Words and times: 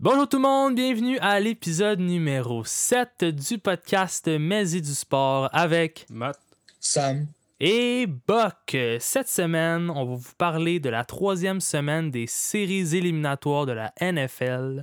Bonjour 0.00 0.28
tout 0.28 0.36
le 0.36 0.42
monde, 0.44 0.76
bienvenue 0.76 1.18
à 1.18 1.40
l'épisode 1.40 1.98
numéro 1.98 2.62
7 2.62 3.24
du 3.24 3.58
podcast 3.58 4.28
Maisy 4.28 4.80
du 4.80 4.94
sport 4.94 5.48
avec 5.52 6.06
Matt. 6.08 6.38
Sam. 6.78 7.26
et 7.58 8.06
Buck. 8.06 8.76
Cette 9.00 9.26
semaine, 9.26 9.90
on 9.90 10.04
va 10.04 10.14
vous 10.14 10.34
parler 10.38 10.78
de 10.78 10.88
la 10.88 11.04
troisième 11.04 11.60
semaine 11.60 12.12
des 12.12 12.28
séries 12.28 12.94
éliminatoires 12.96 13.66
de 13.66 13.72
la 13.72 13.92
NFL. 14.00 14.82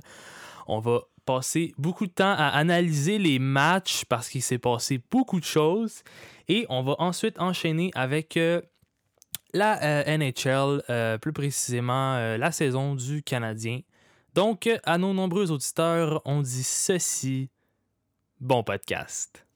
On 0.66 0.80
va 0.80 1.00
passer 1.24 1.72
beaucoup 1.78 2.06
de 2.06 2.12
temps 2.12 2.34
à 2.36 2.48
analyser 2.48 3.18
les 3.18 3.38
matchs 3.38 4.04
parce 4.04 4.28
qu'il 4.28 4.42
s'est 4.42 4.58
passé 4.58 5.00
beaucoup 5.10 5.40
de 5.40 5.46
choses. 5.46 6.02
Et 6.48 6.66
on 6.68 6.82
va 6.82 6.94
ensuite 6.98 7.40
enchaîner 7.40 7.90
avec 7.94 8.36
euh, 8.36 8.60
la 9.54 9.82
euh, 9.82 10.18
NHL, 10.18 10.82
euh, 10.90 11.16
plus 11.18 11.32
précisément 11.32 12.16
euh, 12.16 12.36
la 12.36 12.52
saison 12.52 12.94
du 12.94 13.22
Canadien. 13.22 13.80
Donc, 14.36 14.68
à 14.84 14.98
nos 14.98 15.14
nombreux 15.14 15.50
auditeurs, 15.50 16.20
on 16.26 16.42
dit 16.42 16.62
ceci. 16.62 17.48
Bon 18.38 18.62
podcast. 18.62 19.46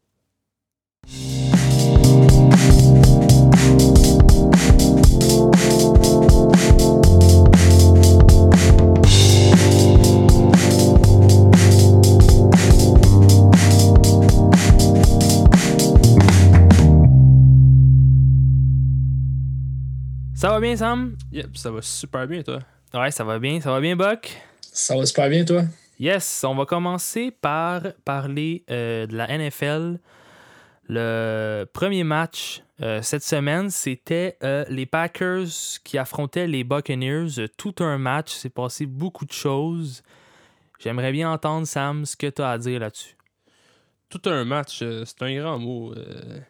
Ça 20.33 20.49
va 20.49 20.59
bien, 20.59 20.75
Sam? 20.75 21.19
Yep, 21.33 21.55
ça 21.59 21.71
va 21.71 21.83
super 21.83 22.27
bien, 22.27 22.43
toi. 22.43 22.61
Ouais, 22.95 23.11
ça 23.11 23.25
va 23.25 23.39
bien. 23.39 23.61
Ça 23.61 23.71
va 23.71 23.81
bien, 23.83 23.95
Buck? 23.95 24.41
Ça 24.73 24.97
va 24.97 25.07
super 25.07 25.29
bien, 25.29 25.45
toi? 25.45 25.65
Yes, 25.99 26.45
on 26.45 26.55
va 26.55 26.65
commencer 26.65 27.31
par 27.31 27.83
parler 28.05 28.65
euh, 28.71 29.07
de 29.07 29.17
la 29.17 29.27
NFL. 29.27 29.99
Le 30.89 31.67
premier 31.73 32.05
match 32.05 32.63
euh, 32.83 33.03
cette 33.03 33.23
semaine, 33.23 33.69
c'était 33.71 34.39
euh, 34.43 34.65
les 34.69 34.87
Packers 34.87 35.47
qui 35.85 35.99
affrontaient 35.99 36.47
les 36.47 36.65
Buccaneers. 36.65 37.49
Tout 37.59 37.75
un 37.81 37.99
match, 37.99 38.33
s'est 38.33 38.49
passé 38.49 38.87
beaucoup 38.87 39.27
de 39.27 39.33
choses. 39.33 40.03
J'aimerais 40.79 41.13
bien 41.13 41.31
entendre, 41.31 41.67
Sam, 41.67 42.07
ce 42.07 42.17
que 42.17 42.27
tu 42.29 42.41
as 42.41 42.53
à 42.53 42.59
dire 42.59 42.81
là-dessus. 42.81 43.17
Tout 44.09 44.23
un 44.25 44.45
match, 44.45 44.81
euh, 44.83 45.05
c'est 45.05 45.23
un 45.23 45.35
grand 45.39 45.59
mot. 45.59 45.93
euh. 45.95 46.41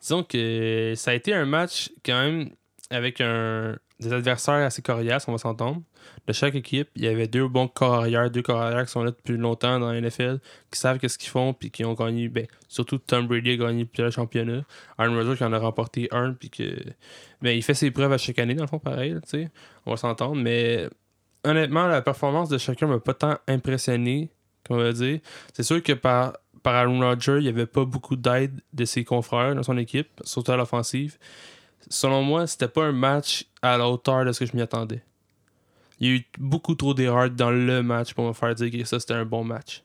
disons 0.00 0.24
que 0.24 0.94
ça 0.96 1.10
a 1.10 1.14
été 1.14 1.34
un 1.34 1.44
match 1.44 1.90
quand 2.04 2.20
même 2.22 2.50
avec 2.88 3.20
un, 3.20 3.76
des 4.00 4.12
adversaires 4.12 4.54
assez 4.54 4.82
coriaces, 4.82 5.28
on 5.28 5.32
va 5.32 5.38
s'entendre. 5.38 5.82
De 6.26 6.32
chaque 6.32 6.54
équipe, 6.54 6.88
il 6.96 7.04
y 7.04 7.08
avait 7.08 7.26
deux 7.26 7.48
bons 7.48 7.68
corps 7.68 8.06
deux 8.30 8.42
corps 8.42 8.84
qui 8.84 8.90
sont 8.90 9.02
là 9.02 9.10
depuis 9.10 9.36
longtemps 9.36 9.78
dans 9.80 9.92
la 9.92 10.00
NFL, 10.00 10.38
qui 10.70 10.78
savent 10.78 10.98
qu'est-ce 10.98 11.18
qu'ils 11.18 11.30
font, 11.30 11.52
puis 11.54 11.70
qui 11.70 11.84
ont 11.84 11.94
gagné. 11.94 12.28
Ben, 12.28 12.46
surtout 12.68 12.98
Tom 12.98 13.26
Brady 13.26 13.52
a 13.52 13.56
gagné 13.56 13.84
plusieurs 13.84 14.12
championnats. 14.12 14.62
Aaron 14.98 15.14
Rodgers 15.14 15.36
qui 15.36 15.44
en 15.44 15.52
a 15.52 15.58
remporté 15.58 16.08
un, 16.12 16.32
puis 16.32 16.50
que. 16.50 16.76
Ben, 17.42 17.56
il 17.56 17.62
fait 17.62 17.74
ses 17.74 17.90
preuves 17.90 18.12
à 18.12 18.18
chaque 18.18 18.38
année, 18.38 18.54
dans 18.54 18.64
le 18.64 18.68
fond, 18.68 18.78
pareil, 18.78 19.14
tu 19.22 19.28
sais. 19.28 19.50
On 19.86 19.92
va 19.92 19.96
s'entendre, 19.96 20.36
mais 20.36 20.88
honnêtement, 21.44 21.86
la 21.86 22.02
performance 22.02 22.48
de 22.48 22.58
chacun 22.58 22.86
m'a 22.86 22.98
pas 22.98 23.14
tant 23.14 23.38
impressionné, 23.48 24.30
qu'on 24.66 24.76
va 24.76 24.92
dire. 24.92 25.20
C'est 25.52 25.62
sûr 25.62 25.82
que 25.82 25.92
par, 25.92 26.34
par 26.62 26.74
Aaron 26.74 27.00
Rodgers, 27.00 27.38
il 27.38 27.42
n'y 27.42 27.48
avait 27.48 27.66
pas 27.66 27.84
beaucoup 27.84 28.16
d'aide 28.16 28.60
de 28.72 28.84
ses 28.84 29.04
confrères 29.04 29.54
dans 29.54 29.62
son 29.62 29.78
équipe, 29.78 30.08
surtout 30.24 30.52
à 30.52 30.56
l'offensive. 30.56 31.18
Selon 31.88 32.22
moi, 32.22 32.46
c'était 32.46 32.68
pas 32.68 32.84
un 32.84 32.92
match 32.92 33.46
à 33.62 33.78
la 33.78 33.88
hauteur 33.88 34.24
de 34.24 34.32
ce 34.32 34.40
que 34.40 34.46
je 34.46 34.54
m'y 34.54 34.62
attendais. 34.62 35.02
Il 36.00 36.08
y 36.08 36.10
a 36.10 36.14
eu 36.16 36.24
beaucoup 36.38 36.74
trop 36.74 36.94
d'erreurs 36.94 37.30
dans 37.30 37.50
le 37.50 37.82
match 37.82 38.14
pour 38.14 38.26
me 38.26 38.32
faire 38.32 38.54
dire 38.54 38.70
que 38.70 38.84
ça 38.84 38.98
c'était 38.98 39.14
un 39.14 39.24
bon 39.24 39.44
match. 39.44 39.82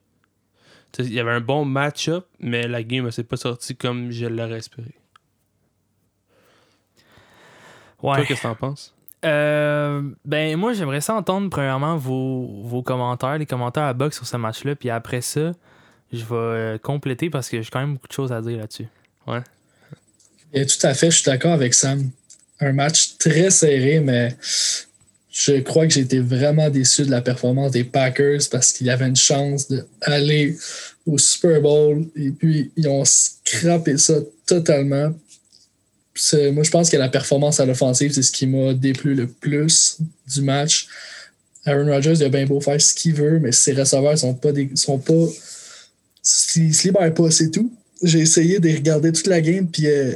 Il 0.99 1.13
y 1.13 1.19
avait 1.19 1.31
un 1.31 1.41
bon 1.41 1.65
match-up, 1.65 2.25
mais 2.39 2.67
la 2.67 2.81
game 2.83 3.05
ne 3.05 3.11
s'est 3.11 3.23
pas 3.23 3.37
sortie 3.37 3.75
comme 3.75 4.11
je 4.11 4.25
l'aurais 4.25 4.59
espéré. 4.59 4.95
Ouais. 8.01 8.15
Toi, 8.15 8.25
qu'est-ce 8.25 8.41
que 8.41 8.47
t'en 8.47 8.55
penses? 8.55 8.93
Euh, 9.25 10.01
ben, 10.23 10.55
moi, 10.55 10.73
j'aimerais 10.73 11.01
ça 11.01 11.15
entendre, 11.15 11.49
premièrement, 11.49 11.97
vos, 11.97 12.61
vos 12.63 12.83
commentaires, 12.83 13.37
les 13.37 13.45
commentaires 13.45 13.83
à 13.83 13.93
Buck 13.93 14.13
sur 14.13 14.27
ce 14.27 14.37
match-là. 14.37 14.75
Puis 14.75 14.89
après 14.89 15.21
ça, 15.21 15.51
je 16.13 16.23
vais 16.23 16.35
euh, 16.35 16.77
compléter 16.77 17.29
parce 17.29 17.49
que 17.49 17.61
j'ai 17.61 17.69
quand 17.69 17.79
même 17.79 17.93
beaucoup 17.93 18.07
de 18.07 18.13
choses 18.13 18.31
à 18.31 18.41
dire 18.41 18.57
là-dessus. 18.59 18.87
Et 20.53 20.65
tout 20.65 20.87
à 20.87 20.93
fait, 20.93 21.09
je 21.09 21.17
suis 21.17 21.25
d'accord 21.25 21.53
avec 21.53 21.73
Sam. 21.73 22.11
Un 22.59 22.71
match 22.71 23.17
très 23.17 23.49
serré, 23.49 23.99
mais 23.99 24.37
je 25.37 25.59
crois 25.59 25.85
que 25.85 25.93
j'ai 25.93 25.99
été 25.99 26.21
vraiment 26.21 26.69
déçu 26.69 27.03
de 27.03 27.11
la 27.11 27.21
performance 27.21 27.71
des 27.71 27.83
Packers 27.83 28.39
parce 28.49 28.71
qu'il 28.71 28.89
avait 28.89 29.05
une 29.05 29.17
chance 29.17 29.67
d'aller 29.67 30.55
au 31.05 31.17
Super 31.17 31.61
Bowl 31.61 32.07
et 32.15 32.31
puis 32.31 32.71
ils 32.77 32.87
ont 32.87 33.03
scrappé 33.03 33.97
ça 33.97 34.13
totalement. 34.45 35.13
Moi, 36.53 36.63
je 36.63 36.71
pense 36.71 36.89
que 36.89 36.95
la 36.95 37.09
performance 37.09 37.59
à 37.59 37.65
l'offensive, 37.65 38.13
c'est 38.13 38.21
ce 38.21 38.31
qui 38.31 38.47
m'a 38.47 38.73
déplu 38.73 39.13
le 39.13 39.27
plus 39.27 39.97
du 40.33 40.41
match. 40.41 40.87
Aaron 41.65 41.87
Rodgers, 41.87 42.13
il 42.13 42.23
a 42.23 42.29
bien 42.29 42.45
beau 42.45 42.61
faire 42.61 42.79
ce 42.79 42.93
qu'il 42.93 43.13
veut, 43.13 43.39
mais 43.39 43.51
ses 43.51 43.73
receveurs 43.73 44.17
sont 44.17 44.35
pas 44.35 44.53
des, 44.53 44.69
sont 44.75 44.99
pas. 44.99 45.27
Ils 46.55 46.73
se 46.73 46.87
libèrent 46.87 47.13
pas, 47.13 47.29
c'est 47.29 47.51
tout. 47.51 47.73
J'ai 48.01 48.19
essayé 48.19 48.59
de 48.59 48.69
regarder 48.69 49.11
toute 49.11 49.27
la 49.27 49.41
game, 49.41 49.67
puis 49.67 49.87
euh, 49.87 50.15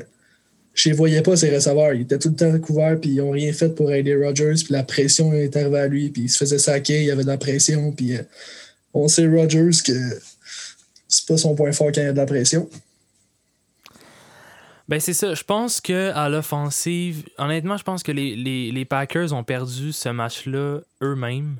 je 0.82 0.90
les 0.90 0.96
voyais 0.96 1.22
pas, 1.22 1.36
ces 1.36 1.54
receveurs. 1.54 1.94
Ils 1.94 2.02
étaient 2.02 2.20
tout 2.20 2.30
le 2.30 2.36
temps 2.36 2.58
couverts, 2.60 2.98
puis 3.02 3.10
ils 3.12 3.22
ont 3.22 3.32
rien 3.32 3.52
fait 3.52 3.70
pour 3.76 3.92
aider 3.92 4.16
Rodgers, 4.16 4.54
puis 4.64 4.72
la 4.74 4.84
pression 4.84 5.34
est 5.34 5.56
arrivée 5.58 5.80
à 5.80 5.88
lui, 5.88 6.10
puis 6.10 6.24
il 6.24 6.30
se 6.30 6.38
faisait 6.38 6.58
saquer, 6.60 7.00
il 7.02 7.06
y 7.06 7.12
avait 7.12 7.24
de 7.24 7.28
la 7.28 7.38
pression, 7.38 7.92
puis 7.92 8.16
euh, 8.16 8.22
on 8.94 9.08
sait 9.08 9.28
Rodgers 9.28 9.72
que 9.86 9.92
c'est 11.08 11.28
pas 11.28 11.38
son 11.38 11.56
point 11.56 11.72
fort 11.72 11.88
quand 11.88 12.02
il 12.02 12.06
y 12.06 12.08
a 12.08 12.12
de 12.14 12.18
la 12.18 12.26
pression. 12.26 12.70
Ben, 14.88 15.00
c'est 15.00 15.14
ça. 15.14 15.36
Je 15.36 15.44
pense 15.44 15.82
que 15.82 16.12
à 16.14 16.30
l'offensive, 16.30 17.24
honnêtement, 17.38 17.78
je 17.78 17.84
pense 17.84 18.02
que 18.02 18.12
les, 18.12 18.36
les- 18.36 18.72
les 18.72 18.86
Packers 18.86 19.34
ont 19.34 19.44
perdu 19.44 19.92
ce 19.92 20.10
match-là 20.10 20.80
eux-mêmes. 21.04 21.58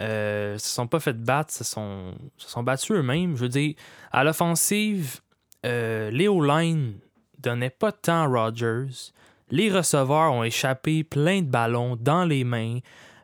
Euh, 0.00 0.54
ils 0.56 0.60
se 0.60 0.68
sont 0.68 0.86
pas 0.86 1.00
fait 1.00 1.14
battre, 1.14 1.52
se 1.52 1.64
sont, 1.64 2.14
se 2.36 2.48
sont 2.50 2.62
battus 2.62 2.92
eux-mêmes. 2.92 3.36
Je 3.36 3.42
veux 3.42 3.48
dire, 3.48 3.74
à 4.12 4.22
l'offensive, 4.22 5.20
euh, 5.66 6.10
Léo 6.10 6.44
Line 6.44 6.94
donnait 7.44 7.70
pas 7.70 7.90
de 7.90 7.96
temps 7.96 8.22
à 8.22 8.26
Rodgers. 8.26 9.12
Les 9.50 9.70
receveurs 9.70 10.32
ont 10.32 10.44
échappé 10.44 11.04
plein 11.04 11.42
de 11.42 11.46
ballons 11.46 11.96
dans 11.96 12.24
les 12.24 12.44
mains. 12.44 12.78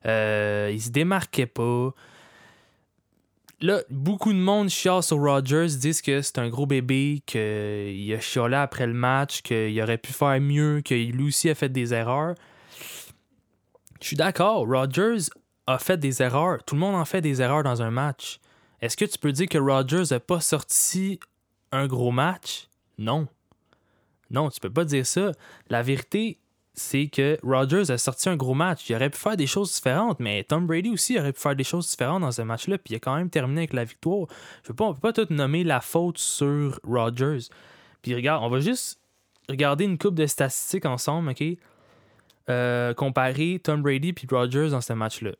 Euh, 0.06 0.70
ils 0.72 0.80
se 0.80 0.90
démarquaient 0.90 1.46
pas. 1.46 1.92
Là, 3.62 3.80
beaucoup 3.90 4.32
de 4.32 4.38
monde 4.38 4.70
chiale 4.70 5.02
sur 5.02 5.18
Rodgers, 5.18 5.66
disent 5.66 6.00
que 6.00 6.22
c'est 6.22 6.38
un 6.38 6.48
gros 6.48 6.64
bébé, 6.64 7.22
qu'il 7.26 8.14
a 8.14 8.20
chialé 8.20 8.56
après 8.56 8.86
le 8.86 8.94
match, 8.94 9.42
qu'il 9.42 9.80
aurait 9.82 9.98
pu 9.98 10.14
faire 10.14 10.40
mieux, 10.40 10.80
que 10.82 10.94
lui 10.94 11.24
aussi 11.24 11.50
a 11.50 11.54
fait 11.54 11.68
des 11.68 11.92
erreurs. 11.92 12.34
Je 14.00 14.06
suis 14.06 14.16
d'accord, 14.16 14.66
Rodgers 14.66 15.28
a 15.66 15.78
fait 15.78 15.98
des 15.98 16.22
erreurs. 16.22 16.64
Tout 16.64 16.74
le 16.74 16.80
monde 16.80 16.94
en 16.94 17.04
fait 17.04 17.20
des 17.20 17.42
erreurs 17.42 17.62
dans 17.62 17.82
un 17.82 17.90
match. 17.90 18.40
Est-ce 18.80 18.96
que 18.96 19.04
tu 19.04 19.18
peux 19.18 19.32
dire 19.32 19.46
que 19.46 19.58
Rodgers 19.58 20.04
n'a 20.10 20.20
pas 20.20 20.40
sorti 20.40 21.20
un 21.70 21.86
gros 21.86 22.12
match? 22.12 22.68
Non. 22.96 23.28
Non, 24.30 24.50
tu 24.50 24.60
peux 24.60 24.70
pas 24.70 24.84
dire 24.84 25.06
ça. 25.06 25.32
La 25.68 25.82
vérité, 25.82 26.38
c'est 26.74 27.08
que 27.08 27.38
Rodgers 27.42 27.90
a 27.90 27.98
sorti 27.98 28.28
un 28.28 28.36
gros 28.36 28.54
match. 28.54 28.88
Il 28.88 28.96
aurait 28.96 29.10
pu 29.10 29.18
faire 29.18 29.36
des 29.36 29.46
choses 29.46 29.72
différentes, 29.74 30.20
mais 30.20 30.44
Tom 30.44 30.66
Brady 30.66 30.90
aussi 30.90 31.18
aurait 31.18 31.32
pu 31.32 31.40
faire 31.40 31.56
des 31.56 31.64
choses 31.64 31.88
différentes 31.88 32.22
dans 32.22 32.32
ce 32.32 32.42
match-là, 32.42 32.78
puis 32.78 32.94
il 32.94 32.96
a 32.96 33.00
quand 33.00 33.16
même 33.16 33.30
terminé 33.30 33.62
avec 33.62 33.72
la 33.72 33.84
victoire. 33.84 34.26
Je 34.62 34.68
veux 34.68 34.74
pas, 34.74 34.84
on 34.84 34.94
peut 34.94 35.00
pas 35.00 35.12
tout 35.12 35.26
nommer 35.32 35.64
la 35.64 35.80
faute 35.80 36.18
sur 36.18 36.78
Rodgers. 36.84 37.48
Puis 38.02 38.14
regarde, 38.14 38.42
on 38.44 38.48
va 38.48 38.60
juste 38.60 39.00
regarder 39.48 39.84
une 39.84 39.98
coupe 39.98 40.14
de 40.14 40.26
statistiques 40.26 40.86
ensemble, 40.86 41.30
OK? 41.30 41.42
Euh, 42.48 42.94
comparer 42.94 43.60
Tom 43.62 43.82
Brady 43.82 44.12
puis 44.12 44.26
Rodgers 44.30 44.70
dans 44.70 44.80
ce 44.80 44.92
match-là. 44.92 45.32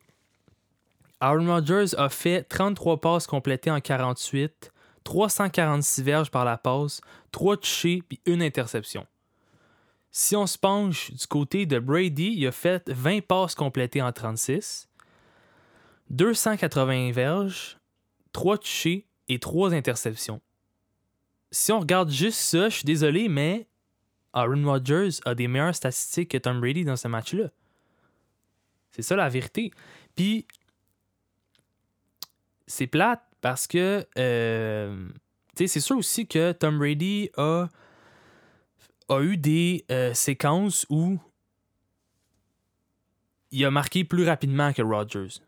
Aaron 1.19 1.45
Rodgers 1.45 1.95
a 1.97 2.09
fait 2.09 2.43
33 2.43 2.99
passes 2.99 3.27
complétées 3.27 3.71
en 3.71 3.79
48, 3.79 4.71
346 5.03 6.01
verges 6.03 6.31
par 6.31 6.45
la 6.45 6.57
passe, 6.57 7.01
3 7.31 7.57
touchés 7.57 8.03
puis 8.07 8.19
une 8.25 8.41
interception. 8.41 9.07
Si 10.11 10.35
on 10.35 10.45
se 10.45 10.57
penche 10.57 11.11
du 11.11 11.25
côté 11.27 11.65
de 11.65 11.79
Brady, 11.79 12.33
il 12.35 12.47
a 12.47 12.51
fait 12.51 12.89
20 12.89 13.25
passes 13.25 13.55
complétées 13.55 14.01
en 14.01 14.11
36, 14.11 14.89
280 16.09 17.11
verges, 17.11 17.77
3 18.33 18.57
touchés 18.57 19.07
et 19.29 19.39
3 19.39 19.73
interceptions. 19.73 20.41
Si 21.51 21.71
on 21.71 21.79
regarde 21.79 22.09
juste 22.09 22.39
ça, 22.39 22.69
je 22.69 22.77
suis 22.77 22.85
désolé, 22.85 23.29
mais 23.29 23.67
Aaron 24.33 24.63
Rodgers 24.65 25.09
a 25.25 25.35
des 25.35 25.47
meilleures 25.47 25.75
statistiques 25.75 26.31
que 26.31 26.37
Tom 26.37 26.59
Brady 26.59 26.85
dans 26.85 26.95
ce 26.95 27.07
match-là. 27.07 27.49
C'est 28.91 29.01
ça 29.01 29.15
la 29.15 29.29
vérité. 29.29 29.71
Puis, 30.15 30.45
c'est 32.67 32.87
plate 32.87 33.21
parce 33.41 33.67
que, 33.67 34.05
euh, 34.17 35.09
tu 35.55 35.63
sais, 35.63 35.67
c'est 35.67 35.79
sûr 35.79 35.97
aussi 35.97 36.27
que 36.27 36.51
Tom 36.51 36.77
Brady 36.77 37.29
a, 37.37 37.67
a 39.09 39.21
eu 39.21 39.37
des 39.37 39.85
euh, 39.91 40.13
séquences 40.13 40.85
où 40.89 41.19
il 43.51 43.65
a 43.65 43.71
marqué 43.71 44.03
plus 44.03 44.25
rapidement 44.25 44.71
que 44.73 44.81
Rodgers. 44.81 45.41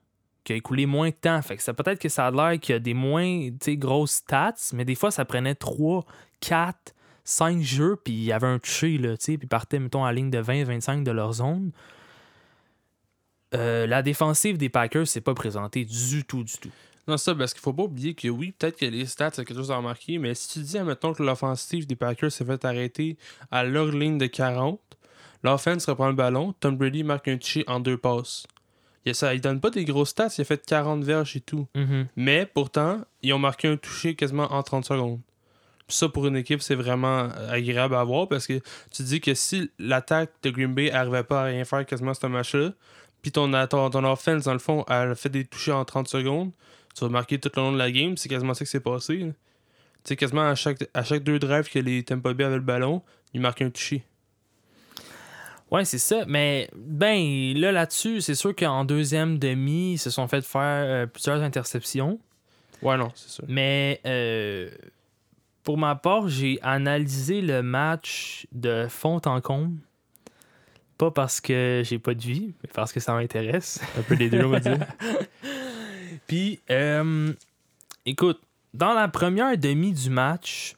qui 0.44 0.52
a 0.52 0.56
écoulé 0.58 0.86
moins 0.86 1.10
de 1.10 1.16
temps. 1.16 1.42
Fait 1.42 1.56
peut-être 1.56 2.00
que 2.00 2.10
ça 2.10 2.28
a 2.28 2.32
l'air 2.32 2.60
qu'il 2.60 2.74
y 2.74 2.76
a 2.76 2.80
des 2.80 2.94
moins 2.94 3.50
grosses 3.68 4.16
stats, 4.16 4.74
mais 4.74 4.84
des 4.84 4.96
fois, 4.96 5.10
ça 5.10 5.24
prenait 5.24 5.56
3, 5.56 6.06
4, 6.42 6.94
5 7.24 7.62
jeux, 7.62 7.96
puis 8.04 8.14
il 8.14 8.24
y 8.24 8.34
avait 8.34 8.48
un 8.48 8.60
touché, 8.60 8.98
là, 8.98 9.16
puis 9.16 9.40
ils 9.42 9.48
partaient, 9.48 9.80
mettons, 9.80 10.04
à 10.04 10.08
la 10.08 10.14
ligne 10.14 10.30
de 10.30 10.42
20-25 10.42 11.04
de 11.04 11.12
leur 11.12 11.34
zone. 11.34 11.72
Euh, 13.54 13.88
la 13.88 14.02
défensive 14.02 14.58
des 14.58 14.68
Packers, 14.70 15.08
c'est 15.08 15.22
pas 15.22 15.34
présenté 15.34 15.86
du 15.86 16.26
tout, 16.26 16.44
du 16.44 16.58
tout. 16.58 16.72
Non, 17.08 17.18
ça, 17.18 17.36
parce 17.36 17.54
qu'il 17.54 17.62
faut 17.62 17.74
pas 17.74 17.84
oublier 17.84 18.14
que 18.14 18.28
oui, 18.30 18.54
peut-être 18.58 18.78
que 18.78 18.86
les 18.86 19.06
stats, 19.06 19.32
c'est 19.34 19.44
quelque 19.44 19.58
chose 19.58 19.72
à 19.72 19.78
remarquer, 19.78 20.18
mais 20.20 20.34
si 20.36 20.48
tu 20.48 20.60
dis, 20.60 20.78
admettons, 20.78 21.14
que 21.14 21.22
l'offensive 21.22 21.86
des 21.86 21.96
Packers 21.96 22.32
s'est 22.32 22.46
fait 22.46 22.64
arrêter 22.64 23.18
à 23.52 23.64
leur 23.64 23.88
ligne 23.88 24.18
de 24.18 24.28
40, 24.28 24.80
l'offense 25.44 25.88
reprend 25.88 26.08
le 26.08 26.14
ballon, 26.14 26.54
Tom 26.60 26.78
Brady 26.78 27.04
marque 27.04 27.28
un 27.28 27.38
touché 27.38 27.66
en 27.68 27.80
deux 27.82 27.98
passes. 27.98 28.48
Il, 29.06 29.14
ça, 29.14 29.34
il 29.34 29.42
donne 29.42 29.60
pas 29.60 29.70
des 29.70 29.84
grosses 29.84 30.10
stats, 30.10 30.30
il 30.38 30.42
a 30.42 30.46
fait 30.46 30.66
40 30.66 31.04
verges 31.04 31.36
et 31.36 31.42
tout. 31.42 31.68
Mhm. 31.76 32.08
Mais 32.16 32.46
pourtant, 32.46 33.02
ils 33.22 33.34
ont 33.34 33.40
marqué 33.40 33.68
un 33.68 33.76
touché 33.76 34.16
quasiment 34.16 34.52
en 34.54 34.64
30 34.64 34.86
secondes. 34.86 35.20
Puis 35.88 35.98
ça, 35.98 36.08
pour 36.08 36.26
une 36.28 36.38
équipe, 36.38 36.62
c'est 36.62 36.76
vraiment 36.76 37.28
agréable 37.50 37.96
à 37.96 38.04
voir 38.06 38.30
parce 38.30 38.48
que 38.48 38.62
tu 38.92 39.04
dis 39.04 39.20
que 39.20 39.34
si 39.34 39.70
l'attaque 39.78 40.32
de 40.42 40.50
Green 40.50 40.74
Bay 40.74 40.90
arrivait 40.92 41.24
pas 41.24 41.42
à 41.42 41.44
rien 41.46 41.66
faire 41.66 41.86
quasiment 41.86 42.14
ce 42.14 42.26
match-là, 42.28 42.72
puis 43.22 43.32
ton, 43.32 43.52
ton, 43.68 43.90
ton 43.90 44.04
offense, 44.06 44.44
dans 44.44 44.54
le 44.54 44.60
fond, 44.60 44.86
elle 44.88 45.12
a 45.12 45.16
fait 45.16 45.30
des 45.30 45.46
touchés 45.46 45.74
en 45.74 45.84
30 45.84 46.08
secondes, 46.08 46.52
tu 46.94 47.04
vas 47.04 47.10
marquer 47.10 47.40
tout 47.40 47.52
le 47.56 47.62
long 47.62 47.72
de 47.72 47.78
la 47.78 47.92
game, 47.92 48.18
c'est 48.18 48.30
quasiment 48.30 48.54
ça 48.54 48.66
qui 48.66 48.72
s'est 48.72 48.80
passé. 48.80 49.18
Tu 49.18 49.34
sais, 50.04 50.16
quasiment 50.16 50.48
à 50.48 50.56
chaque, 50.56 50.88
à 50.94 51.04
chaque 51.04 51.24
deux 51.24 51.40
drives 51.40 51.70
que 51.70 51.80
les 51.80 52.04
Tampa 52.04 52.34
Bay 52.34 52.44
avaient 52.44 52.56
le 52.56 52.62
ballon, 52.62 53.02
ils 53.34 53.42
marquaient 53.42 53.66
un 53.66 53.70
touché. 53.70 54.04
Ouais, 55.72 55.86
c'est 55.86 55.98
ça. 55.98 56.24
Mais, 56.28 56.70
ben, 56.76 57.58
là, 57.58 57.72
là-dessus, 57.72 58.22
c'est 58.22 58.36
sûr 58.36 58.56
qu'en 58.56 58.86
deuxième 58.86 59.40
demi, 59.40 59.94
ils 59.94 59.98
se 59.98 60.12
sont 60.12 60.28
fait 60.28 60.46
faire 60.46 60.86
euh, 60.86 61.06
plusieurs 61.08 61.42
interceptions. 61.42 62.20
Ouais, 62.84 62.98
non, 62.98 63.12
c'est 63.16 63.42
ça. 63.42 63.44
Mais 63.48 64.00
euh, 64.06 64.70
pour 65.64 65.78
ma 65.78 65.96
part, 65.96 66.28
j'ai 66.28 66.60
analysé 66.62 67.42
le 67.42 67.64
match 67.64 68.46
de 68.52 68.86
fond 68.88 69.20
en 69.26 69.42
comble. 69.42 69.80
Pas 70.98 71.10
parce 71.10 71.42
que 71.42 71.82
j'ai 71.84 71.98
pas 71.98 72.14
de 72.14 72.22
vie, 72.22 72.54
mais 72.62 72.70
parce 72.72 72.94
que 72.94 73.00
ça 73.00 73.16
m'intéresse. 73.16 73.82
Un 73.98 74.04
peu 74.04 74.14
les 74.14 74.30
deux, 74.30 74.44
on 74.44 74.50
va 74.50 74.60
dire. 74.60 74.78
Puis, 76.34 76.62
euh, 76.72 77.32
écoute, 78.08 78.42
dans 78.74 78.94
la 78.94 79.08
première 79.08 79.56
demi 79.56 79.92
du 79.92 80.10
match, 80.10 80.74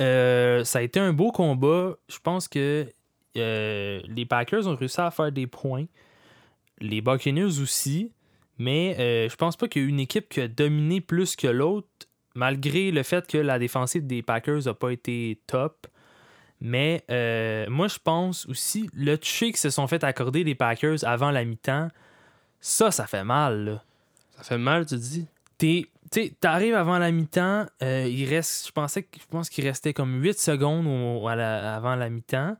euh, 0.00 0.62
ça 0.62 0.78
a 0.78 0.82
été 0.82 1.00
un 1.00 1.12
beau 1.12 1.32
combat. 1.32 1.96
Je 2.08 2.20
pense 2.20 2.46
que 2.46 2.88
euh, 3.36 4.00
les 4.06 4.24
Packers 4.24 4.68
ont 4.68 4.76
réussi 4.76 5.00
à 5.00 5.10
faire 5.10 5.32
des 5.32 5.48
points. 5.48 5.86
Les 6.78 7.00
Buccaneers 7.00 7.60
aussi. 7.60 8.12
Mais 8.58 8.94
euh, 9.00 9.28
je 9.28 9.34
pense 9.34 9.56
pas 9.56 9.66
qu'il 9.66 9.82
y 9.82 9.84
a 9.84 9.88
eu 9.88 9.90
une 9.90 9.98
équipe 9.98 10.28
qui 10.28 10.40
a 10.40 10.46
dominé 10.46 11.00
plus 11.00 11.34
que 11.34 11.48
l'autre, 11.48 11.88
malgré 12.36 12.92
le 12.92 13.02
fait 13.02 13.26
que 13.26 13.38
la 13.38 13.58
défensive 13.58 14.06
des 14.06 14.22
Packers 14.22 14.66
n'a 14.66 14.74
pas 14.74 14.90
été 14.90 15.40
top. 15.48 15.88
Mais 16.60 17.02
moi, 17.68 17.88
je 17.88 17.98
pense 17.98 18.46
aussi, 18.46 18.88
le 18.94 19.18
touché 19.18 19.50
qui 19.50 19.58
se 19.58 19.70
sont 19.70 19.88
fait 19.88 20.04
accorder 20.04 20.44
les 20.44 20.54
Packers 20.54 20.98
avant 21.02 21.32
la 21.32 21.44
mi-temps, 21.44 21.88
ça, 22.60 22.92
ça 22.92 23.08
fait 23.08 23.24
mal. 23.24 23.64
là. 23.64 23.82
Ça 24.36 24.42
fait 24.44 24.58
mal, 24.58 24.86
tu 24.86 24.96
dis? 24.96 25.26
T'sais, 25.58 26.34
T'arrives 26.40 26.74
avant 26.74 26.98
la 26.98 27.10
mi-temps, 27.10 27.66
euh, 27.82 28.06
il 28.08 28.28
reste, 28.28 28.68
je 28.68 28.72
pensais 28.72 29.08
je 29.18 29.26
pense 29.28 29.48
qu'il 29.50 29.64
restait 29.66 29.92
comme 29.92 30.22
8 30.22 30.38
secondes 30.38 30.86
à 31.28 31.34
la- 31.34 31.74
avant 31.74 31.96
la 31.96 32.08
mi-temps. 32.10 32.56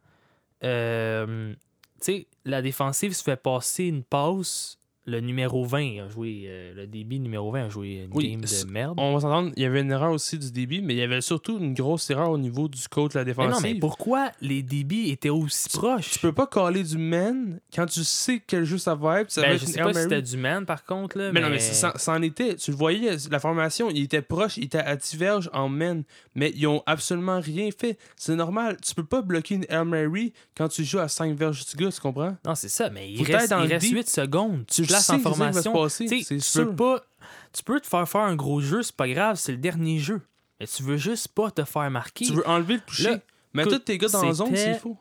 Euh, 0.64 1.54
t'sais, 2.00 2.26
la 2.44 2.62
défensive 2.62 3.14
se 3.14 3.22
fait 3.22 3.36
passer 3.36 3.84
une 3.84 4.02
passe. 4.02 4.78
Le 5.08 5.20
numéro 5.20 5.64
20 5.64 6.04
a 6.04 6.08
joué, 6.08 6.46
euh, 6.46 6.74
le 6.74 6.86
débit 6.88 7.20
numéro 7.20 7.52
20 7.52 7.66
a 7.66 7.68
joué 7.68 8.02
une 8.04 8.10
Oui, 8.12 8.32
game 8.32 8.40
de 8.40 8.70
merde. 8.70 8.94
On 8.98 9.14
va 9.14 9.20
s'entendre, 9.20 9.52
il 9.56 9.62
y 9.62 9.66
avait 9.66 9.80
une 9.82 9.92
erreur 9.92 10.10
aussi 10.10 10.36
du 10.36 10.50
débit, 10.50 10.82
mais 10.82 10.94
il 10.94 10.96
y 10.98 11.02
avait 11.02 11.20
surtout 11.20 11.58
une 11.58 11.74
grosse 11.74 12.10
erreur 12.10 12.30
au 12.30 12.38
niveau 12.38 12.66
du 12.66 12.88
coach 12.88 13.12
de 13.12 13.18
la 13.20 13.24
Mais 13.24 13.30
défensive. 13.30 13.52
non, 13.52 13.60
mais 13.62 13.74
pourquoi 13.78 14.32
les 14.40 14.64
débits 14.64 15.10
étaient 15.10 15.28
aussi 15.30 15.68
proches? 15.68 16.10
Tu 16.10 16.18
peux 16.18 16.32
pas 16.32 16.48
caler 16.48 16.82
du 16.82 16.98
man 16.98 17.60
quand 17.72 17.86
tu 17.86 18.02
sais 18.02 18.42
quel 18.44 18.64
jeu 18.64 18.78
ça 18.78 18.96
va 18.96 19.20
être. 19.20 19.30
Ça 19.30 19.42
Ben, 19.42 19.50
va 19.52 19.56
je 19.58 19.62
être 19.62 19.68
sais 19.70 19.78
une 19.78 19.84
pas 19.84 19.92
si 19.94 20.02
c'était 20.02 20.22
du 20.22 20.36
man 20.36 20.66
par 20.66 20.84
contre. 20.84 21.16
Là, 21.18 21.30
Mais 21.32 21.40
non, 21.40 21.50
mais 21.50 21.60
ça, 21.60 21.92
ça 21.94 22.12
en 22.12 22.22
était. 22.22 22.56
Tu 22.56 22.72
le 22.72 22.76
voyais, 22.76 23.16
la 23.30 23.38
formation, 23.38 23.88
il 23.90 24.02
était 24.02 24.22
proche, 24.22 24.56
il 24.56 24.64
était 24.64 24.78
à 24.78 24.96
diverge 24.96 25.48
en 25.52 25.68
men, 25.68 26.02
mais 26.34 26.50
ils 26.56 26.66
ont 26.66 26.82
absolument 26.84 27.38
rien 27.38 27.68
fait. 27.70 27.96
C'est 28.16 28.34
normal. 28.34 28.76
Tu 28.84 28.92
peux 28.92 29.04
pas 29.04 29.22
bloquer 29.22 29.54
une 29.54 29.66
Hail 29.68 29.84
Mary 29.86 30.32
quand 30.56 30.66
tu 30.66 30.82
joues 30.84 30.98
à 30.98 31.06
5 31.06 31.36
verges 31.38 31.64
du 31.64 31.76
gars, 31.76 31.92
tu 31.92 32.00
comprends? 32.00 32.36
Non, 32.44 32.56
c'est 32.56 32.68
ça, 32.68 32.90
mais 32.90 33.08
il 33.08 33.18
Faut 33.24 33.32
reste, 33.32 33.50
dans 33.50 33.62
il 33.62 33.68
le 33.68 33.74
reste 33.74 33.86
deep. 33.86 33.94
8 33.98 34.08
secondes. 34.10 34.64
Tu 34.66 34.82
Tu 35.00 35.12
en 35.12 35.18
formation. 35.36 35.72
pas. 36.76 37.04
Tu 37.52 37.62
peux 37.62 37.80
te 37.80 37.86
faire 37.86 38.08
faire 38.08 38.20
un 38.22 38.36
gros 38.36 38.60
jeu, 38.60 38.82
c'est 38.82 38.94
pas 38.96 39.08
grave, 39.08 39.36
c'est 39.36 39.52
le 39.52 39.58
dernier 39.58 39.98
jeu. 39.98 40.20
Mais 40.60 40.66
tu 40.66 40.82
veux 40.82 40.96
juste 40.96 41.28
pas 41.28 41.50
te 41.50 41.64
faire 41.64 41.90
marquer. 41.90 42.26
Tu 42.26 42.32
veux 42.32 42.46
enlever 42.48 42.74
le 42.74 42.80
toucher. 42.80 43.10
Là, 43.10 43.18
mais 43.54 43.64
tous 43.64 43.78
tes 43.80 43.98
gars 43.98 44.08
dans 44.08 44.22
la 44.22 44.32
zone, 44.32 44.56
c'est 44.56 44.78
faux. 44.78 44.96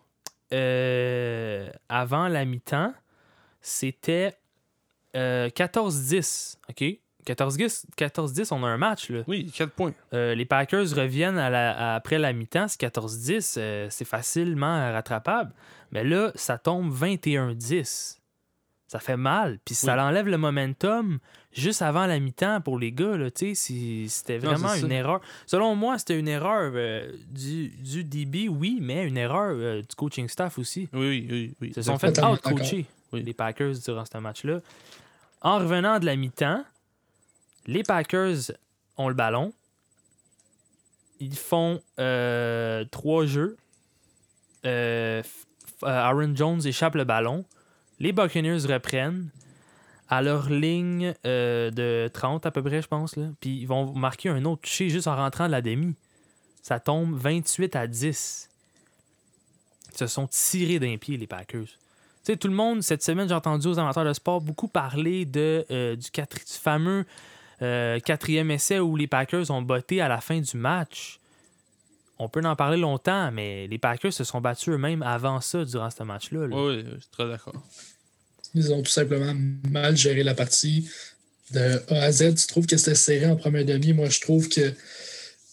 Euh, 0.54 1.70
avant 1.90 2.28
la 2.28 2.46
mi-temps, 2.46 2.94
c'était 3.62 4.38
euh, 5.16 5.50
14-10. 5.50 6.58
OK? 6.70 6.84
14-10, 7.26 7.86
14-10, 7.98 8.54
on 8.54 8.64
a 8.64 8.68
un 8.68 8.78
match. 8.78 9.10
Là. 9.10 9.24
Oui, 9.28 9.50
4 9.52 9.72
points. 9.72 9.94
Euh, 10.14 10.36
les 10.36 10.46
Packers 10.46 10.88
reviennent 10.96 11.40
à 11.40 11.50
la- 11.50 11.72
à- 11.94 11.96
après 11.96 12.20
la 12.20 12.34
mi-temps, 12.34 12.68
c'est 12.68 12.80
14-10, 12.80 13.56
euh, 13.58 13.88
c'est 13.90 14.06
facilement 14.06 14.92
rattrapable. 14.92 15.52
Mais 15.92 16.04
là, 16.04 16.32
ça 16.36 16.58
tombe 16.60 16.94
21-10. 16.94 18.20
Ça 18.88 19.00
fait 19.00 19.18
mal, 19.18 19.58
puis 19.66 19.74
ça 19.74 19.96
Oui. 19.96 20.00
enlève 20.02 20.28
le 20.28 20.38
momentum 20.38 21.18
juste 21.52 21.82
avant 21.82 22.06
la 22.06 22.20
mi-temps 22.20 22.62
pour 22.62 22.78
les 22.78 22.92
gars. 22.92 23.18
là, 23.18 23.30
C'était 23.34 24.38
vraiment 24.38 24.74
une 24.76 24.90
ça. 24.90 24.94
erreur. 24.96 25.22
Selon 25.48 25.76
moi, 25.76 25.98
c'était 25.98 26.20
une 26.20 26.28
erreur 26.28 26.72
euh, 26.76 27.12
du, 27.30 27.70
du 27.70 28.04
DB, 28.04 28.48
oui, 28.48 28.78
mais 28.82 29.08
une 29.08 29.18
erreur 29.18 29.56
euh, 29.58 29.82
du 29.82 29.96
coaching 29.96 30.30
staff 30.30 30.60
aussi. 30.60 30.88
Oui, 30.94 31.08
oui, 31.10 31.28
oui. 31.32 31.56
oui. 31.62 31.68
Ils 31.70 31.74
se 31.74 31.82
sont 31.82 31.98
fait 31.98 32.18
out-coacher, 32.24 32.86
Oui. 33.12 33.24
les 33.24 33.34
Packers, 33.34 33.74
durant 33.84 34.04
ce 34.06 34.18
match-là. 34.20 34.60
En 35.42 35.58
revenant 35.58 35.98
de 36.00 36.06
la 36.06 36.16
mi-temps, 36.16 36.64
les 37.66 37.82
Packers 37.82 38.52
ont 38.98 39.08
le 39.10 39.16
ballon. 39.16 39.52
Ils 41.20 41.36
font 41.36 41.82
euh, 42.00 42.86
trois 42.92 43.26
jeux. 43.26 43.58
Aaron 45.84 46.36
Jones 46.36 46.62
échappe 46.66 46.96
le 46.96 47.04
ballon. 47.04 47.46
Les 48.00 48.12
Buccaneers 48.12 48.66
reprennent 48.68 49.30
à 50.10 50.22
leur 50.22 50.50
ligne 50.50 51.14
euh, 51.26 51.72
de 51.72 52.10
30 52.14 52.46
à 52.46 52.52
peu 52.52 52.62
près, 52.62 52.82
je 52.82 52.88
pense. 52.88 53.16
Puis 53.40 53.58
ils 53.58 53.66
vont 53.66 53.94
marquer 53.94 54.30
un 54.30 54.44
autre 54.46 54.62
touché 54.62 54.90
juste 54.90 55.08
en 55.08 55.16
rentrant 55.16 55.48
de 55.48 55.52
la 55.52 55.62
demi. 55.62 55.96
Ça 56.62 56.80
tombe 56.80 57.16
28 57.16 57.76
à 57.76 57.88
10. 57.88 58.50
Ils 59.92 59.98
se 59.98 60.08
sont 60.08 60.28
tirés 60.28 60.80
d'un 60.80 60.98
pied, 60.98 61.18
les 61.18 61.28
Packers. 61.28 61.68
Tu 62.26 62.32
sais, 62.32 62.38
tout 62.38 62.48
le 62.48 62.56
monde, 62.56 62.82
cette 62.82 63.04
semaine, 63.04 63.28
j'ai 63.28 63.36
entendu 63.36 63.68
aux 63.68 63.80
amateurs 63.80 64.04
de 64.04 64.14
sport 64.14 64.42
beaucoup 64.42 64.68
parler 64.68 65.26
de, 65.26 65.66
euh, 65.70 65.96
du 65.96 66.10
fameux 66.60 67.06
euh, 67.62 68.00
quatrième 68.00 68.52
essai 68.52 68.80
où 68.80 68.96
les 68.96 69.08
Packers 69.08 69.50
ont 69.52 69.62
botté 69.62 70.02
à 70.02 70.08
la 70.08 70.20
fin 70.20 70.40
du 70.40 70.58
match. 70.58 71.20
On 72.18 72.30
peut 72.30 72.42
en 72.46 72.56
parler 72.56 72.78
longtemps, 72.78 73.32
mais 73.32 73.68
les 73.68 73.78
Packers 73.78 74.14
se 74.14 74.24
sont 74.24 74.40
battus 74.40 74.70
eux-mêmes 74.70 75.04
avant 75.04 75.42
ça, 75.42 75.66
durant 75.66 75.90
ce 75.90 76.04
match-là. 76.04 76.48
là. 76.48 76.56
Oui, 76.56 76.78
oui, 76.78 76.84
je 76.96 77.00
suis 77.02 77.10
très 77.12 77.28
d'accord. 77.28 77.62
Ils 78.54 78.72
ont 78.72 78.82
tout 78.82 78.92
simplement 78.92 79.34
mal 79.70 79.98
géré 79.98 80.24
la 80.24 80.34
partie. 80.34 80.90
De 81.52 81.82
A 81.94 82.04
à 82.04 82.12
Z, 82.12 82.36
tu 82.36 82.48
trouves 82.48 82.66
que 82.66 82.78
c'était 82.78 82.96
serré 82.96 83.26
en 83.28 83.36
première 83.36 83.66
demi. 83.66 83.94
Moi, 83.94 84.10
je 84.10 84.22
trouve 84.22 84.48
que 84.50 84.74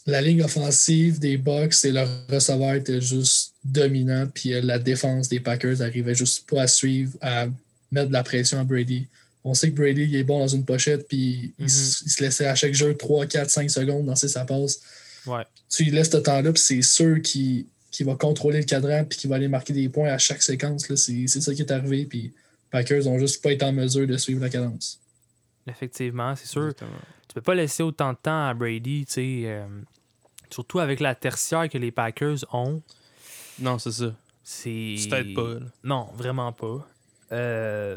la 0.06 0.22
ligne 0.22 0.42
offensive 0.42 1.18
des 1.18 1.36
Bucks 1.36 1.84
et 1.84 1.92
leur 1.92 2.08
receveur 2.28 2.74
étaient 2.74 3.00
juste 3.00 3.54
dominants. 3.64 4.26
Puis 4.32 4.54
euh, 4.54 4.60
la 4.62 4.78
défense 4.78 5.28
des 5.28 5.40
Packers 5.40 5.82
arrivait 5.82 6.14
juste 6.14 6.48
pas 6.48 6.62
à 6.62 6.66
suivre, 6.66 7.12
à 7.20 7.46
mettre 7.90 8.08
de 8.08 8.12
la 8.12 8.22
pression 8.22 8.58
à 8.58 8.64
Brady. 8.64 9.06
On 9.44 9.54
sait 9.54 9.70
que 9.70 9.76
Brady 9.76 10.02
il 10.02 10.16
est 10.16 10.24
bon 10.24 10.38
dans 10.38 10.48
une 10.48 10.64
pochette, 10.64 11.08
puis 11.08 11.54
il, 11.58 11.64
il 11.64 11.70
se 11.70 12.22
laissait 12.22 12.46
à 12.46 12.54
chaque 12.54 12.74
jeu 12.74 12.96
3, 12.96 13.26
4, 13.26 13.50
5 13.50 13.70
secondes 13.70 14.06
lancer 14.06 14.28
sa 14.28 14.44
passe. 14.44 14.80
Ouais. 15.26 15.44
Tu 15.70 15.84
lui 15.84 15.90
laisses 15.92 16.10
ce 16.10 16.16
temps-là, 16.16 16.52
puis 16.52 16.60
c'est 16.62 16.82
sûr 16.82 17.20
qu'il 17.22 17.66
va 18.00 18.14
contrôler 18.16 18.58
le 18.58 18.64
cadran, 18.64 19.04
puis 19.04 19.18
qu'il 19.18 19.30
va 19.30 19.36
aller 19.36 19.48
marquer 19.48 19.72
des 19.72 19.88
points 19.88 20.10
à 20.10 20.18
chaque 20.18 20.42
séquence. 20.42 20.88
là. 20.88 20.96
C'est 20.96 21.26
c'est 21.26 21.40
ça 21.40 21.54
qui 21.54 21.62
est 21.62 21.70
arrivé, 21.70 22.04
puis 22.06 22.32
Packers 22.70 23.06
ont 23.06 23.18
juste 23.18 23.42
pas 23.42 23.52
été 23.52 23.64
en 23.64 23.72
mesure 23.72 24.06
de 24.06 24.16
suivre 24.16 24.40
la 24.40 24.48
cadence. 24.50 24.98
Effectivement, 25.66 26.34
c'est 26.34 26.46
sûr. 26.48 26.62
Exactement. 26.64 26.90
Tu 27.28 27.34
peux 27.34 27.40
pas 27.40 27.54
laisser 27.54 27.82
autant 27.82 28.12
de 28.12 28.18
temps 28.20 28.46
à 28.48 28.52
Brady, 28.54 29.04
tu 29.06 29.12
sais. 29.12 29.42
euh, 29.46 29.66
surtout 30.50 30.80
avec 30.80 31.00
la 31.00 31.14
tertiaire 31.14 31.68
que 31.68 31.78
les 31.78 31.90
Packers 31.92 32.38
ont. 32.52 32.82
Non, 33.58 33.78
c'est 33.78 33.92
ça. 33.92 34.14
C'est. 34.42 34.96
Tu 34.98 35.08
t'aides 35.08 35.34
pas. 35.34 35.54
là. 35.54 35.60
Non, 35.84 36.08
vraiment 36.16 36.52
pas. 36.52 36.86
Euh, 37.30 37.96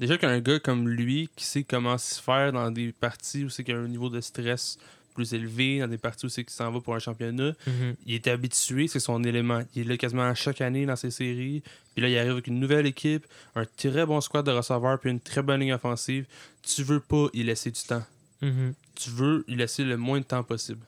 Déjà 0.00 0.18
qu'un 0.18 0.40
gars 0.40 0.58
comme 0.58 0.88
lui 0.88 1.28
qui 1.36 1.44
sait 1.46 1.62
comment 1.64 1.96
se 1.98 2.20
faire 2.20 2.52
dans 2.52 2.70
des 2.70 2.92
parties 2.92 3.44
où 3.44 3.48
c'est 3.48 3.64
qu'il 3.64 3.74
y 3.74 3.76
a 3.78 3.80
un 3.80 3.88
niveau 3.88 4.10
de 4.10 4.20
stress 4.20 4.76
plus 5.16 5.34
élevé, 5.34 5.80
dans 5.80 5.88
des 5.88 5.98
parties 5.98 6.26
où 6.26 6.28
c'est 6.28 6.44
qu'il 6.44 6.52
s'en 6.52 6.70
va 6.70 6.80
pour 6.80 6.94
un 6.94 6.98
championnat. 6.98 7.52
Mhm. 7.66 7.96
Il 8.04 8.14
est 8.14 8.26
habitué, 8.28 8.86
c'est 8.86 9.00
son 9.00 9.24
élément. 9.24 9.62
Il 9.74 9.82
est 9.82 9.84
là 9.84 9.96
quasiment 9.96 10.32
chaque 10.34 10.60
année 10.60 10.86
dans 10.86 10.94
ses 10.94 11.10
séries. 11.10 11.62
Puis 11.94 12.02
là, 12.02 12.08
il 12.08 12.16
arrive 12.18 12.32
avec 12.32 12.46
une 12.46 12.60
nouvelle 12.60 12.86
équipe, 12.86 13.26
un 13.54 13.64
très 13.64 14.06
bon 14.06 14.20
squad 14.20 14.44
de 14.44 14.52
receveurs, 14.52 15.00
puis 15.00 15.10
une 15.10 15.20
très 15.20 15.42
bonne 15.42 15.60
ligne 15.60 15.72
offensive. 15.72 16.26
Tu 16.62 16.82
veux 16.82 17.00
pas 17.00 17.26
y 17.32 17.42
laisser 17.42 17.70
du 17.70 17.82
temps. 17.82 18.04
Mhm. 18.42 18.74
Tu 18.94 19.10
veux 19.10 19.44
y 19.48 19.56
laisser 19.56 19.82
le 19.84 19.96
moins 19.96 20.20
de 20.20 20.24
temps 20.24 20.42
possible. 20.42 20.84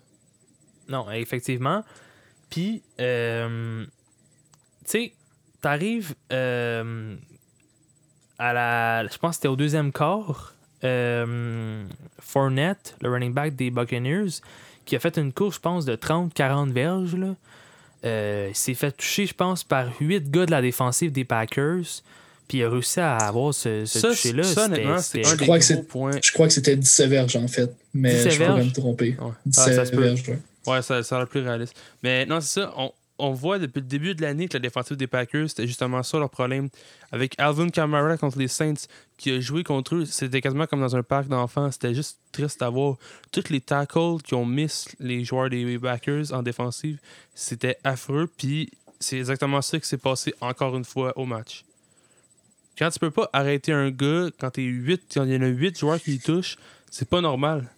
Non, 0.88 1.10
effectivement. 1.10 1.84
Puis, 2.50 2.82
euh, 3.00 3.84
tu 4.84 4.90
sais, 4.90 5.12
t'arrives 5.60 6.14
euh, 6.32 7.16
à 8.38 8.52
la. 8.52 9.06
Je 9.06 9.18
pense 9.18 9.30
que 9.30 9.34
c'était 9.36 9.48
au 9.48 9.56
deuxième 9.56 9.92
quart. 9.92 10.54
Euh, 10.84 11.84
Fournette, 12.20 12.96
le 13.02 13.10
running 13.10 13.32
back 13.32 13.56
des 13.56 13.70
Buccaneers, 13.70 14.40
qui 14.84 14.96
a 14.96 15.00
fait 15.00 15.16
une 15.18 15.32
course, 15.32 15.56
je 15.56 15.60
pense, 15.60 15.84
de 15.84 15.96
30-40 15.96 16.72
verges. 16.72 17.16
Là. 17.16 17.34
Euh, 18.04 18.46
il 18.50 18.54
s'est 18.56 18.74
fait 18.74 18.92
toucher, 18.92 19.26
je 19.26 19.34
pense, 19.34 19.64
par 19.64 19.88
8 20.00 20.30
gars 20.30 20.46
de 20.46 20.50
la 20.50 20.62
défensive 20.62 21.12
des 21.12 21.24
Packers. 21.24 22.02
Puis 22.46 22.58
il 22.58 22.64
a 22.64 22.70
réussi 22.70 22.98
à 23.00 23.16
avoir 23.16 23.52
ce, 23.52 23.84
ce 23.84 23.98
Ça, 23.98 24.08
toucher-là. 24.08 24.42
ça, 24.42 24.64
honnêtement, 24.64 24.98
c'était- 24.98 25.24
c'est 25.24 25.28
un 25.28 25.32
Je 25.34 25.38
des 25.38 25.44
crois 25.44 25.58
que 25.58 25.82
points. 25.82 26.10
Je 26.22 26.32
crois 26.32 26.46
que 26.46 26.52
c'était 26.54 26.76
17 26.76 27.10
verges, 27.10 27.36
en 27.36 27.46
fait. 27.48 27.70
Mais 27.92 28.14
17 28.14 28.32
je 28.32 28.44
pourrais 28.44 28.64
me 28.64 28.72
tromper. 28.72 29.16
Ouais. 29.20 29.32
17 29.44 29.68
Ah, 29.68 29.76
ça 29.76 29.84
se 29.84 29.90
peut. 29.90 30.00
verges, 30.02 30.22
ouais. 30.28 30.38
Ouais, 30.66 30.80
ça, 30.82 31.02
ça 31.02 31.16
a 31.16 31.18
l'air 31.18 31.28
plus 31.28 31.40
réaliste. 31.40 31.74
Mais 32.02 32.24
non, 32.24 32.40
c'est 32.40 32.60
ça. 32.60 32.72
On, 32.78 32.90
on 33.18 33.32
voit 33.32 33.58
depuis 33.58 33.80
le 33.80 33.86
début 33.86 34.14
de 34.14 34.22
l'année 34.22 34.48
que 34.48 34.54
la 34.54 34.60
défensive 34.60 34.96
des 34.96 35.06
Packers, 35.06 35.48
c'était 35.48 35.66
justement 35.66 36.02
ça 36.02 36.18
leur 36.18 36.30
problème. 36.30 36.68
Avec 37.10 37.34
Alvin 37.38 37.68
Kamara 37.68 38.16
contre 38.16 38.38
les 38.38 38.48
Saints, 38.48 38.86
qui 39.16 39.32
a 39.32 39.40
joué 39.40 39.64
contre 39.64 39.96
eux, 39.96 40.04
c'était 40.04 40.40
quasiment 40.40 40.66
comme 40.66 40.80
dans 40.80 40.96
un 40.96 41.02
parc 41.02 41.28
d'enfants. 41.28 41.70
C'était 41.70 41.94
juste 41.94 42.18
triste 42.32 42.62
à 42.62 42.70
voir. 42.70 42.96
Tous 43.32 43.48
les 43.50 43.60
tackles 43.60 44.22
qui 44.24 44.34
ont 44.34 44.46
miss 44.46 44.88
les 45.00 45.24
joueurs 45.24 45.50
des 45.50 45.78
Packers 45.78 46.32
en 46.32 46.42
défensive, 46.42 46.98
c'était 47.34 47.78
affreux. 47.84 48.30
Puis 48.36 48.70
c'est 49.00 49.18
exactement 49.18 49.62
ça 49.62 49.78
qui 49.78 49.88
s'est 49.88 49.98
passé 49.98 50.34
encore 50.40 50.76
une 50.76 50.84
fois 50.84 51.12
au 51.18 51.24
match. 51.24 51.64
Quand 52.78 52.90
tu 52.90 53.00
peux 53.00 53.10
pas 53.10 53.28
arrêter 53.32 53.72
un 53.72 53.90
gars, 53.90 54.28
quand 54.38 54.50
t'es 54.50 54.62
8, 54.62 55.02
quand 55.14 55.24
il 55.24 55.32
y 55.32 55.36
en 55.36 55.42
a 55.42 55.48
8 55.48 55.78
joueurs 55.78 56.00
qui 56.00 56.12
le 56.12 56.18
touchent, 56.20 56.56
c'est 56.90 57.08
pas 57.08 57.20
normal. 57.20 57.68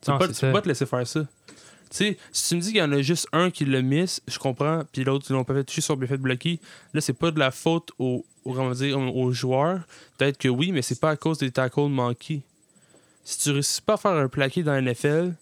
Tu 0.00 0.10
peux 0.10 0.52
pas 0.52 0.62
te 0.62 0.68
laisser 0.68 0.86
faire 0.86 1.06
ça. 1.06 1.26
Tu 1.90 1.96
sais, 1.98 2.18
si 2.32 2.48
tu 2.48 2.56
me 2.56 2.60
dis 2.60 2.68
qu'il 2.68 2.78
y 2.78 2.82
en 2.82 2.92
a 2.92 3.00
juste 3.02 3.28
un 3.32 3.50
qui 3.50 3.64
le 3.64 3.80
miss, 3.80 4.20
je 4.26 4.38
comprends, 4.38 4.82
puis 4.92 5.04
l'autre, 5.04 5.26
ils 5.30 5.32
l'ont 5.32 5.44
pas 5.44 5.54
fait 5.54 5.64
toucher 5.64 5.80
sur 5.80 5.96
bien 5.96 6.08
fait 6.08 6.16
bloquer. 6.16 6.58
Là, 6.94 7.00
c'est 7.00 7.12
pas 7.12 7.30
de 7.30 7.38
la 7.38 7.50
faute 7.50 7.90
aux, 7.98 8.24
dire, 8.74 8.98
aux 8.98 9.32
joueurs. 9.32 9.80
Peut-être 10.18 10.36
que 10.38 10.48
oui, 10.48 10.72
mais 10.72 10.82
c'est 10.82 11.00
pas 11.00 11.10
à 11.10 11.16
cause 11.16 11.38
des 11.38 11.50
tackles 11.50 11.88
manqués. 11.88 12.42
Si 13.24 13.38
tu 13.38 13.50
réussis 13.50 13.82
pas 13.82 13.94
à 13.94 13.96
faire 13.96 14.12
un 14.12 14.28
plaqué 14.28 14.62
dans 14.62 14.72
la 14.72 14.80
NFL, 14.82 15.34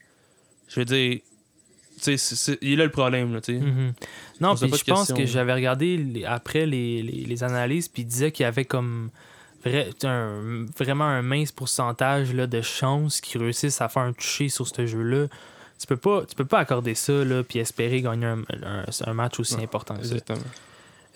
je 0.69 0.81
veux 0.81 0.85
dire, 0.87 1.19
c'est- 1.99 2.17
c'est- 2.19 2.59
il 2.63 2.73
est 2.73 2.77
là 2.77 2.85
le 2.85 2.91
problème, 2.91 3.33
là. 3.35 3.41
Mhm. 3.49 3.93
Non, 4.41 4.55
puis 4.67 4.71
je 4.79 4.85
pense 4.93 5.09
que 5.17 5.27
j'avais 5.27 5.55
regardé 5.55 5.97
les- 5.97 6.25
après 6.25 6.67
les, 6.67 7.03
les, 7.03 7.25
les 7.25 7.43
analyses, 7.45 7.89
puis 7.89 8.03
il 8.03 8.07
disait 8.07 8.33
qu'il 8.33 8.45
y 8.45 8.47
avait 8.47 8.65
comme 8.65 9.11
vrai- 9.65 9.91
un- 10.03 10.67
vraiment 10.77 11.05
un 11.05 11.23
mince 11.23 11.53
pourcentage 11.53 12.35
là, 12.35 12.47
de 12.47 12.61
chances 12.61 13.21
qu'ils 13.21 13.41
réussissent 13.41 13.81
à 13.81 13.89
faire 13.89 14.03
un 14.03 14.13
toucher 14.13 14.49
sur 14.51 14.67
ce 14.69 14.87
jeu-là. 14.87 15.27
Tu 15.81 15.87
peux 15.87 15.97
pas, 15.97 16.25
tu 16.29 16.35
peux 16.35 16.45
pas 16.47 16.61
accorder 16.61 16.95
ça 16.95 17.13
là, 17.13 17.43
puis 17.43 17.59
espérer 17.59 18.01
gagner 18.01 18.27
un, 18.27 18.39
un- 18.63 18.85
un 19.07 19.15
match 19.15 19.39
aussi 19.41 19.55
important 19.65 19.97
que 19.97 20.07
ça. 20.07 20.15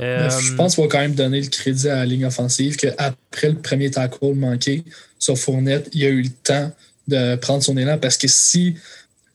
Euh, 0.00 0.28
Je 0.40 0.54
pense 0.54 0.74
qu'il 0.74 0.84
va 0.84 0.88
quand 0.90 0.98
même 1.00 1.14
donner 1.14 1.40
le 1.40 1.48
crédit 1.48 1.88
à 1.88 1.96
la 1.96 2.06
ligne 2.06 2.24
offensive 2.26 2.76
qu'après 2.76 3.48
le 3.48 3.56
premier 3.56 3.90
tackle 3.90 4.34
manqué 4.34 4.84
sur 5.18 5.36
Fournette, 5.38 5.88
il 5.92 6.04
a 6.04 6.08
eu 6.08 6.22
le 6.22 6.30
temps 6.30 6.70
de 7.08 7.36
prendre 7.36 7.62
son 7.62 7.76
élan 7.76 7.98
parce 7.98 8.16
que 8.16 8.28
si 8.28 8.76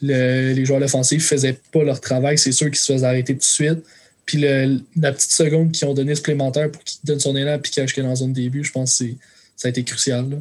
le- 0.01 0.53
les 0.53 0.65
joueurs 0.65 0.81
offensifs 0.81 1.25
faisaient 1.27 1.59
pas 1.71 1.83
leur 1.83 1.99
travail, 1.99 2.37
c'est 2.37 2.51
sûr 2.51 2.67
qu'ils 2.67 2.77
se 2.77 2.93
faisaient 2.93 3.05
arrêter 3.05 3.33
tout 3.33 3.39
de 3.39 3.43
suite. 3.43 3.79
Puis 4.25 4.37
le- 4.37 4.79
la 4.95 5.11
petite 5.11 5.31
seconde 5.31 5.71
qu'ils 5.71 5.87
ont 5.87 5.93
donné 5.93 6.15
supplémentaire 6.15 6.71
pour 6.71 6.83
qu'il 6.83 6.99
donne 7.03 7.19
son 7.19 7.35
élan 7.35 7.59
puis 7.59 7.71
qu'il 7.71 7.81
aille 7.83 7.89
dans 7.97 8.07
la 8.09 8.15
zone 8.15 8.31
début, 8.33 8.63
je 8.63 8.71
pense 8.71 8.91
que 8.91 9.05
c'est- 9.05 9.15
ça 9.57 9.67
a 9.67 9.69
été 9.69 9.83
crucial. 9.83 10.29
là. 10.29 10.37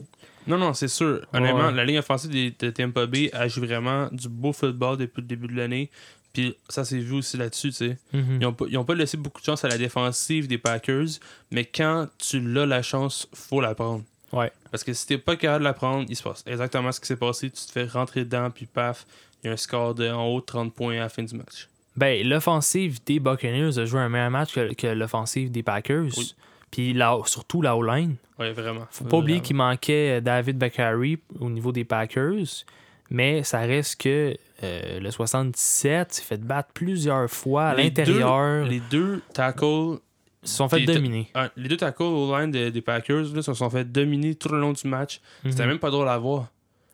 Non, 0.47 0.59
non, 0.59 0.75
c'est 0.75 0.89
sûr. 0.89 1.25
Honnêtement, 1.33 1.67
Ouais. 1.67 1.73
la 1.73 1.85
ligne 1.85 1.99
offensive 1.99 2.31
des- 2.31 2.51
de 2.59 2.71
Tampa 2.71 3.07
Bay 3.07 3.31
a 3.33 3.47
joué 3.49 3.67
vraiment 3.67 4.09
du 4.11 4.29
beau 4.29 4.53
football 4.53 4.97
depuis 4.97 5.21
le 5.21 5.27
début 5.27 5.47
de 5.49 5.57
l'année. 5.57 5.91
Puis 6.33 6.57
ça 6.69 6.85
s'est 6.85 6.99
vu 6.99 7.13
aussi 7.17 7.37
là-dessus, 7.37 7.69
tu 7.71 7.75
sais. 7.77 7.99
mhm. 8.13 8.39
Ils 8.71 8.77
ont, 8.79 8.85
pas, 8.85 8.95
laissé 8.95 9.17
beaucoup 9.19 9.41
de 9.41 9.45
chance 9.47 9.65
à 9.65 9.69
la 9.69 9.77
défensive 9.77 10.49
des 10.49 10.57
Packers, 10.59 11.07
mais 11.51 11.65
quand 11.67 12.09
tu 12.19 12.41
l'as 12.41 12.65
la 12.67 12.81
chance, 12.83 13.29
faut 13.35 13.61
la 13.61 13.75
prendre. 13.75 14.03
Ouais. 14.33 14.51
Parce 14.71 14.83
que 14.83 14.95
si 14.95 15.07
t'es 15.07 15.19
pas 15.19 15.37
capable 15.37 15.61
de 15.61 15.65
la 15.65 15.75
prendre, 15.75 16.07
il 16.09 16.17
se 16.17 16.23
passe 16.23 16.43
exactement 16.47 16.91
ce 16.91 17.01
qui 17.01 17.07
s'est 17.07 17.17
passé. 17.17 17.51
Tu 17.51 17.67
te 17.67 17.71
fais 17.73 17.85
rentrer 17.85 18.25
dedans, 18.25 18.51
puis 18.51 18.65
paf, 18.65 19.05
il 19.45 19.49
y 19.49 19.51
a 19.51 19.53
un 19.53 19.57
score 19.59 19.95
de 19.95 20.09
en 20.09 20.27
haut 20.27 20.41
de 20.41 20.47
30 20.47 20.73
points 20.75 20.97
à 20.97 21.01
la 21.01 21.09
fin 21.11 21.23
du 21.23 21.35
match. 21.37 21.69
Ben, 21.97 22.27
l'offensive 22.27 23.01
des 23.05 23.21
Buccaneers 23.21 23.79
a 23.79 23.85
joué 23.85 24.01
un 24.01 24.09
meilleur 24.09 24.31
match 24.31 24.55
que, 24.55 24.73
que 24.73 24.87
l'offensive 24.87 25.51
des 25.51 25.63
Packers. 25.63 26.07
Oui. 26.17 26.35
Puis 26.71 26.95
là, 26.95 27.19
surtout 27.27 27.61
la 27.61 27.77
O-line. 27.77 28.17
Ouais, 28.43 28.53
vraiment. 28.53 28.87
Faut 28.91 29.05
pas 29.05 29.17
oublier 29.19 29.41
qu'il 29.41 29.57
manquait 29.57 30.19
euh, 30.19 30.21
David 30.21 30.59
Bakary 30.59 31.19
au 31.41 31.49
niveau 31.51 31.73
des 31.73 31.85
Packers, 31.85 32.65
mais 33.11 33.43
ça 33.43 33.61
reste 33.61 34.01
que 34.01 34.37
euh, 34.65 35.01
le 35.01 35.11
77 35.11 36.13
s'est 36.13 36.23
fait 36.23 36.41
battre 36.41 36.71
plusieurs 36.75 37.29
fois 37.31 37.67
à 37.69 37.75
l'intérieur. 37.75 38.65
Les 38.67 38.81
deux 38.91 39.21
tackles 39.35 39.99
se 40.45 40.57
sont 40.57 40.69
fait 40.69 40.81
les- 40.81 40.87
dominer. 40.87 41.29
Ah, 41.35 41.51
les 41.57 41.69
deux 41.69 41.77
tackles 41.77 42.03
au 42.03 42.37
line 42.39 42.51
de- 42.51 42.69
des 42.71 42.81
Packers 42.81 43.33
là, 43.35 43.43
se 43.43 43.55
sont 43.55 43.71
fait 43.71 43.85
dominer 43.85 44.35
tout 44.35 44.49
le 44.49 44.59
long 44.61 44.73
du 44.73 44.87
match. 44.89 45.21
C'était 45.45 45.63
Mhm. 45.63 45.69
même 45.71 45.79
pas 45.79 45.91
drôle 45.91 46.09
à 46.09 46.19
voir. 46.19 46.49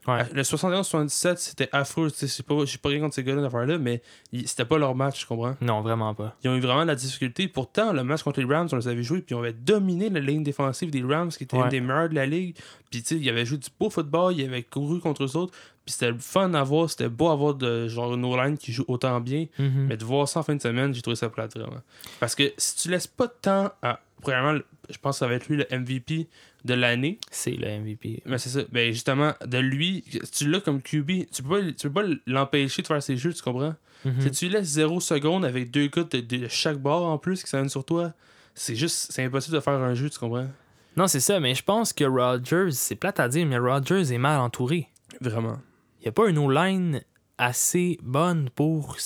Ouais. 0.09 0.25
Le 0.33 0.43
71-77, 0.43 1.37
c'était 1.37 1.69
affreux. 1.73 2.09
Je 2.19 2.27
sais 2.27 2.43
pas, 2.43 2.55
pas 2.83 2.89
rien 2.89 3.01
contre 3.01 3.15
ces 3.15 3.23
gars-là 3.23 3.43
d'affaires-là, 3.43 3.79
mais 3.79 4.03
il- 4.33 4.49
c'était 4.49 4.65
pas 4.65 4.79
leur 4.79 4.95
match, 4.95 5.21
je 5.23 5.27
comprends? 5.27 5.55
Non, 5.61 5.83
vraiment 5.83 6.15
pas. 6.15 6.35
Ils 6.43 6.51
ont 6.51 6.55
eu 6.57 6.61
vraiment 6.61 6.83
de 6.83 6.87
la 6.89 6.95
difficulté. 6.95 7.47
Pourtant, 7.49 7.93
le 7.93 8.03
match 8.05 8.23
contre 8.23 8.41
les 8.41 8.47
Rams, 8.47 8.69
on 8.73 8.77
les 8.77 8.89
avait 8.89 9.03
joués, 9.03 9.21
puis 9.21 9.35
on 9.35 9.41
avait 9.41 9.53
dominé 9.53 10.09
la 10.11 10.21
ligne 10.21 10.43
défensive 10.43 10.91
des 10.91 11.03
Rams, 11.03 11.29
qui 11.31 11.45
était 11.45 11.57
Ouais. 11.57 11.65
une 11.65 11.69
des 11.69 11.81
meilleures 11.81 12.09
de 12.09 12.15
la 12.15 12.27
ligue. 12.27 12.57
Puis, 12.91 13.03
tu 13.03 13.09
sais, 13.09 13.21
ils 13.21 13.29
avaient 13.29 13.45
joué 13.45 13.59
du 13.59 13.69
beau 13.79 13.91
football, 13.91 14.35
ils 14.37 14.45
avaient 14.47 14.63
couru 14.63 14.99
contre 15.01 15.25
eux 15.25 15.37
autres. 15.37 15.53
Puis, 15.85 15.93
c'était 15.95 16.13
fun 16.19 16.53
à 16.55 16.63
voir, 16.63 16.89
c'était 16.91 17.09
beau 17.09 17.29
à 17.29 17.37
voir 17.37 17.55
de 17.55 17.89
genre 17.89 18.15
une 18.15 18.25
O-line 18.25 18.57
qui 18.59 18.73
joue 18.73 18.85
autant 18.89 19.21
bien. 19.21 19.47
Mhm. 19.59 19.87
Mais 19.89 19.97
de 19.97 20.05
voir 20.05 20.27
ça 20.29 20.41
en 20.41 20.43
fin 20.43 20.55
de 20.55 20.61
semaine, 20.63 20.93
j'ai 20.95 21.03
trouvé 21.03 21.17
ça 21.17 21.29
plate 21.29 21.57
vraiment. 21.59 21.81
Parce 22.21 22.35
que 22.35 22.53
si 22.57 22.77
tu 22.77 22.91
laisses 22.91 23.07
pas 23.07 23.27
de 23.27 23.35
temps 23.41 23.71
à. 23.83 24.01
Premièrement, 24.21 24.59
je 24.89 24.99
pense 24.99 25.17
que 25.17 25.19
ça 25.21 25.27
va 25.27 25.35
être 25.35 25.49
lui 25.49 25.57
le 25.57 25.67
MVP 25.71 26.29
de 26.65 26.75
l'année. 26.75 27.19
C'est 27.31 27.53
le 27.53 27.81
MVP. 27.81 28.23
Mais 28.27 28.39
c'est 28.39 28.49
ça. 28.49 28.61
Ben 28.73 28.93
justement, 28.93 29.35
de 29.45 29.59
lui, 29.59 30.05
si 30.11 30.31
tu 30.31 30.51
l'as 30.51 30.61
comme 30.61 30.83
QB, 30.83 31.31
tu 31.33 31.43
peux 31.43 31.49
pas, 31.49 31.73
tu 31.73 31.89
peux 31.89 32.03
pas 32.03 32.09
l'empêcher 32.27 32.83
de 32.83 32.87
faire 32.87 33.03
ses 33.03 33.17
jeux, 33.17 33.33
tu 33.33 33.43
comprends? 33.43 33.75
Mhm. 34.05 34.21
Si 34.21 34.31
tu 34.31 34.45
lui 34.47 34.55
laisses 34.55 34.69
0 34.69 35.01
secondes 35.01 35.45
avec 35.45 35.71
deux 35.71 35.89
gars 35.89 36.05
de, 36.05 36.21
de 36.21 36.49
chaque 36.49 36.79
bord 36.79 37.07
en 37.07 37.19
plus 37.19 37.43
qui 37.43 37.51
s'amènent 37.51 37.69
sur 37.69 37.85
toi, 37.85 38.13
c'est 38.55 38.77
juste, 38.77 39.13
c'est 39.13 39.25
impossible 39.25 39.57
de 39.57 39.61
faire 39.61 39.75
un 39.75 39.95
jeu, 39.95 40.11
tu 40.11 40.19
comprends? 40.19 40.49
Non, 40.97 41.07
c'est 41.07 41.21
ça, 41.21 41.39
mais 41.39 41.55
je 41.55 41.63
pense 41.63 41.93
que 41.93 42.05
Rodgers, 42.05 42.73
c'est 42.73 42.97
plate 42.97 43.21
à 43.21 43.29
dire, 43.29 43.47
mais 43.47 43.59
Rodgers 43.59 44.13
est 44.13 44.19
mal 44.19 44.41
entouré. 44.41 44.89
Vraiment. 45.21 45.59
Il 46.01 46.05
n'y 46.05 46.09
a 46.09 46.13
pas 46.13 46.29
une 46.29 46.39
O-line 46.39 47.03
assez 47.39 47.99
bonne 48.03 48.51
pour, 48.51 48.97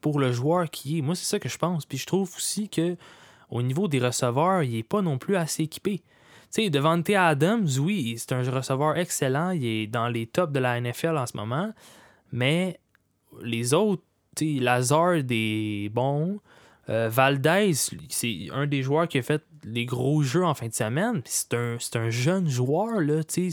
pour 0.00 0.18
le 0.18 0.32
joueur 0.32 0.70
qui 0.70 0.98
est. 0.98 1.02
Moi, 1.02 1.14
c'est 1.14 1.26
ça 1.26 1.38
que 1.38 1.48
je 1.48 1.58
pense. 1.58 1.84
Puis 1.84 1.98
je 1.98 2.06
trouve 2.06 2.32
aussi 2.36 2.68
que 2.68 2.96
au 3.50 3.62
niveau 3.62 3.88
des 3.88 3.98
receveurs, 3.98 4.62
il 4.62 4.72
n'est 4.72 4.82
pas 4.82 5.02
non 5.02 5.18
plus 5.18 5.36
assez 5.36 5.64
équipé. 5.64 6.02
Sais, 6.50 6.70
Devante 6.70 7.10
Adams, 7.10 7.68
oui, 7.80 8.14
c'est 8.18 8.32
un 8.32 8.42
receveur 8.50 8.96
excellent. 8.96 9.50
Il 9.50 9.64
est 9.64 9.86
dans 9.86 10.08
les 10.08 10.26
tops 10.26 10.52
de 10.52 10.58
la 10.58 10.80
NFL 10.80 11.16
en 11.16 11.26
ce 11.26 11.36
moment. 11.36 11.72
Mais 12.32 12.78
les 13.42 13.74
autres, 13.74 14.02
Lazard 14.40 15.16
est 15.28 15.88
bon. 15.90 16.40
Euh, 16.88 17.08
Valdez, 17.08 17.72
c'est 18.08 18.48
un 18.52 18.66
des 18.66 18.82
joueurs 18.82 19.08
qui 19.08 19.18
a 19.18 19.22
fait 19.22 19.42
les 19.66 19.84
gros 19.84 20.22
jeux 20.22 20.44
en 20.44 20.54
fin 20.54 20.68
de 20.68 20.72
semaine. 20.74 21.20
C'est 21.24 21.52
un, 21.54 21.76
c'est 21.80 21.96
un 21.96 22.08
jeune 22.08 22.48
joueur, 22.48 23.00
là. 23.00 23.22
Tu 23.24 23.50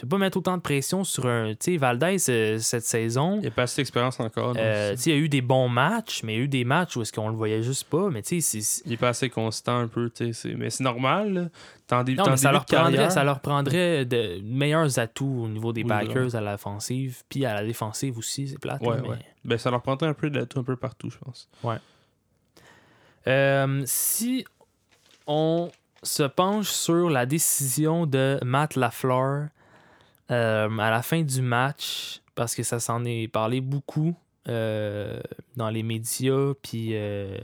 peux 0.00 0.06
pas 0.08 0.18
mettre 0.18 0.36
autant 0.38 0.56
de 0.56 0.62
pression 0.62 1.02
sur 1.04 1.26
un. 1.26 1.50
Tu 1.50 1.72
sais, 1.72 1.76
Valdez, 1.76 2.16
euh, 2.30 2.58
cette 2.58 2.84
saison. 2.84 3.40
Il 3.42 3.48
a 3.48 3.50
pas 3.50 3.62
assez 3.62 3.80
d'expérience 3.82 4.20
encore. 4.20 4.54
Euh, 4.56 4.94
il 5.04 5.12
y 5.12 5.14
a 5.14 5.18
eu 5.18 5.28
des 5.28 5.40
bons 5.40 5.68
matchs, 5.68 6.22
mais 6.22 6.34
il 6.34 6.36
y 6.36 6.40
a 6.40 6.44
eu 6.44 6.48
des 6.48 6.64
matchs 6.64 6.96
où 6.96 7.02
est-ce 7.02 7.12
qu'on 7.12 7.28
le 7.28 7.34
voyait 7.34 7.62
juste 7.62 7.84
pas. 7.84 8.08
Mais 8.08 8.22
tu 8.22 8.40
sais, 8.40 8.60
c'est- 8.62 8.82
il 8.86 8.92
est 8.92 8.96
pas 8.96 9.08
assez 9.08 9.28
constant 9.28 9.78
un 9.78 9.88
peu, 9.88 10.08
tu 10.10 10.26
sais. 10.26 10.32
c'est- 10.32 10.54
Mais 10.54 10.70
c'est 10.70 10.84
normal, 10.84 11.32
là. 11.32 11.40
Non, 12.14 12.24
mais 12.30 12.36
ça 12.36 12.52
leur, 12.52 12.66
prendrait, 12.66 13.10
ça 13.10 13.24
leur 13.24 13.40
prendrait 13.40 14.04
de 14.04 14.40
meilleurs 14.44 14.98
atouts 14.98 15.44
au 15.44 15.48
niveau 15.48 15.72
des 15.72 15.82
Oui, 15.82 15.88
Packers 15.88 16.36
à 16.36 16.40
l'offensive, 16.42 17.22
puis 17.30 17.46
à 17.46 17.54
la 17.54 17.64
défensive 17.64 18.18
aussi, 18.18 18.46
c'est 18.48 18.58
plate. 18.60 18.80
Ouais, 18.82 18.96
là, 18.96 19.02
mais- 19.02 19.08
ouais. 19.08 19.18
Ben, 19.44 19.56
ça 19.58 19.70
leur 19.70 19.80
prendrait 19.82 20.06
un 20.08 20.14
peu 20.14 20.28
de 20.30 20.44
tout 20.44 20.60
un 20.60 20.64
peu 20.64 20.76
partout, 20.76 21.08
je 21.10 21.16
pense. 21.18 21.48
Euh, 23.26 23.82
si 23.86 24.44
on 25.28 25.70
se 26.02 26.24
penche 26.24 26.70
sur 26.70 27.08
la 27.10 27.26
décision 27.26 28.06
de 28.06 28.40
Matt 28.44 28.74
Lafleur 28.74 29.48
euh, 30.30 30.78
à 30.78 30.90
la 30.90 31.02
fin 31.02 31.22
du 31.22 31.40
match, 31.40 32.20
parce 32.34 32.54
que 32.54 32.64
ça 32.64 32.80
s'en 32.80 33.04
est 33.04 33.28
parlé 33.28 33.60
beaucoup 33.60 34.16
euh, 34.48 35.20
dans 35.56 35.70
les 35.70 35.84
médias, 35.84 36.54
puis 36.62 36.90
euh, 36.92 37.38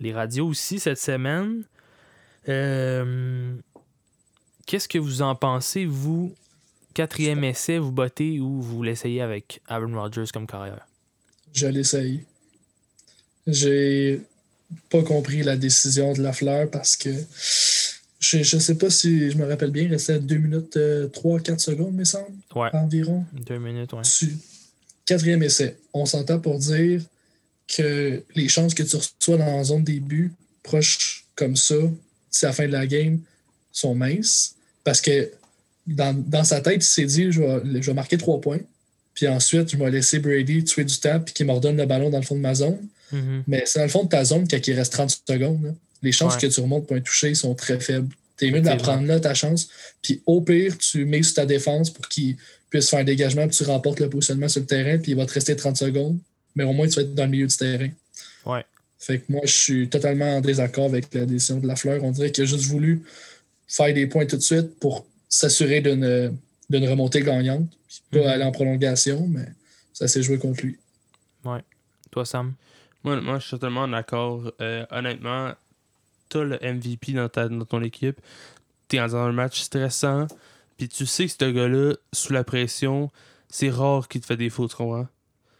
les 0.00 0.12
radios 0.12 0.48
aussi 0.48 0.80
cette 0.80 0.98
semaine. 0.98 1.62
Qu'est-ce 4.66 4.88
que 4.88 4.98
vous 4.98 5.22
en 5.22 5.36
pensez, 5.36 5.84
vous? 5.84 6.34
quatrième 6.96 7.44
essai, 7.44 7.76
vous 7.76 7.92
bottez 7.92 8.40
ou 8.40 8.62
vous 8.62 8.82
l'essayez 8.82 9.20
avec 9.20 9.60
Aaron 9.68 10.00
Rodgers 10.00 10.24
comme 10.32 10.46
carrière? 10.46 10.86
Je 11.52 11.66
l'essaye. 11.66 12.24
J'ai 13.46 14.22
pas 14.90 15.02
compris 15.02 15.42
la 15.42 15.56
décision 15.56 16.12
de 16.12 16.22
la 16.22 16.32
fleur 16.32 16.70
parce 16.70 16.96
que 16.96 17.10
je, 18.18 18.42
je 18.42 18.58
sais 18.58 18.74
pas 18.76 18.90
si 18.90 19.30
je 19.30 19.36
me 19.36 19.46
rappelle 19.46 19.70
bien, 19.70 19.84
il 19.84 19.90
restait 19.92 20.18
2 20.18 20.36
minutes 20.36 20.76
3-4 20.76 21.58
secondes, 21.58 21.94
me 21.94 22.04
semble, 22.04 22.28
Ouais, 22.54 22.68
environ. 22.72 23.24
deux 23.32 23.58
minutes, 23.58 23.92
ouais. 23.92 24.02
Tu- 24.02 24.36
Quatrième 25.04 25.42
essai. 25.44 25.76
On 25.92 26.04
s'entend 26.04 26.40
pour 26.40 26.58
dire 26.58 27.00
que 27.68 28.22
les 28.34 28.48
chances 28.48 28.74
que 28.74 28.82
tu 28.82 28.96
reçois 28.96 29.36
dans 29.36 29.56
la 29.56 29.62
zone 29.64 29.84
début, 29.84 30.32
proche 30.64 31.24
comme 31.36 31.54
ça, 31.56 31.76
c'est 32.30 32.46
la 32.46 32.52
fin 32.52 32.66
de 32.66 32.72
la 32.72 32.86
game, 32.88 33.20
sont 33.70 33.94
minces. 33.94 34.54
Parce 34.82 35.00
que 35.00 35.30
dans, 35.86 36.12
dans 36.26 36.42
sa 36.42 36.60
tête, 36.60 36.76
il 36.76 36.82
s'est 36.82 37.04
dit 37.06 37.30
je 37.30 37.40
vais, 37.40 37.82
je 37.82 37.86
vais 37.86 37.94
marquer 37.94 38.18
trois 38.18 38.40
points. 38.40 38.58
Puis 39.14 39.28
ensuite, 39.28 39.70
je 39.70 39.76
vais 39.76 39.90
laisser 39.90 40.18
Brady 40.18 40.64
tuer 40.64 40.84
du 40.84 40.96
temps 40.98 41.20
puis 41.20 41.32
qu'il 41.32 41.46
m'ordonne 41.46 41.76
le 41.76 41.86
ballon 41.86 42.10
dans 42.10 42.18
le 42.18 42.24
fond 42.24 42.34
de 42.34 42.40
ma 42.40 42.54
zone. 42.54 42.78
Mhm. 43.12 43.44
Mais 43.46 43.62
c'est 43.66 43.78
dans 43.78 43.84
le 43.84 43.90
fond 43.90 44.04
de 44.04 44.08
ta 44.08 44.24
zone 44.24 44.46
quand 44.48 44.66
il 44.66 44.72
reste 44.74 44.92
30 44.92 45.10
secondes. 45.28 45.74
Les 46.02 46.12
chances 46.12 46.34
Ouais. 46.34 46.40
que 46.42 46.46
tu 46.48 46.60
remontes 46.60 46.86
pour 46.86 46.96
un 46.96 47.00
toucher 47.00 47.34
sont 47.34 47.54
très 47.54 47.80
faibles. 47.80 48.14
T'es 48.36 48.50
mieux 48.50 48.60
de 48.60 48.66
la 48.66 48.76
prendre 48.76 49.06
là, 49.06 49.18
ta 49.18 49.32
chance. 49.34 49.68
Puis 50.02 50.22
au 50.26 50.40
pire, 50.42 50.76
tu 50.76 51.04
mets 51.06 51.22
sur 51.22 51.34
ta 51.36 51.46
défense 51.46 51.88
pour 51.90 52.06
qu'il 52.08 52.36
puisse 52.68 52.90
faire 52.90 52.98
un 52.98 53.04
dégagement, 53.04 53.46
puis 53.48 53.56
tu 53.56 53.64
remportes 53.64 54.00
le 54.00 54.10
positionnement 54.10 54.48
sur 54.48 54.60
le 54.60 54.66
terrain, 54.66 54.98
puis 54.98 55.12
il 55.12 55.16
va 55.16 55.24
te 55.24 55.32
rester 55.32 55.56
30 55.56 55.76
secondes. 55.76 56.18
Mais 56.54 56.64
au 56.64 56.72
moins, 56.72 56.86
tu 56.88 56.96
vas 56.96 57.02
être 57.02 57.14
dans 57.14 57.24
le 57.24 57.30
milieu 57.30 57.46
du 57.46 57.56
terrain. 57.56 57.88
Ouais. 58.44 58.64
Fait 58.98 59.20
que 59.20 59.24
moi, 59.30 59.42
je 59.44 59.52
suis 59.52 59.88
totalement 59.88 60.36
en 60.36 60.40
désaccord 60.40 60.86
avec 60.86 61.12
la 61.14 61.24
décision 61.26 61.58
de 61.60 61.66
la 61.66 61.76
fleur. 61.76 62.02
On 62.04 62.10
dirait 62.10 62.30
qu'il 62.32 62.42
a 62.44 62.46
juste 62.46 62.64
voulu 62.66 63.02
faire 63.68 63.92
des 63.94 64.06
points 64.06 64.26
tout 64.26 64.36
de 64.36 64.42
suite 64.42 64.78
pour 64.80 65.06
s'assurer 65.28 65.80
d'une 65.80 66.36
d'une 66.68 66.88
remontée 66.88 67.20
gagnante, 67.22 67.70
puis 67.86 68.00
pas 68.10 68.18
Mhm. 68.18 68.26
aller 68.26 68.42
en 68.44 68.50
prolongation, 68.50 69.28
mais 69.28 69.44
ça 69.94 70.08
s'est 70.08 70.20
joué 70.22 70.36
contre 70.36 70.62
lui. 70.64 70.76
Toi, 72.10 72.24
Sam? 72.24 72.54
Moi, 73.06 73.20
moi, 73.20 73.38
je 73.38 73.46
suis 73.46 73.50
totalement 73.52 73.86
d'accord. 73.86 74.50
Euh, 74.60 74.84
honnêtement, 74.90 75.52
t'as 76.28 76.42
le 76.42 76.58
MVP 76.60 77.12
dans, 77.12 77.28
ta, 77.28 77.48
dans 77.48 77.64
ton 77.64 77.80
équipe. 77.82 78.20
T'es 78.88 78.98
dans 78.98 79.14
un 79.14 79.30
match 79.30 79.60
stressant. 79.60 80.26
Puis 80.76 80.88
tu 80.88 81.06
sais 81.06 81.26
que 81.26 81.32
ce 81.32 81.50
gars-là, 81.50 81.94
sous 82.12 82.32
la 82.32 82.42
pression, 82.42 83.10
c'est 83.48 83.70
rare 83.70 84.08
qu'il 84.08 84.20
te 84.20 84.26
fait 84.26 84.36
des 84.36 84.50
fautes, 84.50 84.70
tu 84.70 84.76
comprends? 84.76 85.06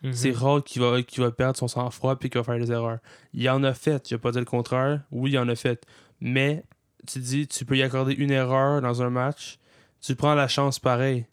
Mhm. 0.03 0.13
C'est 0.13 0.33
rare 0.33 0.63
qu'il 0.63 0.83
va, 0.83 1.03
qu'il 1.03 1.23
va 1.23 1.31
perdre 1.31 1.57
son 1.57 1.69
sang-froid 1.69 2.17
puis 2.17 2.31
qu'il 2.31 2.41
va 2.41 2.45
faire 2.45 2.59
des 2.59 2.73
erreurs. 2.73 2.99
Il 3.33 3.49
en 3.49 3.63
a 3.63 3.73
fait, 3.75 4.09
je 4.09 4.17
vais 4.17 4.21
pas 4.21 4.33
dire 4.33 4.41
le 4.41 4.47
contraire. 4.47 5.03
Oui, 5.13 5.31
il 5.31 5.39
en 5.39 5.49
a 5.49 5.55
fait. 5.55 5.87
Mais 6.21 6.65
tu 7.07 7.21
dis, 7.21 7.47
tu 7.47 7.65
peux 7.65 7.77
y 7.77 7.83
accorder 7.83 8.15
une 8.15 8.33
erreur 8.33 8.83
dans 8.83 9.03
un 9.03 9.11
match. 9.11 9.59
Tu 10.01 10.17
prends 10.17 10.35
la 10.35 10.49
chance 10.49 10.81
pareil. 10.81 11.27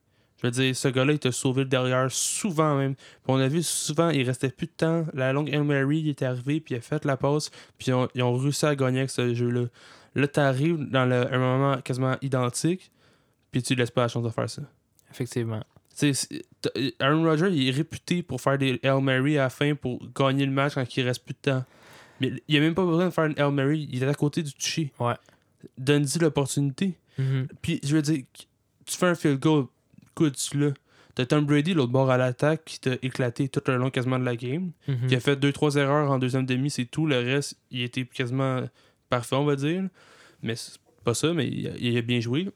Je 0.43 0.47
veux 0.47 0.51
dire, 0.51 0.75
ce 0.75 0.87
gars-là, 0.89 1.13
il 1.13 1.19
t'a 1.19 1.31
sauvé 1.31 1.63
le 1.63 1.69
derrière 1.69 2.11
souvent 2.11 2.75
même. 2.77 2.95
Puis 2.95 3.05
on 3.29 3.37
a 3.37 3.47
vu 3.47 3.63
souvent, 3.63 4.09
il 4.09 4.23
restait 4.27 4.49
plus 4.49 4.67
de 4.67 4.73
temps. 4.75 5.05
La 5.13 5.31
longue 5.31 5.49
Hail 5.49 5.63
Mary, 5.63 5.99
il 5.99 6.09
est 6.09 6.21
arrivé, 6.21 6.59
puis 6.59 6.75
il 6.75 6.77
a 6.77 6.81
fait 6.81 7.05
la 7.05 7.15
passe, 7.17 7.49
puis 7.77 7.87
ils 7.87 7.93
ont, 7.93 8.09
ils 8.13 8.21
ont 8.23 8.35
réussi 8.37 8.65
à 8.65 8.75
gagner 8.75 8.99
avec 8.99 9.09
ce 9.09 9.33
jeu-là. 9.33 9.65
Là, 10.15 10.27
t'arrives 10.27 10.77
dans 10.89 11.05
le- 11.05 11.33
un 11.33 11.39
moment 11.39 11.77
quasiment 11.81 12.17
identique, 12.21 12.91
puis 13.51 13.63
tu 13.63 13.73
laisses 13.75 13.89
pas 13.91 14.01
la 14.01 14.07
chance 14.09 14.23
de 14.23 14.29
faire 14.29 14.49
ça. 14.49 14.61
Effectivement. 15.11 15.63
T'as- 15.97 16.69
Aaron 16.99 17.23
Rodgers, 17.23 17.49
il 17.51 17.67
est 17.67 17.71
réputé 17.71 18.21
pour 18.23 18.41
faire 18.41 18.57
des 18.57 18.79
Hail 18.83 19.01
Mary 19.01 19.37
à 19.37 19.43
la 19.43 19.49
fin 19.49 19.75
pour 19.75 19.99
gagner 20.13 20.45
le 20.45 20.51
match 20.51 20.73
quand 20.73 20.97
il 20.97 21.03
reste 21.03 21.23
plus 21.23 21.33
de 21.33 21.51
temps. 21.51 21.63
Mais 22.19 22.31
il 22.47 22.57
a 22.57 22.59
même 22.59 22.73
pas 22.75 22.85
besoin 22.85 23.05
de 23.05 23.09
faire 23.11 23.25
une 23.25 23.37
Hail 23.39 23.51
Mary. 23.51 23.87
Il 23.91 24.03
est 24.03 24.07
à 24.07 24.13
côté 24.13 24.43
du 24.43 24.53
toucher. 24.53 24.91
Ouais. 24.99 25.13
Donne-y 25.77 26.19
l'opportunité. 26.19 26.93
Mhm. 27.17 27.47
Puis, 27.61 27.79
je 27.83 27.95
veux 27.95 28.01
dire, 28.01 28.23
tu 28.85 28.97
fais 28.97 29.07
un 29.07 29.15
field 29.15 29.39
goal, 29.39 29.65
tu 30.15 30.57
l'as. 30.59 30.73
T'as 31.15 31.25
Tom 31.27 31.45
Brady, 31.45 31.73
l'autre 31.75 31.91
bord 31.91 32.09
à 32.09 32.17
l'attaque, 32.17 32.63
qui 32.65 32.79
t'a 32.79 32.95
éclaté 33.03 33.47
tout 33.47 33.61
le 33.67 33.77
long 33.77 33.91
quasiment 33.91 34.17
de 34.17 34.25
la 34.25 34.35
game. 34.35 34.71
Mhm. 34.87 35.07
Qui 35.07 35.15
a 35.15 35.19
fait 35.19 35.35
2-3 35.35 35.77
erreurs 35.77 36.09
en 36.09 36.17
deuxième 36.17 36.45
demi, 36.45 36.71
c'est 36.71 36.85
tout. 36.85 37.05
Le 37.05 37.17
reste, 37.19 37.55
il 37.69 37.81
était 37.83 38.05
quasiment 38.05 38.67
parfait, 39.09 39.35
on 39.35 39.45
va 39.45 39.55
dire. 39.55 39.83
Mais 40.41 40.55
c'est 40.55 40.79
pas 41.03 41.13
ça, 41.13 41.31
mais 41.33 41.47
il 41.47 41.67
a, 41.67 41.71
il 41.77 41.97
a 41.97 42.01
bien 42.01 42.19
joué. 42.19 42.49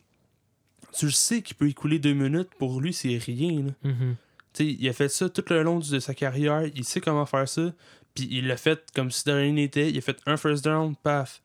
Tu 0.97 1.05
le 1.05 1.11
sais 1.11 1.43
qu'il 1.43 1.55
peut 1.55 1.67
écouler 1.67 1.99
deux 1.99 2.13
minutes. 2.13 2.49
Pour 2.57 2.81
lui, 2.81 2.93
c'est 2.93 3.17
rien. 3.17 3.63
là. 3.63 3.71
Mhm. 3.91 4.15
Il 4.59 4.89
a 4.89 4.93
fait 4.93 5.09
ça 5.09 5.29
tout 5.29 5.43
le 5.51 5.61
long 5.61 5.77
de 5.77 5.99
sa 5.99 6.15
carrière. 6.15 6.63
Il 6.73 6.83
sait 6.83 6.99
comment 6.99 7.27
faire 7.27 7.47
ça. 7.47 7.71
Puis 8.15 8.27
il 8.31 8.47
l'a 8.47 8.57
fait 8.57 8.83
comme 8.95 9.11
si 9.11 9.23
de 9.25 9.33
rien 9.33 9.51
n'était. 9.51 9.91
Il 9.91 9.97
a 9.99 10.01
fait 10.01 10.17
un 10.25 10.35
first 10.35 10.63
down, 10.63 10.95
paf. 10.95 11.43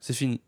C'est 0.00 0.14
fini. 0.14 0.40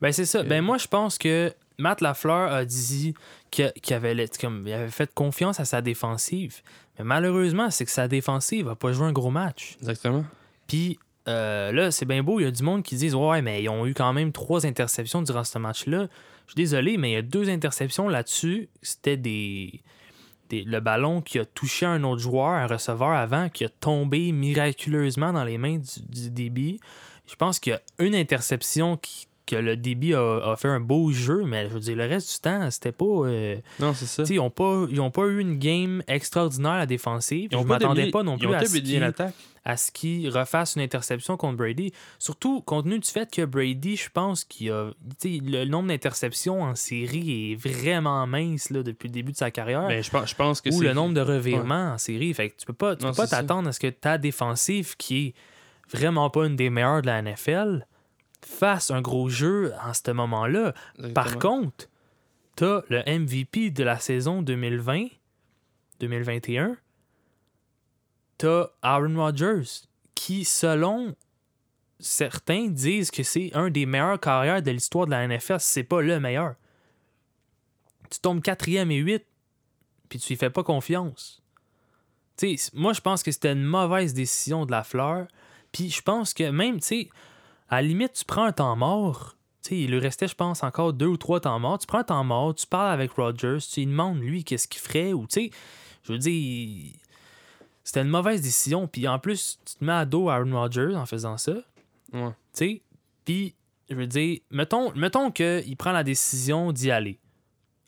Ben, 0.00 0.12
c'est 0.12 0.24
ça. 0.26 0.38
Euh, 0.38 0.42
Ben, 0.44 0.62
moi, 0.62 0.78
je 0.78 0.86
pense 0.86 1.18
que 1.18 1.52
Matt 1.78 2.00
Lafleur 2.00 2.52
a 2.52 2.64
dit 2.64 3.14
qu'il 3.50 3.72
avait, 3.94 4.14
let- 4.14 4.28
comme, 4.40 4.64
il 4.66 4.72
avait 4.72 4.90
fait 4.90 5.12
confiance 5.14 5.60
à 5.60 5.64
sa 5.64 5.80
défensive. 5.82 6.60
Mais 6.98 7.04
malheureusement, 7.04 7.70
c'est 7.70 7.84
que 7.84 7.90
sa 7.90 8.08
défensive 8.08 8.66
n'a 8.66 8.74
pas 8.74 8.92
joué 8.92 9.06
un 9.06 9.12
gros 9.12 9.30
match. 9.30 9.76
Exactement. 9.80 10.24
Puis 10.66 10.98
euh, 11.28 11.70
là, 11.72 11.90
c'est 11.90 12.04
bien 12.04 12.22
beau, 12.22 12.40
il 12.40 12.44
y 12.44 12.46
a 12.46 12.50
du 12.50 12.62
monde 12.62 12.82
qui 12.82 12.96
disent 12.96 13.14
Ouais, 13.14 13.42
mais 13.42 13.62
ils 13.62 13.68
ont 13.68 13.86
eu 13.86 13.94
quand 13.94 14.12
même 14.12 14.32
trois 14.32 14.66
interceptions 14.66 15.22
durant 15.22 15.44
ce 15.44 15.58
match-là. 15.58 16.08
Je 16.46 16.52
suis 16.52 16.56
désolé, 16.56 16.96
mais 16.96 17.10
il 17.10 17.14
y 17.14 17.16
a 17.16 17.22
deux 17.22 17.48
interceptions 17.48 18.08
là-dessus. 18.08 18.68
C'était 18.82 19.16
des, 19.16 19.80
des- 20.50 20.64
Le 20.64 20.80
ballon 20.80 21.20
qui 21.22 21.38
a 21.38 21.44
touché 21.44 21.86
un 21.86 22.02
autre 22.04 22.20
joueur, 22.20 22.48
un 22.48 22.66
receveur 22.66 23.10
avant, 23.10 23.48
qui 23.48 23.64
a 23.64 23.68
tombé 23.68 24.32
miraculeusement 24.32 25.32
dans 25.32 25.44
les 25.44 25.58
mains 25.58 25.78
du, 25.78 26.02
du 26.08 26.30
DB. 26.30 26.80
Je 27.26 27.36
pense 27.36 27.60
qu'il 27.60 27.72
y 27.72 27.76
a 27.76 27.80
une 28.04 28.14
interception 28.16 28.96
qui- 28.96 29.26
que 29.56 29.60
le 29.60 29.76
DB 29.76 30.14
a, 30.14 30.52
a 30.52 30.56
fait 30.56 30.68
un 30.68 30.80
beau 30.80 31.12
jeu, 31.12 31.44
mais 31.44 31.68
je 31.68 31.74
veux 31.74 31.80
dire, 31.80 31.96
le 31.96 32.06
reste 32.06 32.32
du 32.34 32.40
temps, 32.40 32.70
c'était 32.70 32.92
pas. 32.92 33.04
euh, 33.04 33.56
Non, 33.80 33.92
c'est 33.94 34.06
ça. 34.06 34.22
ils 34.28 34.36
n'ont 34.36 34.50
pas, 34.50 34.86
ils 34.90 35.00
ont 35.00 35.10
pas 35.10 35.26
eu 35.26 35.38
une 35.40 35.58
game 35.58 36.02
extraordinaire 36.08 36.72
à 36.72 36.78
la 36.78 36.86
défensive. 36.86 37.48
Ils 37.52 37.58
je 37.58 37.64
m'attendais 37.64 38.02
déblié- 38.02 38.10
pas 38.12 38.22
non 38.22 38.36
ils 38.36 38.38
plus 38.40 38.48
ont 38.48 38.52
à 38.54 38.64
ce 38.64 38.76
qu'ils- 38.78 39.00
l'attaque. 39.00 39.34
à 39.64 39.76
ce 39.76 39.92
qu'il 39.92 40.28
refasse 40.28 40.74
une 40.74 40.82
interception 40.82 41.36
contre 41.36 41.56
Brady. 41.58 41.92
Surtout, 42.18 42.60
compte 42.62 42.84
tenu 42.84 42.98
du 42.98 43.08
fait 43.08 43.30
que 43.30 43.44
Brady, 43.44 43.96
je 43.96 44.10
pense 44.10 44.42
qu'il 44.44 44.70
a. 44.72 44.90
Le 45.24 45.64
nombre 45.66 45.88
d'interceptions 45.88 46.62
en 46.62 46.74
série 46.74 47.52
est 47.52 47.54
vraiment 47.54 48.26
mince 48.26 48.70
là, 48.70 48.82
depuis 48.82 49.06
le 49.08 49.12
début 49.14 49.30
de 49.32 49.36
sa 49.36 49.50
carrière. 49.52 49.86
Ben, 49.86 50.02
je 50.02 50.10
pense, 50.10 50.30
je 50.30 50.34
pense 50.34 50.60
que 50.60 50.70
ou 50.74 50.80
le 50.80 50.92
nombre 50.94 51.14
de 51.14 51.20
revirements 51.20 51.92
en 51.92 51.98
série. 51.98 52.34
Fait 52.34 52.50
que 52.50 52.56
tu 52.58 52.66
peux 52.66 52.72
pas, 52.72 52.96
tu 52.96 53.04
Non, 53.04 53.10
peux 53.12 53.18
pas 53.18 53.26
t'attendre 53.28 53.68
à 53.68 53.72
ce 53.72 53.78
que 53.80 53.86
ta 53.88 54.18
défensive, 54.18 54.96
qui 54.96 55.26
est 55.28 55.34
vraiment 55.96 56.28
pas 56.30 56.46
une 56.46 56.56
des 56.56 56.70
meilleures 56.70 57.02
de 57.02 57.06
la 57.06 57.18
NFL, 57.22 57.86
fasse 58.44 58.90
un 58.90 59.00
gros 59.00 59.28
jeu 59.28 59.72
en 59.84 59.94
ce 59.94 60.10
moment-là. 60.10 60.74
Par 61.14 61.38
contre, 61.38 61.88
t'as 62.56 62.82
le 62.88 63.02
MVP 63.06 63.70
de 63.70 63.84
la 63.84 63.98
saison 63.98 64.42
2020-2021. 64.42 66.76
T'as 68.38 68.66
Aaron 68.82 69.16
Rodgers, 69.16 69.86
qui, 70.14 70.44
selon 70.44 71.14
certains, 72.00 72.68
disent 72.68 73.10
que 73.10 73.22
c'est 73.22 73.50
un 73.54 73.70
des 73.70 73.86
meilleurs 73.86 74.20
carrières 74.20 74.62
de 74.62 74.70
l'histoire 74.70 75.06
de 75.06 75.12
la 75.12 75.26
NFL, 75.28 75.60
c'est 75.60 75.84
pas 75.84 76.02
le 76.02 76.18
meilleur. 76.18 76.56
Tu 78.10 78.18
tombes 78.18 78.42
quatrième 78.42 78.90
et 78.90 78.98
huit, 78.98 79.24
puis 80.08 80.18
tu 80.18 80.34
y 80.34 80.36
fais 80.36 80.50
pas 80.50 80.64
confiance. 80.64 81.42
Tu 82.36 82.58
moi, 82.74 82.92
je 82.92 83.00
pense 83.00 83.22
que 83.22 83.30
c'était 83.30 83.52
une 83.52 83.62
mauvaise 83.62 84.14
décision 84.14 84.66
de 84.66 84.72
la 84.72 84.82
fleur. 84.82 85.28
Puis 85.70 85.90
je 85.90 86.02
pense 86.02 86.34
que 86.34 86.50
même, 86.50 86.80
tu 86.80 86.86
sais, 86.86 87.08
à 87.72 87.80
la 87.80 87.88
limite, 87.88 88.12
tu 88.12 88.26
prends 88.26 88.44
un 88.44 88.52
temps 88.52 88.76
mort. 88.76 89.34
Il 89.70 89.92
lui 89.92 89.98
restait, 89.98 90.28
je 90.28 90.34
pense, 90.34 90.62
encore 90.62 90.92
deux 90.92 91.06
ou 91.06 91.16
trois 91.16 91.40
temps 91.40 91.58
morts. 91.58 91.78
Tu 91.78 91.86
prends 91.86 92.00
un 92.00 92.04
temps 92.04 92.22
mort, 92.22 92.54
tu 92.54 92.66
parles 92.66 92.92
avec 92.92 93.12
Rogers, 93.12 93.60
tu 93.60 93.80
lui 93.80 93.86
demandes, 93.86 94.18
lui, 94.18 94.44
qu'est-ce 94.44 94.68
qu'il 94.68 94.82
ferait. 94.82 95.14
Ou, 95.14 95.26
tu 95.26 95.44
sais, 95.46 95.50
je 96.02 96.12
veux 96.12 96.18
dire, 96.18 96.92
c'était 97.82 98.02
une 98.02 98.10
mauvaise 98.10 98.42
décision. 98.42 98.86
Puis 98.86 99.08
en 99.08 99.18
plus, 99.18 99.58
tu 99.64 99.76
te 99.76 99.82
mets 99.82 99.92
à 99.92 100.04
dos 100.04 100.28
Aaron 100.28 100.52
Rodgers 100.52 100.94
en 100.94 101.06
faisant 101.06 101.38
ça. 101.38 101.54
Ouais. 102.12 102.28
Tu 102.28 102.34
sais, 102.52 102.82
puis, 103.24 103.54
je 103.88 103.94
veux 103.94 104.06
dire, 104.06 104.40
mettons, 104.50 104.92
mettons 104.94 105.30
qu'il 105.30 105.74
prend 105.78 105.92
la 105.92 106.04
décision 106.04 106.72
d'y 106.72 106.90
aller. 106.90 107.18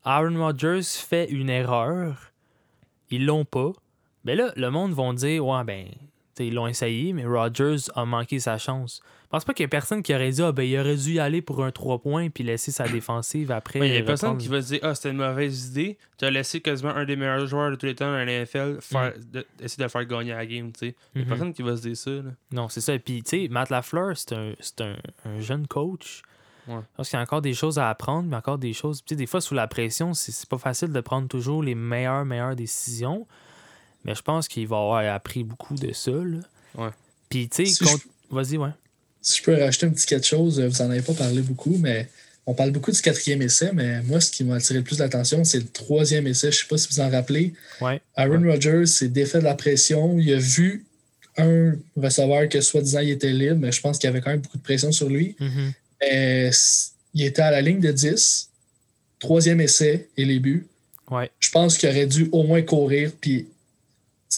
Aaron 0.03 0.38
Rodgers 0.38 0.83
fait 0.83 1.29
une 1.29 1.51
erreur. 1.51 2.33
Ils 3.11 3.27
l'ont 3.27 3.44
pas. 3.44 3.73
Ben 4.25 4.38
là, 4.38 4.51
le 4.57 4.70
monde 4.70 4.94
va 4.94 5.12
dire, 5.12 5.47
ouais, 5.47 5.62
ben, 5.64 5.88
tu 5.88 5.99
sais, 6.37 6.47
ils 6.47 6.55
l'ont 6.55 6.68
essayé, 6.68 7.12
mais 7.12 7.27
Rodgers 7.27 7.90
a 7.94 8.07
manqué 8.07 8.40
sa 8.40 8.57
chance. 8.57 9.03
Je 9.35 9.38
pense 9.38 9.44
pas 9.47 9.53
qu'il 9.55 9.64
y 9.64 9.66
ait 9.66 9.68
personne 9.68 10.01
qui 10.05 10.14
aurait 10.14 10.31
dit, 10.31 10.42
ah, 10.42 10.53
ben, 10.53 10.62
il 10.62 10.79
aurait 10.79 10.94
dû 10.94 11.14
y 11.14 11.18
aller 11.18 11.42
pour 11.42 11.64
un 11.64 11.73
3 11.73 11.99
points 11.99 12.31
puis 12.31 12.44
laisser 12.44 12.70
sa 12.70 12.87
défensive 12.87 13.51
après. 13.51 13.81
Il 13.81 13.92
y 13.92 13.97
a 13.97 14.03
personne 14.05 14.29
reprendre- 14.31 14.42
qui 14.42 14.47
va 14.49 14.62
se 14.62 14.68
dire 14.68 14.79
Ah, 14.83 14.94
c'était 14.94 15.11
une 15.11 15.16
mauvaise 15.16 15.70
idée. 15.70 15.99
Tu 16.18 16.25
as 16.25 16.31
laissé 16.31 16.61
quasiment 16.61 16.90
un 16.90 17.05
des 17.05 17.16
meilleurs 17.16 17.44
joueurs 17.49 17.73
de 17.73 17.75
tous 17.75 17.87
les 17.87 17.97
temps 17.97 18.07
dans 18.12 18.16
la 18.16 18.25
NFL 18.27 18.79
faire, 18.81 19.12
de- 19.33 19.44
essayer 19.61 19.83
de 19.83 19.88
faire 19.88 20.05
gagner 20.05 20.31
la 20.35 20.47
game. 20.47 20.70
tu 20.70 20.79
sais. 20.90 20.94
Il 21.16 21.18
y 21.18 21.23
a 21.23 21.25
Mhm. 21.25 21.29
personne 21.31 21.53
qui 21.53 21.62
va 21.62 21.77
se 21.77 21.83
dire 21.83 21.97
ça. 21.97 22.11
Là. 22.12 22.31
Non, 22.53 22.68
c'est 22.68 22.81
ça. 22.81 22.97
Puis, 22.97 23.25
tu 23.25 23.31
sais, 23.31 23.49
Matt 23.49 23.70
Lafleur, 23.70 24.16
c'est 24.16 24.35
un, 24.35 24.53
c'est 24.61 24.81
un, 24.83 24.94
un 25.25 25.40
jeune 25.40 25.66
coach. 25.66 26.23
Ouais. 26.68 26.77
Je 26.77 26.97
pense 26.97 27.09
qu'il 27.11 27.16
y 27.16 27.20
a 27.20 27.23
encore 27.25 27.42
des 27.42 27.55
choses 27.55 27.81
à 27.81 27.90
apprendre, 27.90 28.29
mais 28.29 28.37
encore 28.37 28.59
des 28.59 28.73
choses. 28.73 28.99
Tu 29.05 29.14
sais, 29.14 29.16
des 29.16 29.27
fois, 29.27 29.40
sous 29.40 29.55
la 29.55 29.66
pression, 29.66 30.14
c'est 30.14 30.31
c'est 30.31 30.49
pas 30.49 30.59
facile 30.59 30.92
de 30.92 31.01
prendre 31.01 31.27
toujours 31.27 31.61
les 31.61 31.75
meilleures, 31.75 32.25
meilleures 32.25 32.55
décisions. 32.55 33.27
Mais 34.05 34.14
je 34.14 34.23
pense 34.23 34.47
qu'il 34.47 34.68
va 34.68 34.77
avoir 34.77 35.12
appris 35.12 35.42
beaucoup 35.42 35.75
de 35.75 35.92
ça. 35.92 36.12
Là. 36.12 36.38
Ouais. 36.77 36.90
Puis, 37.29 37.49
tu 37.49 37.66
sais, 37.66 37.73
Si 37.73 37.85
contre- 37.85 38.05
vas-y, 38.31 38.59
ouais. 38.59 38.70
Si 39.25 39.39
je 39.39 39.43
peux 39.43 39.55
rajouter 39.61 39.87
un 39.87 39.91
petit 39.91 40.07
quelque 40.07 40.27
chose, 40.27 40.61
vous 40.61 40.83
en 40.83 40.91
avez 40.91 41.01
pas 41.03 41.15
parlé 41.15 41.41
beaucoup, 41.41 41.77
mais 41.79 42.09
on 42.47 42.53
parle 42.53 42.71
beaucoup 42.73 42.93
du 42.93 43.01
quatrième 43.01 43.41
essai, 43.41 43.71
mais 43.73 44.03
moi, 44.03 44.21
ce 44.21 44.31
qui 44.31 44.45
m'a 44.45 44.57
attiré 44.57 44.81
le 44.81 44.85
plus 44.85 44.99
l'attention, 44.99 45.43
c'est 45.45 45.59
le 45.59 45.67
troisième 45.67 46.27
essai. 46.27 46.53
Je 46.53 46.59
ne 46.59 46.61
sais 46.61 46.69
pas 46.69 46.77
si 46.77 46.89
vous 46.91 47.01
en 47.01 47.09
rappelez. 47.11 47.55
Ouais. 47.81 48.01
Aaron 48.17 48.43
Rodgers 48.47 48.85
s'est 48.87 49.09
défait 49.09 49.39
de 49.39 49.45
la 49.45 49.55
pression. 49.55 50.19
Il 50.19 50.31
a 50.33 50.37
vu 50.39 50.85
un 51.39 51.73
receveur 51.97 52.49
que 52.51 52.61
soi-disant 52.61 53.01
il 53.01 53.11
était 53.11 53.33
libre, 53.33 53.57
mais 53.61 53.73
je 53.73 53.81
pense 53.81 53.99
qu'il 53.99 54.09
y 54.09 54.11
avait 54.11 54.21
quand 54.21 54.31
même 54.31 54.41
beaucoup 54.41 54.59
de 54.59 54.63
pression 54.63 54.93
sur 54.93 55.09
lui. 55.09 55.35
Mais 56.03 56.47
s- 56.49 56.93
il 57.15 57.25
était 57.25 57.43
à 57.43 57.51
la 57.51 57.63
ligne 57.63 57.81
de 57.81 57.91
10, 57.93 58.51
troisième 59.19 59.61
essai 59.63 60.09
et 60.19 60.25
les 60.27 60.39
buts. 60.39 60.67
Ouais. 61.11 61.31
Je 61.41 61.51
pense 61.51 61.79
qu'il 61.79 61.89
aurait 61.89 62.07
dû 62.07 62.29
au 62.31 62.43
moins 62.43 62.61
courir. 62.63 63.11
Puis, 63.21 63.47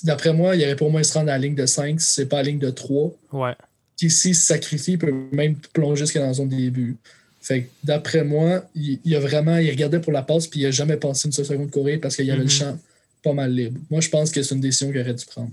d'après 0.05 0.33
moi, 0.33 0.55
il 0.55 0.63
aurait 0.63 0.77
pour 0.77 0.87
au 0.87 0.91
moins 0.91 1.03
se 1.03 1.13
rendre 1.13 1.31
à 1.31 1.33
la 1.33 1.39
ligne 1.39 1.55
de 1.57 1.67
5 1.67 2.01
si 2.01 2.15
c'est 2.15 2.27
pas 2.27 2.39
à 2.39 2.43
la 2.45 2.51
ligne 2.51 2.59
de 2.61 2.71
3. 2.71 3.13
Ouais. 3.33 3.55
Puis 3.97 4.11
s'il 4.11 4.35
se 4.35 4.45
sacrifie, 4.47 4.93
il 4.93 4.99
peut 4.99 5.13
même 5.33 5.57
plonger 5.73 6.05
jusqu'à 6.05 6.21
dans 6.21 6.27
la 6.27 6.35
zone 6.35 6.49
des 6.49 6.71
buts. 6.71 6.97
Fait 7.41 7.63
que 7.63 7.69
d'après 7.85 8.25
moi, 8.25 8.63
il, 8.75 8.99
il 9.05 9.15
a 9.15 9.21
vraiment, 9.21 9.57
il 9.59 9.71
regardait 9.71 10.01
pour 10.01 10.13
la 10.13 10.23
passe, 10.23 10.47
puis 10.49 10.61
il 10.61 10.67
a 10.67 10.71
jamais 10.71 10.97
pensé 10.97 11.29
une 11.29 11.33
seule 11.33 11.45
seconde 11.47 11.71
courir 11.71 11.99
parce 12.01 12.17
qu'il 12.17 12.27
y 12.27 12.31
avait 12.31 12.41
Mhm. 12.41 12.45
le 12.45 12.51
champ 12.51 12.79
pas 13.23 13.33
mal 13.33 13.53
libre. 13.55 13.79
Moi, 13.91 14.01
je 14.01 14.09
pense 14.09 14.31
que 14.31 14.43
c'est 14.43 14.55
une 14.55 14.61
décision 14.61 14.91
qu'il 14.91 15.01
aurait 15.01 15.15
dû 15.15 15.25
prendre. 15.27 15.51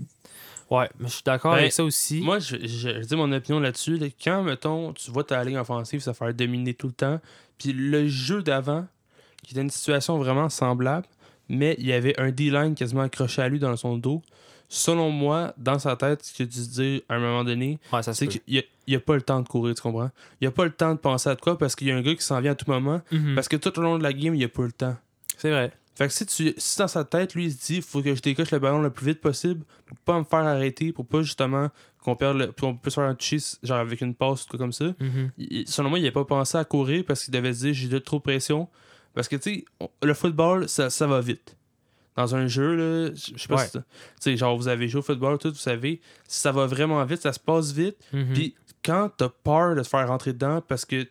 Ouais, 0.70 0.88
mais 0.98 1.08
je 1.08 1.14
suis 1.14 1.22
d'accord 1.24 1.52
Ben, 1.52 1.58
avec 1.58 1.72
ça 1.72 1.84
aussi. 1.84 2.20
Moi, 2.20 2.38
je, 2.38 2.56
je, 2.56 3.00
je 3.00 3.06
dis 3.06 3.16
mon 3.16 3.30
opinion 3.32 3.60
là-dessus. 3.60 3.96
là. 3.98 4.06
Quand, 4.22 4.42
mettons, 4.42 4.92
tu 4.92 5.10
vois 5.10 5.22
ta 5.24 5.42
ligne 5.44 5.58
offensive 5.58 6.00
se 6.00 6.12
faire 6.12 6.32
dominer 6.34 6.74
tout 6.74 6.86
le 6.88 6.92
temps, 6.94 7.20
puis 7.58 7.72
le 7.72 8.08
jeu 8.08 8.42
d'avant, 8.42 8.86
qui 9.42 9.52
était 9.52 9.60
une 9.60 9.70
situation 9.70 10.18
vraiment 10.18 10.48
semblable, 10.48 11.06
mais 11.48 11.76
il 11.78 11.86
y 11.86 11.92
avait 11.92 12.18
un 12.18 12.30
D-line 12.30 12.74
quasiment 12.74 13.02
accroché 13.02 13.42
à 13.42 13.48
lui 13.48 13.58
dans 13.58 13.76
son 13.76 13.98
dos. 13.98 14.22
Selon 14.68 15.10
moi, 15.10 15.54
dans 15.56 15.78
sa 15.78 15.96
tête, 15.96 16.24
ce 16.24 16.42
dû 16.42 16.56
se 16.58 16.68
dire 16.70 17.00
à 17.08 17.14
un 17.14 17.20
moment 17.20 17.44
donné, 17.44 17.78
ouais, 17.92 18.02
c'est 18.02 18.26
qu'il 18.26 18.40
n'y 18.88 18.94
a, 18.94 19.00
pas 19.00 19.14
le 19.14 19.22
temps 19.22 19.40
de 19.40 19.48
courir, 19.48 19.74
tu 19.74 19.82
comprends? 19.82 20.10
Il 20.40 20.44
n'y 20.44 20.48
a 20.48 20.50
pas 20.50 20.64
le 20.64 20.72
temps 20.72 20.94
de 20.94 20.98
penser 20.98 21.28
à 21.28 21.36
quoi 21.36 21.56
parce 21.58 21.76
qu'il 21.76 21.86
y 21.88 21.90
a 21.92 21.96
un 21.96 22.02
gars 22.02 22.14
qui 22.14 22.22
s'en 22.24 22.40
vient 22.40 22.52
à 22.52 22.54
tout 22.54 22.70
moment. 22.70 23.00
Mhm. 23.12 23.34
Parce 23.34 23.48
que 23.48 23.56
tout 23.56 23.78
au 23.78 23.82
long 23.82 23.98
de 23.98 24.02
la 24.02 24.12
game, 24.12 24.34
il 24.34 24.38
n'y 24.38 24.44
a 24.44 24.48
pas 24.48 24.62
le 24.62 24.72
temps. 24.72 24.96
C'est 25.36 25.50
vrai. 25.50 25.72
Fait 25.94 26.08
que 26.08 26.12
si, 26.12 26.26
tu, 26.26 26.54
si 26.56 26.78
dans 26.78 26.88
sa 26.88 27.04
tête, 27.04 27.34
lui, 27.34 27.46
il 27.46 27.52
se 27.52 27.66
dit 27.66 27.80
faut 27.80 28.02
que 28.02 28.14
je 28.14 28.20
décoche 28.20 28.50
le 28.50 28.58
ballon 28.58 28.82
le 28.82 28.90
plus 28.90 29.06
vite 29.06 29.20
possible 29.20 29.64
pour 29.86 29.96
pas 29.98 30.18
me 30.18 30.24
faire 30.24 30.40
arrêter, 30.40 30.92
pour 30.92 31.06
pas 31.06 31.22
justement 31.22 31.68
qu'on 32.02 32.16
perde 32.16 32.36
le, 32.38 32.46
qu'on 32.48 32.74
puisse 32.76 32.96
faire 32.96 33.04
un 33.04 33.14
toucher 33.14 33.38
genre 33.62 33.78
avec 33.78 34.00
une 34.00 34.14
passe 34.14 34.44
ou 34.44 34.48
tout 34.48 34.58
comme 34.58 34.72
ça. 34.72 34.86
Mhm. 34.98 35.30
Il- 35.38 35.68
selon 35.68 35.90
moi, 35.90 35.98
il 36.00 36.04
n'a 36.04 36.10
pas 36.10 36.24
pensé 36.24 36.58
à 36.58 36.64
courir 36.64 37.04
parce 37.06 37.24
qu'il 37.24 37.32
devait 37.32 37.52
se 37.52 37.60
dire 37.66 37.74
j'ai 37.74 37.88
de 37.88 37.98
trop 37.98 38.16
de 38.16 38.22
pression. 38.22 38.68
Parce 39.14 39.28
que, 39.28 39.36
tu 39.36 39.42
sais, 39.54 39.64
le 40.02 40.14
football, 40.14 40.68
ça, 40.68 40.90
ça 40.90 41.06
va 41.06 41.20
vite. 41.20 41.56
Dans 42.16 42.34
un 42.36 42.46
jeu, 42.46 42.74
là, 42.76 43.10
je 43.14 43.36
sais 43.38 43.48
pas 43.48 43.56
Ouais. 43.56 43.66
si. 43.66 43.72
Tu 43.72 43.82
sais, 44.20 44.36
genre, 44.36 44.56
vous 44.56 44.68
avez 44.68 44.86
joué 44.88 45.00
au 45.00 45.02
football, 45.02 45.36
tout, 45.38 45.48
vous 45.50 45.54
savez, 45.56 46.00
ça 46.28 46.52
va 46.52 46.66
vraiment 46.66 47.04
vite, 47.04 47.22
ça 47.22 47.32
se 47.32 47.40
passe 47.40 47.72
vite. 47.72 47.96
Mhm. 48.12 48.32
Puis 48.34 48.54
quand 48.84 49.10
t'as 49.16 49.28
peur 49.28 49.74
de 49.74 49.82
te 49.82 49.88
faire 49.88 50.06
rentrer 50.06 50.32
dedans 50.32 50.60
parce 50.60 50.84
que 50.84 51.02
tu 51.02 51.08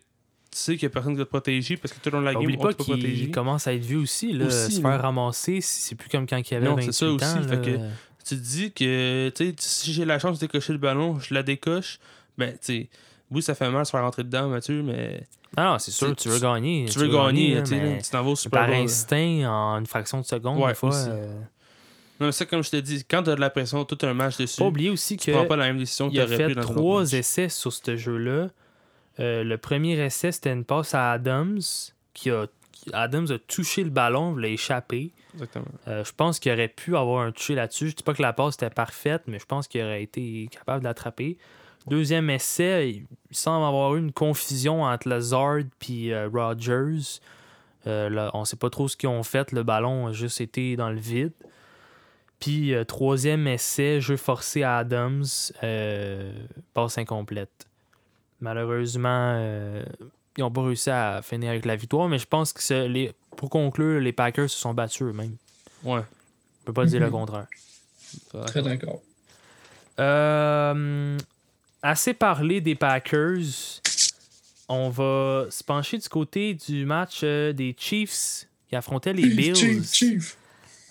sais 0.60 0.74
qu'il 0.74 0.84
y 0.84 0.86
a 0.86 0.90
personne 0.90 1.12
qui 1.12 1.18
va 1.18 1.24
te 1.24 1.30
protéger, 1.30 1.76
parce 1.76 1.92
que 1.92 1.98
tout 1.98 2.08
le 2.10 2.12
long 2.12 2.20
de 2.20 2.26
la 2.26 2.32
game, 2.34 2.44
on 2.58 2.62
pas 2.62 2.68
pas 2.72 2.84
protéger. 2.84 3.30
commence 3.30 3.66
à 3.66 3.74
être 3.74 3.84
vieux 3.84 3.98
aussi. 3.98 4.32
Là, 4.32 4.46
Aussi, 4.46 4.76
se 4.76 4.82
là. 4.82 4.92
faire 4.92 5.02
ramasser, 5.02 5.60
c'est 5.60 5.94
plus 5.96 6.08
comme 6.08 6.26
quand 6.26 6.38
il 6.50 6.54
avait 6.54 6.64
Non, 6.66 6.76
28 6.76 6.86
c'est 6.86 6.92
ça 6.92 7.10
aussi, 7.10 7.24
ans. 7.26 7.42
fait 7.48 7.60
que- 7.60 7.76
tu 8.26 8.36
te 8.36 8.40
dis 8.40 8.72
que 8.72 9.28
tu 9.34 9.44
sais, 9.48 9.54
si 9.58 9.92
j'ai 9.92 10.04
la 10.06 10.18
chance 10.18 10.38
de 10.38 10.46
décocher 10.46 10.72
le 10.72 10.78
ballon, 10.78 11.18
je 11.18 11.34
la 11.34 11.42
décoche, 11.42 11.98
ben 12.38 12.52
tu 12.52 12.58
sais, 12.62 12.88
oui, 13.30 13.42
ça 13.42 13.54
fait 13.54 13.68
mal 13.70 13.82
de 13.82 13.86
se 13.86 13.90
faire 13.90 14.02
rentrer 14.02 14.24
dedans, 14.24 14.48
Mathieu, 14.48 14.82
mais 14.82 15.24
Ah 15.56 15.64
non, 15.72 15.78
c'est 15.78 15.90
sûr, 15.92 16.08
Tu- 16.16 16.24
tu 16.24 16.28
veux 16.28 16.40
gagner. 16.40 16.86
tu 16.90 16.98
veux 16.98 17.08
gagner, 17.08 17.62
tu 17.62 17.74
tu 18.02 18.10
t'en 18.10 18.22
vas 18.22 18.30
au 18.30 18.36
Super 18.36 18.66
par 18.66 18.70
instinct, 18.74 19.44
en 19.48 19.78
une 19.78 19.86
fraction 19.86 20.20
de 20.20 20.24
seconde, 20.26 20.60
Ouais, 20.60 20.68
des 20.70 20.74
fois. 20.74 20.94
euh, 20.94 21.34
Non, 22.20 22.26
mais 22.26 22.32
ça, 22.32 22.44
comme 22.46 22.62
je 22.62 22.70
te 22.70 22.76
dis, 22.76 23.04
quand 23.04 23.22
t'as 23.24 23.34
de 23.34 23.40
la 23.40 23.50
pression, 23.50 23.84
tout 23.84 23.98
un 24.02 24.14
match 24.14 24.36
dessus, 24.36 24.58
Pas 24.60 24.66
oublier 24.66 24.90
aussi 24.90 25.16
tu 25.16 25.30
prends 25.32 25.42
que 25.44 25.48
pas 25.48 25.56
la 25.56 25.66
même 25.66 25.78
décision 25.78 26.08
que 26.08 26.14
il 26.14 26.20
a 26.20 26.24
t'aurais 26.26 26.36
fait 26.36 26.54
dans 26.54 26.62
trois 26.62 27.12
essais 27.12 27.48
sur 27.48 27.72
ce 27.72 27.96
jeu-là. 27.96 28.48
Euh, 29.20 29.44
le 29.44 29.58
premier 29.58 29.98
essai, 30.04 30.32
c'était 30.32 30.52
une 30.52 30.64
passe 30.64 30.94
à 30.94 31.12
Adams, 31.12 31.60
qui 32.14 32.30
a 32.30 32.46
Adams 32.92 33.26
a 33.30 33.38
touché 33.38 33.82
le 33.82 33.90
ballon, 33.90 34.36
l'a 34.36 34.48
échappé. 34.48 35.12
Exactement. 35.34 35.64
Euh, 35.88 36.04
je 36.04 36.12
pense 36.12 36.38
qu'il 36.38 36.52
aurait 36.52 36.68
pu 36.68 36.96
avoir 36.96 37.24
un 37.24 37.32
touché 37.32 37.54
là-dessus. 37.54 37.90
Je 37.90 37.96
dis 37.96 38.02
pas 38.02 38.12
que 38.14 38.20
la 38.22 38.32
passe 38.34 38.54
était 38.56 38.68
parfaite, 38.70 39.22
mais 39.26 39.38
je 39.38 39.46
pense 39.46 39.68
qu'il 39.68 39.80
aurait 39.82 40.02
été 40.02 40.48
capable 40.50 40.80
de 40.80 40.84
l'attraper. 40.84 41.38
Deuxième 41.86 42.30
essai, 42.30 43.04
il 43.30 43.36
semble 43.36 43.66
avoir 43.66 43.94
eu 43.94 43.98
une 43.98 44.12
confusion 44.12 44.84
entre 44.84 45.08
Lazard 45.08 45.58
et 45.88 46.24
Rogers. 46.26 47.20
Euh, 47.86 48.08
là, 48.08 48.30
on 48.32 48.44
sait 48.44 48.56
pas 48.56 48.70
trop 48.70 48.88
ce 48.88 48.96
qu'ils 48.96 49.08
ont 49.08 49.22
fait. 49.22 49.52
Le 49.52 49.62
ballon 49.62 50.06
a 50.06 50.12
juste 50.12 50.40
été 50.40 50.76
dans 50.76 50.90
le 50.90 50.98
vide. 50.98 51.32
Puis 52.40 52.74
euh, 52.74 52.84
troisième 52.84 53.46
essai, 53.46 54.00
jeu 54.00 54.16
forcé 54.16 54.62
à 54.62 54.78
Adams, 54.78 55.24
euh, 55.62 56.32
passe 56.72 56.98
incomplète. 56.98 57.66
Malheureusement, 58.40 59.34
euh, 59.36 59.82
ils 60.36 60.40
n'ont 60.40 60.50
pas 60.50 60.62
réussi 60.62 60.90
à 60.90 61.22
finir 61.22 61.50
avec 61.50 61.64
la 61.64 61.76
victoire, 61.76 62.08
mais 62.08 62.18
je 62.18 62.26
pense 62.26 62.52
que 62.52 62.86
les, 62.86 63.12
pour 63.36 63.50
conclure, 63.50 64.00
les 64.00 64.12
Packers 64.12 64.50
se 64.50 64.58
sont 64.58 64.74
battus 64.74 65.02
eux-mêmes. 65.02 65.36
Ouais. 65.84 66.00
On 66.00 66.64
peut 66.66 66.72
pas 66.72 66.86
dire 66.86 67.00
le 67.00 67.10
contraire. 67.10 67.46
Très 68.46 68.62
d'accord. 68.62 69.00
Euh, 70.00 71.16
assez 71.84 72.14
parlé 72.14 72.60
des 72.60 72.74
Packers. 72.74 73.80
On 74.68 74.88
va 74.88 75.46
se 75.50 75.62
pencher 75.62 75.98
du 75.98 76.08
côté 76.08 76.54
du 76.54 76.86
match 76.86 77.20
euh, 77.22 77.52
des 77.52 77.76
Chiefs 77.78 78.46
qui 78.68 78.74
affrontaient 78.76 79.12
les 79.12 79.26
Bills. 79.28 79.54
Chief, 79.54 79.92
chief. 79.92 80.36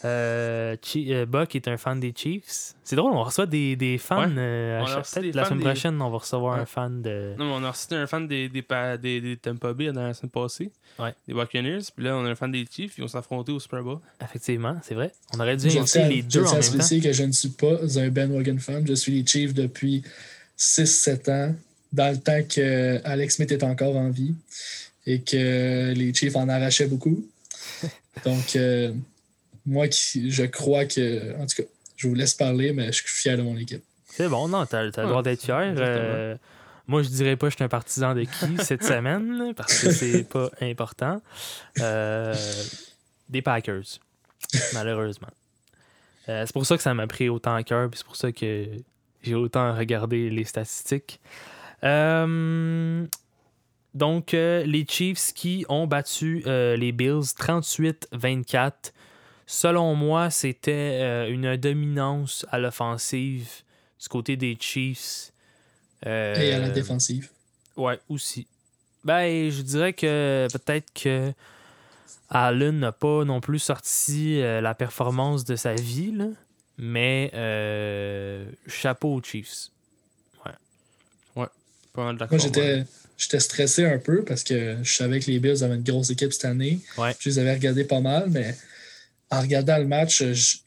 Euh, 0.06 0.76
Chi- 0.82 1.14
euh, 1.14 1.26
Buck 1.26 1.56
est 1.56 1.68
un 1.70 1.78
fan 1.78 1.98
des 2.00 2.14
Chiefs. 2.16 2.74
C'est 2.84 2.96
drôle, 2.98 3.14
on 3.14 3.24
reçoit 3.24 3.46
des, 3.46 3.76
des 3.78 3.98
fans. 3.98 4.28
Ouais. 4.28 4.34
euh, 4.38 4.82
à 4.84 4.86
chaque- 4.86 5.24
des 5.24 5.32
la 5.32 5.44
fans 5.44 5.50
semaine 5.52 5.60
des- 5.60 5.66
prochaine, 5.66 6.02
on 6.02 6.10
va 6.10 6.18
recevoir 6.18 6.60
un 6.60 6.66
fan 6.66 7.02
de. 7.02 7.34
Non, 7.38 7.46
mais 7.46 7.52
on 7.54 7.64
a 7.64 7.72
reçu 7.72 7.94
un 7.94 8.06
fan 8.06 8.28
des, 8.28 8.50
des, 8.50 8.62
pa- 8.62 8.98
des, 8.98 9.22
des 9.22 9.38
Tampa 9.38 9.74
Bay 9.74 9.92
dans 9.94 10.04
la 10.04 10.14
semaine 10.14 10.30
passée. 10.30 10.72
Ouais. 11.00 11.14
Des 11.28 11.34
Buccaneers. 11.34 11.80
Puis 11.96 12.06
là, 12.06 12.18
on 12.18 12.26
a 12.26 12.30
un 12.30 12.36
fan 12.36 12.52
des 12.52 12.66
Chiefs. 12.70 12.96
Ils 12.98 13.02
vont 13.02 13.08
s'affronter 13.08 13.54
au 13.54 13.60
Super 13.60 13.82
Bowl. 13.82 14.00
Effectivement, 14.22 14.78
c'est 14.84 14.94
vrai. 14.94 15.12
On 15.34 15.40
aurait 15.40 15.56
dû 15.58 15.70
Je 15.70 15.80
inviter 15.80 16.00
tiens, 16.00 16.10
les 16.10 16.22
je 16.22 16.28
deux 16.28 16.44
en 16.44 16.52
à 16.52 16.60
même 16.60 16.62
temps. 16.78 17.00
que 17.02 17.14
je 17.14 17.24
ne 17.24 17.32
suis 17.32 17.50
pas 17.50 18.00
un 18.00 18.10
Ben 18.10 18.30
Wagon 18.32 18.58
fan. 18.60 18.86
Je 18.86 18.94
suis 18.94 19.14
les 19.14 19.26
Chiefs 19.26 19.54
depuis 19.54 20.04
6-7 20.58 21.32
ans, 21.32 21.56
dans 21.92 22.12
le 22.12 22.18
temps 22.18 22.42
que 22.44 23.02
Alex 23.04 23.36
Smith 23.36 23.52
est 23.52 23.64
encore 23.64 23.96
en 23.96 24.10
vie 24.10 24.34
et 25.06 25.22
que 25.22 25.94
les 25.94 26.14
Chiefs 26.14 26.36
en 26.36 26.50
arrachaient 26.50 26.88
beaucoup. 26.88 27.26
Donc, 28.26 28.56
euh, 28.56 28.94
moi, 29.66 29.88
qui, 29.88 30.32
je 30.32 30.44
crois 30.44 30.86
que. 30.86 31.36
En 31.38 31.46
tout 31.46 31.62
cas, 31.62 31.68
je 31.96 32.08
vous 32.08 32.16
laisse 32.16 32.34
parler, 32.34 32.74
mais 32.74 32.88
je 32.88 33.04
suis 33.04 33.08
fier 33.08 33.38
de 33.38 33.44
mon 33.44 33.58
équipe. 33.58 33.84
C'est 34.08 34.28
bon, 34.28 34.48
non, 34.48 34.66
t'as, 34.66 34.92
t'as 34.92 35.04
le 35.04 35.10
droit 35.10 35.24
d'être 35.24 35.42
fier. 35.42 35.74
Euh, 35.78 36.36
moi, 36.88 37.02
je 37.02 37.10
dirais 37.10 37.36
pas 37.36 37.48
que 37.48 37.52
je 37.52 37.56
suis 37.56 37.64
un 37.64 37.70
partisan 37.70 38.14
de 38.14 38.24
qui 38.24 38.58
cette 38.64 38.84
semaine, 38.84 39.54
parce 39.56 39.80
que 39.80 39.92
c'est 39.92 40.24
pas 40.24 40.50
important. 40.62 41.22
Euh, 41.80 42.36
des 43.30 43.42
Packers, 43.42 44.00
malheureusement. 44.74 45.30
Euh, 46.30 46.44
c'est 46.46 46.54
pour 46.54 46.66
ça 46.66 46.78
que 46.78 46.84
ça 46.84 46.94
m'a 46.94 47.08
pris 47.08 47.30
autant 47.30 47.56
à 47.56 47.64
cœur, 47.64 47.90
puis 47.90 47.98
c'est 47.98 48.06
pour 48.06 48.16
ça 48.16 48.32
que 48.32 48.68
j'ai 49.24 49.36
autant 49.36 49.76
regardé 49.76 50.30
les 50.30 50.44
statistiques. 50.44 51.20
Euh, 51.84 53.06
donc, 53.94 54.34
euh, 54.34 54.64
les 54.66 54.86
Chiefs 54.88 55.34
qui 55.34 55.66
ont 55.70 55.88
battu 55.88 56.44
euh, 56.46 56.76
les 56.76 56.92
Bills 56.92 57.34
38-24. 57.38 58.92
Selon 59.46 59.96
moi, 59.96 60.30
c'était 60.30 61.30
une 61.30 61.58
dominance 61.58 62.46
à 62.50 62.60
l'offensive 62.60 63.50
du 64.02 64.08
côté 64.08 64.38
des 64.38 64.58
Chiefs. 64.60 65.32
Et 66.06 66.54
à 66.54 66.60
la 66.60 66.70
défensive. 66.70 67.30
Ouais, 67.76 68.00
aussi. 68.10 68.48
Ben, 69.04 69.50
je 69.50 69.62
dirais 69.62 69.94
que 69.94 70.48
peut-être 70.52 70.92
que 70.94 71.34
Allen 72.30 72.80
n'a 72.80 72.92
pas 72.94 73.26
non 73.26 73.42
plus 73.42 73.60
sorti 73.60 74.40
la 74.40 74.74
performance 74.74 75.44
de 75.44 75.56
sa 75.58 75.74
vie, 75.74 76.14
là, 76.14 76.28
mais 76.78 77.32
euh, 77.34 78.46
chapeau 78.68 79.16
aux 79.16 79.22
Chiefs. 79.22 79.70
Pas 81.94 82.06
mal 82.06 82.18
d'accord. 82.18 82.38
Moi, 82.38 82.44
j'étais, 82.44 82.84
j'étais 83.18 83.40
stressé 83.40 83.86
un 83.86 84.00
peu 84.00 84.24
parce 84.24 84.44
que 84.44 84.78
je 84.82 84.94
savais 84.94 85.20
que 85.20 85.30
les 85.30 85.40
Bills 85.40 85.64
avaient 85.64 85.76
une 85.76 85.84
grosse 85.84 86.10
équipe 86.10 86.34
cette 86.34 86.46
année. 86.46 86.80
Ouais. 86.98 87.16
Je 87.20 87.30
les 87.30 87.40
avais 87.40 87.54
regardés 87.54 87.84
pas 87.84 88.00
mal, 88.00 88.30
mais 88.32 88.56
en 89.30 89.42
regardant 89.42 89.78
le 89.78 89.86
match, 89.86 90.24
je, 90.24 90.58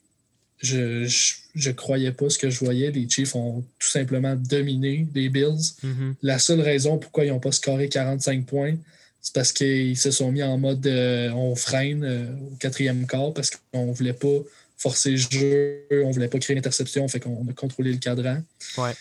je, 0.62 1.04
je, 1.04 1.34
je 1.54 1.70
croyais 1.72 2.12
pas 2.12 2.30
ce 2.30 2.38
que 2.38 2.48
je 2.48 2.60
voyais. 2.60 2.92
Les 2.92 3.08
Chiefs 3.08 3.34
ont 3.34 3.64
tout 3.78 3.88
simplement 3.88 4.36
dominé 4.36 5.08
les 5.14 5.28
Bills. 5.28 5.74
Mhm. 5.82 6.14
La 6.22 6.38
seule 6.38 6.60
raison 6.60 6.98
pourquoi 6.98 7.24
ils 7.24 7.30
n'ont 7.30 7.40
pas 7.40 7.52
scoré 7.52 7.88
45 7.88 8.46
points, 8.46 8.76
c'est 9.20 9.34
parce 9.34 9.52
qu'ils 9.52 9.98
se 9.98 10.12
sont 10.12 10.30
mis 10.30 10.44
en 10.44 10.58
mode 10.58 10.86
euh, 10.86 11.30
on 11.30 11.56
freine 11.56 12.04
euh, 12.04 12.26
au 12.52 12.56
quatrième 12.60 13.06
quart 13.08 13.34
parce 13.34 13.50
qu'on 13.50 13.90
voulait 13.90 14.12
pas 14.12 14.38
forcer 14.76 15.10
le 15.12 15.16
jeu, 15.16 15.86
on 16.04 16.10
voulait 16.10 16.28
pas 16.28 16.38
créer 16.38 16.54
une 16.54 16.58
interception, 16.58 17.06
fait 17.08 17.20
qu'on 17.20 17.46
a 17.48 17.52
contrôlé 17.52 17.92
le 17.92 17.98
cadran. 17.98 18.42
Ouais. 18.78 18.92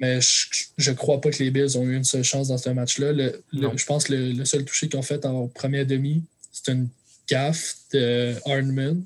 Mais 0.00 0.20
je, 0.20 0.46
je 0.76 0.90
crois 0.92 1.20
pas 1.20 1.30
que 1.30 1.42
les 1.42 1.50
Bills 1.50 1.76
ont 1.78 1.84
eu 1.86 1.96
une 1.96 2.04
seule 2.04 2.24
chance 2.24 2.48
dans 2.48 2.58
ce 2.58 2.68
match-là. 2.70 3.12
Le- 3.12 3.42
le- 3.52 3.60
Non. 3.60 3.76
je 3.76 3.86
pense 3.86 4.04
que 4.04 4.12
le, 4.14 4.32
le 4.32 4.44
seul 4.44 4.64
touché 4.64 4.88
qu'ils 4.88 4.98
ont 4.98 5.02
fait 5.02 5.24
en 5.24 5.46
première 5.48 5.86
demi, 5.86 6.24
c'est 6.52 6.72
une 6.72 6.88
gaffe 7.28 7.76
de 7.92 8.34
Hardman 8.46 9.04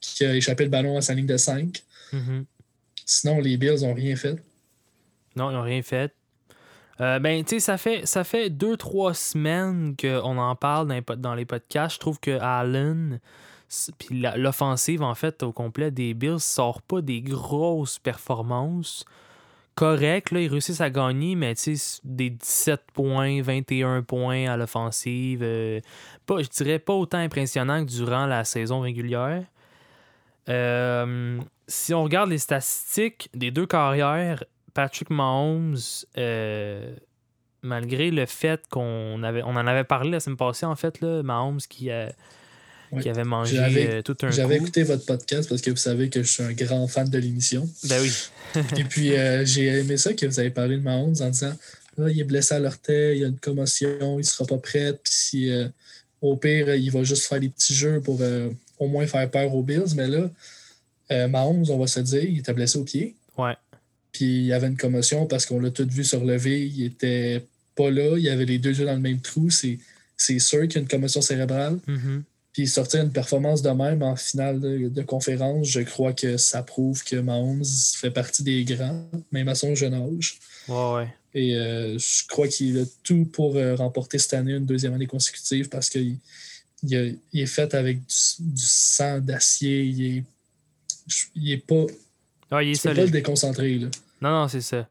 qui 0.00 0.24
a 0.24 0.34
échappé 0.34 0.64
le 0.64 0.70
ballon 0.70 0.96
à 0.96 1.00
sa 1.00 1.14
ligne 1.14 1.26
de 1.26 1.36
5. 1.36 1.82
Mhm. 2.12 2.44
Sinon, 3.04 3.40
les 3.40 3.56
Bills 3.56 3.80
n'ont 3.82 3.94
rien 3.94 4.14
fait. 4.16 4.36
Non, 5.34 5.50
ils 5.50 5.54
n'ont 5.54 5.62
rien 5.62 5.82
fait. 5.82 6.12
Euh, 7.00 7.18
ben, 7.20 7.44
tu 7.44 7.50
sais, 7.56 7.60
ça 7.60 7.78
fait, 7.78 8.06
ça 8.06 8.24
fait 8.24 8.50
deux, 8.50 8.76
trois 8.76 9.14
semaines 9.14 9.94
qu'on 10.00 10.36
en 10.38 10.54
parle 10.56 10.88
dans 10.88 10.94
les, 10.94 11.02
pod- 11.02 11.20
dans 11.20 11.34
les 11.34 11.44
podcasts. 11.44 11.94
Je 11.94 12.00
trouve 12.00 12.18
que 12.20 12.38
Allen, 12.40 13.20
puis 13.98 14.20
l'offensive, 14.36 15.02
en 15.02 15.14
fait, 15.14 15.42
au 15.42 15.52
complet 15.52 15.90
des 15.90 16.14
Bills, 16.14 16.40
sort 16.40 16.80
pas 16.82 17.00
des 17.00 17.20
grosses 17.20 17.98
performances. 17.98 19.04
Correct, 19.74 20.32
là, 20.32 20.40
ils 20.40 20.48
réussissent 20.48 20.80
à 20.80 20.90
gagner, 20.90 21.36
mais 21.36 21.54
des 22.02 22.30
17 22.30 22.80
points, 22.92 23.40
21 23.42 24.02
points 24.02 24.46
à 24.50 24.56
l'offensive. 24.56 25.40
euh, 25.42 25.80
je 26.28 26.48
dirais 26.48 26.78
pas 26.80 26.94
autant 26.94 27.18
impressionnant 27.18 27.84
que 27.84 27.90
durant 27.90 28.26
la 28.26 28.42
saison 28.44 28.80
régulière. 28.80 29.44
Euh, 30.48 31.38
si 31.66 31.94
on 31.94 32.02
regarde 32.04 32.30
les 32.30 32.38
statistiques 32.38 33.28
des 33.34 33.50
deux 33.50 33.66
carrières, 33.66 34.42
Patrick 34.74 35.10
Mahomes, 35.10 35.76
euh, 36.16 36.94
malgré 37.62 38.10
le 38.10 38.24
fait 38.26 38.66
qu'on 38.70 39.22
avait, 39.22 39.42
on 39.42 39.50
en 39.50 39.66
avait 39.66 39.84
parlé 39.84 40.10
la 40.10 40.20
semaine 40.20 40.36
passée, 40.36 40.66
en 40.66 40.76
fait, 40.76 41.00
là, 41.00 41.22
Mahomes 41.22 41.58
qui, 41.68 41.90
a- 41.90 42.12
Ouais. 42.92 43.02
qui 43.02 43.08
avait 43.10 43.24
mangé 43.24 43.56
J'avais- 43.56 43.90
euh, 43.96 44.02
tout 44.02 44.16
un 44.22 44.30
J'avais 44.30 44.56
écouté 44.56 44.82
votre 44.82 45.04
podcast 45.04 45.48
parce 45.48 45.60
que 45.60 45.70
vous 45.70 45.76
savez 45.76 46.08
que 46.08 46.22
je 46.22 46.28
suis 46.28 46.42
un 46.42 46.52
grand 46.52 46.86
fan 46.88 47.08
de 47.08 47.18
l'émission. 47.18 47.68
Ben 47.84 48.00
oui. 48.00 48.12
Et 48.78 48.84
puis, 48.84 49.12
euh, 49.16 49.44
j'ai 49.44 49.66
aimé 49.66 49.96
ça 49.98 50.14
que 50.14 50.24
vous 50.26 50.40
avez 50.40 50.50
parlé 50.50 50.76
de 50.76 50.82
Mahomes 50.82 51.14
en 51.20 51.28
disant 51.28 51.52
Ah, 52.00 52.10
il 52.10 52.18
est 52.20 52.24
blessé 52.24 52.54
à 52.54 52.58
l'orteil, 52.60 53.18
il 53.18 53.24
a 53.24 53.28
une 53.28 53.38
commotion, 53.38 54.18
il 54.18 54.24
sera 54.24 54.46
pas 54.46 54.56
prêt. 54.58 54.92
Puis, 55.02 55.12
si, 55.12 55.50
euh, 55.50 55.68
au 56.22 56.36
pire, 56.36 56.74
il 56.74 56.90
va 56.90 57.02
juste 57.04 57.26
faire 57.26 57.40
des 57.40 57.48
petits 57.50 57.74
jeux 57.74 58.00
pour 58.00 58.20
au 58.78 58.86
moins 58.88 59.06
faire 59.06 59.30
peur 59.30 59.54
aux 59.54 59.62
Bills. 59.62 59.94
Mais 59.94 60.08
là, 60.08 60.30
Mahomes, 61.28 61.64
on 61.68 61.78
va 61.78 61.86
se 61.86 62.00
dire, 62.00 62.24
il 62.24 62.38
était 62.38 62.52
blessé 62.54 62.78
au 62.78 62.84
pied. 62.84 63.14
Ouais. 63.36 63.54
Puis, 64.12 64.46
il 64.46 64.52
avait 64.52 64.66
une 64.68 64.76
commotion 64.76 65.26
parce 65.26 65.44
qu'on 65.46 65.60
l'a 65.60 65.70
tout 65.70 65.86
vu 65.90 66.04
se 66.04 66.16
relever. 66.16 66.66
Il 66.66 66.84
était 66.84 67.44
pas 67.76 67.90
là. 67.90 68.16
Il 68.18 68.28
avait 68.30 68.46
les 68.46 68.58
deux 68.58 68.78
yeux 68.78 68.86
dans 68.86 68.94
le 68.94 68.98
même 69.00 69.20
trou. 69.20 69.50
C'est 69.50 69.78
c'est 70.16 70.38
sûr 70.40 70.62
qu'il 70.62 70.74
y 70.74 70.78
a 70.78 70.80
une 70.80 70.88
commotion 70.88 71.20
cérébrale. 71.20 71.78
Mhm. 71.86 72.24
Puis 72.52 72.66
sortir 72.66 73.02
une 73.02 73.12
performance 73.12 73.62
de 73.62 73.70
même 73.70 74.02
en 74.02 74.16
finale 74.16 74.58
de, 74.60 74.88
de 74.88 75.02
conférence, 75.02 75.68
je 75.68 75.80
crois 75.80 76.12
que 76.12 76.36
ça 76.36 76.62
prouve 76.62 77.04
que 77.04 77.16
Mahomes 77.16 77.64
fait 77.96 78.10
partie 78.10 78.42
des 78.42 78.64
grands, 78.64 79.08
même 79.30 79.48
à 79.48 79.54
son 79.54 79.74
jeune 79.74 79.94
âge. 79.94 80.38
Ouais, 80.66 80.94
ouais. 80.94 81.14
Et 81.34 81.54
euh, 81.56 81.98
je 81.98 82.26
crois 82.26 82.48
qu'il 82.48 82.78
a 82.80 82.84
tout 83.04 83.26
pour 83.26 83.56
euh, 83.56 83.74
remporter 83.76 84.18
cette 84.18 84.34
année 84.34 84.54
une 84.54 84.66
deuxième 84.66 84.94
année 84.94 85.06
consécutive 85.06 85.68
parce 85.68 85.88
qu'il 85.90 86.16
il 86.82 87.18
est 87.34 87.46
fait 87.46 87.74
avec 87.74 87.98
du, 87.98 88.14
du 88.40 88.62
sang 88.64 89.18
d'acier. 89.20 89.82
Il 89.84 90.16
est, 90.18 90.24
il 91.34 91.52
est 91.52 91.58
pas. 91.58 91.84
Ah, 92.50 92.62
il 92.62 92.70
est 92.70 92.80
Tu 92.80 92.88
peux 92.88 92.94
pas 92.94 93.04
le 93.04 93.10
déconcentrer. 93.10 93.78
Là. 93.78 93.88
Non, 94.22 94.30
non, 94.30 94.48
c'est 94.48 94.62
ça. 94.62 94.88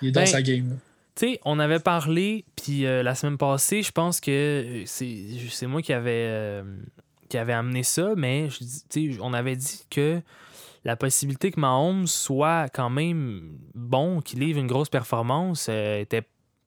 Il 0.00 0.08
est 0.08 0.12
dans 0.12 0.20
Ben, 0.20 0.26
sa 0.26 0.40
game. 0.42 0.70
là. 0.70 0.76
Tu 1.14 1.26
sais, 1.26 1.40
on 1.44 1.58
avait 1.58 1.80
parlé, 1.80 2.44
puis 2.56 2.86
euh, 2.86 3.02
la 3.02 3.14
semaine 3.14 3.36
passée, 3.36 3.82
je 3.82 3.92
pense 3.92 4.20
que 4.20 4.30
euh, 4.30 4.84
c'est 4.86 5.66
moi 5.66 5.80
euh, 5.90 6.62
qui 7.28 7.38
avait 7.38 7.52
amené 7.52 7.82
ça, 7.82 8.14
mais 8.16 8.48
on 9.20 9.34
avait 9.34 9.56
dit 9.56 9.82
que 9.90 10.22
la 10.84 10.96
possibilité 10.96 11.50
que 11.50 11.60
Mahomes 11.60 12.06
soit 12.06 12.68
quand 12.68 12.90
même 12.90 13.58
bon, 13.74 14.20
qu'il 14.20 14.40
livre 14.40 14.58
une 14.58 14.66
grosse 14.66 14.88
performance, 14.88 15.68
euh, 15.68 16.00
était 16.00 16.22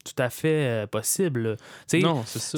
tout 0.06 0.22
à 0.22 0.30
fait 0.30 0.68
euh, 0.68 0.88
possible. 0.88 1.58
Non, 1.96 2.24
c'est 2.26 2.39
ça. 2.39 2.58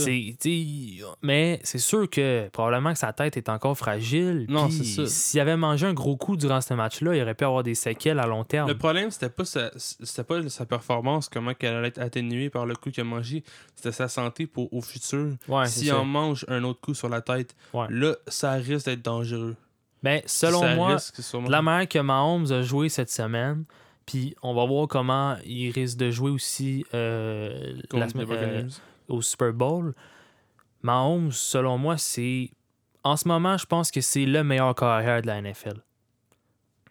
mais 1.21 1.59
c'est 1.63 1.77
sûr 1.77 2.09
que 2.09 2.49
probablement 2.49 2.93
que 2.93 2.99
sa 2.99 3.13
tête 3.13 3.37
est 3.37 3.49
encore 3.49 3.77
fragile. 3.77 4.45
Non, 4.49 4.69
c'est 4.69 4.83
ça. 4.83 5.05
S'il 5.07 5.39
avait 5.39 5.57
mangé 5.57 5.87
un 5.87 5.93
gros 5.93 6.17
coup 6.17 6.35
durant 6.37 6.61
ce 6.61 6.73
match-là, 6.73 7.15
il 7.15 7.21
aurait 7.21 7.33
pu 7.35 7.45
avoir 7.45 7.63
des 7.63 7.75
séquelles 7.75 8.19
à 8.19 8.27
long 8.27 8.43
terme. 8.43 8.67
Le 8.67 8.77
problème, 8.77 9.09
c'était 9.11 9.29
pas 9.29 9.45
sa, 9.45 9.71
c'était 9.77 10.23
pas 10.23 10.47
sa 10.49 10.65
performance, 10.65 11.29
comment 11.29 11.53
qu'elle 11.53 11.75
allait 11.75 11.87
être 11.87 11.99
atténuée 12.01 12.49
par 12.49 12.65
le 12.65 12.75
coup 12.75 12.91
qu'il 12.91 13.01
a 13.01 13.05
mangé. 13.05 13.43
C'était 13.75 13.91
sa 13.93 14.07
santé 14.07 14.45
pour 14.47 14.71
au 14.73 14.81
futur. 14.81 15.29
Ouais, 15.47 15.65
S'il 15.67 15.93
en 15.93 16.05
mange 16.05 16.45
un 16.49 16.63
autre 16.63 16.81
coup 16.81 16.93
sur 16.93 17.09
la 17.09 17.21
tête, 17.21 17.55
Ouais. 17.73 17.87
là, 17.89 18.15
ça 18.27 18.51
risque 18.53 18.85
d'être 18.87 19.01
dangereux. 19.03 19.55
Ben, 20.03 20.21
selon 20.25 20.61
Ça 20.61 20.75
moi, 20.75 20.93
risque 20.95 21.21
sûrement- 21.23 21.47
de 21.47 21.51
la 21.51 21.61
manière 21.61 21.87
que 21.87 21.99
Mahomes 21.99 22.51
a 22.51 22.61
joué 22.61 22.87
cette 22.89 23.09
semaine, 23.09 23.63
puis 24.07 24.33
on 24.41 24.55
va 24.55 24.65
voir 24.65 24.87
comment 24.87 25.35
il 25.45 25.69
risque 25.69 25.97
de 25.97 26.09
jouer 26.09 26.31
aussi 26.31 26.83
euh, 26.95 27.75
la 27.91 28.07
euh, 28.07 28.67
au 29.09 29.21
Super 29.21 29.53
Bowl. 29.53 29.93
Mahomes, 30.81 31.31
selon 31.31 31.77
moi, 31.77 31.97
c'est. 31.97 32.49
En 33.03 33.17
ce 33.17 33.27
moment, 33.27 33.57
je 33.57 33.65
pense 33.65 33.91
que 33.91 34.01
c'est 34.01 34.25
le 34.25 34.43
meilleur 34.43 34.73
carrière 34.73 35.21
de 35.21 35.27
la 35.27 35.41
NFL. 35.41 35.81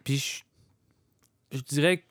Puis 0.04 0.44
je, 1.50 1.56
je 1.56 1.62
dirais 1.62 1.98
que. 1.98 2.04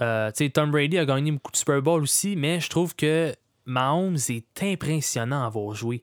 euh, 0.00 0.30
tu 0.30 0.44
sais, 0.44 0.50
Tom 0.50 0.70
Brady 0.70 0.98
a 0.98 1.04
gagné 1.04 1.32
beaucoup 1.32 1.50
de 1.52 1.56
Super 1.56 1.82
Bowl 1.82 2.02
aussi, 2.02 2.36
mais 2.36 2.60
je 2.60 2.70
trouve 2.70 2.94
que 2.94 3.34
Mahomes 3.66 4.18
est 4.28 4.62
impressionnant 4.62 5.44
à 5.44 5.48
voir 5.48 5.74
jouer. 5.74 6.02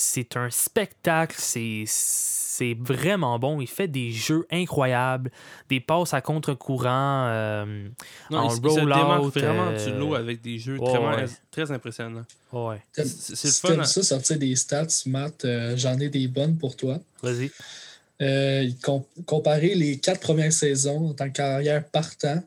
C'est 0.00 0.36
un 0.36 0.48
spectacle, 0.48 1.34
c'est, 1.40 1.82
c'est 1.88 2.76
vraiment 2.78 3.36
bon. 3.40 3.60
Il 3.60 3.66
fait 3.66 3.88
des 3.88 4.12
jeux 4.12 4.46
incroyables, 4.48 5.32
des 5.68 5.80
passes 5.80 6.14
à 6.14 6.20
contre-courant. 6.20 7.26
euh, 7.26 7.88
en 8.30 8.44
il, 8.44 8.52
il 8.52 8.56
se 8.56 8.60
démarque 8.60 9.18
roll-out, 9.22 9.34
vraiment 9.38 9.66
euh, 9.70 9.84
du 9.92 9.98
lot 9.98 10.14
avec 10.14 10.40
des 10.40 10.56
jeux 10.60 10.76
vraiment- 10.76 11.16
ouais. 11.16 11.24
très 11.50 11.68
impressionnants. 11.72 12.24
ouais, 12.52 12.80
T'aimes- 12.92 13.06
C'est 13.08 13.48
le 13.48 13.74
fun. 13.74 13.80
à- 13.80 13.84
ça, 13.84 14.02
sortir 14.04 14.38
des 14.38 14.54
stats, 14.54 14.86
Matt, 15.06 15.44
euh, 15.44 15.76
j'en 15.76 15.98
ai 15.98 16.08
des 16.10 16.28
bonnes 16.28 16.56
pour 16.56 16.76
toi. 16.76 17.00
vas-y. 17.20 17.50
Euh, 18.22 18.68
com- 18.82 19.02
comparer 19.26 19.74
les 19.74 19.98
quatre 19.98 20.20
premières 20.20 20.52
saisons 20.52 21.08
en 21.10 21.14
tant 21.14 21.28
que 21.28 21.34
carrière 21.36 21.84
partant 21.84 22.40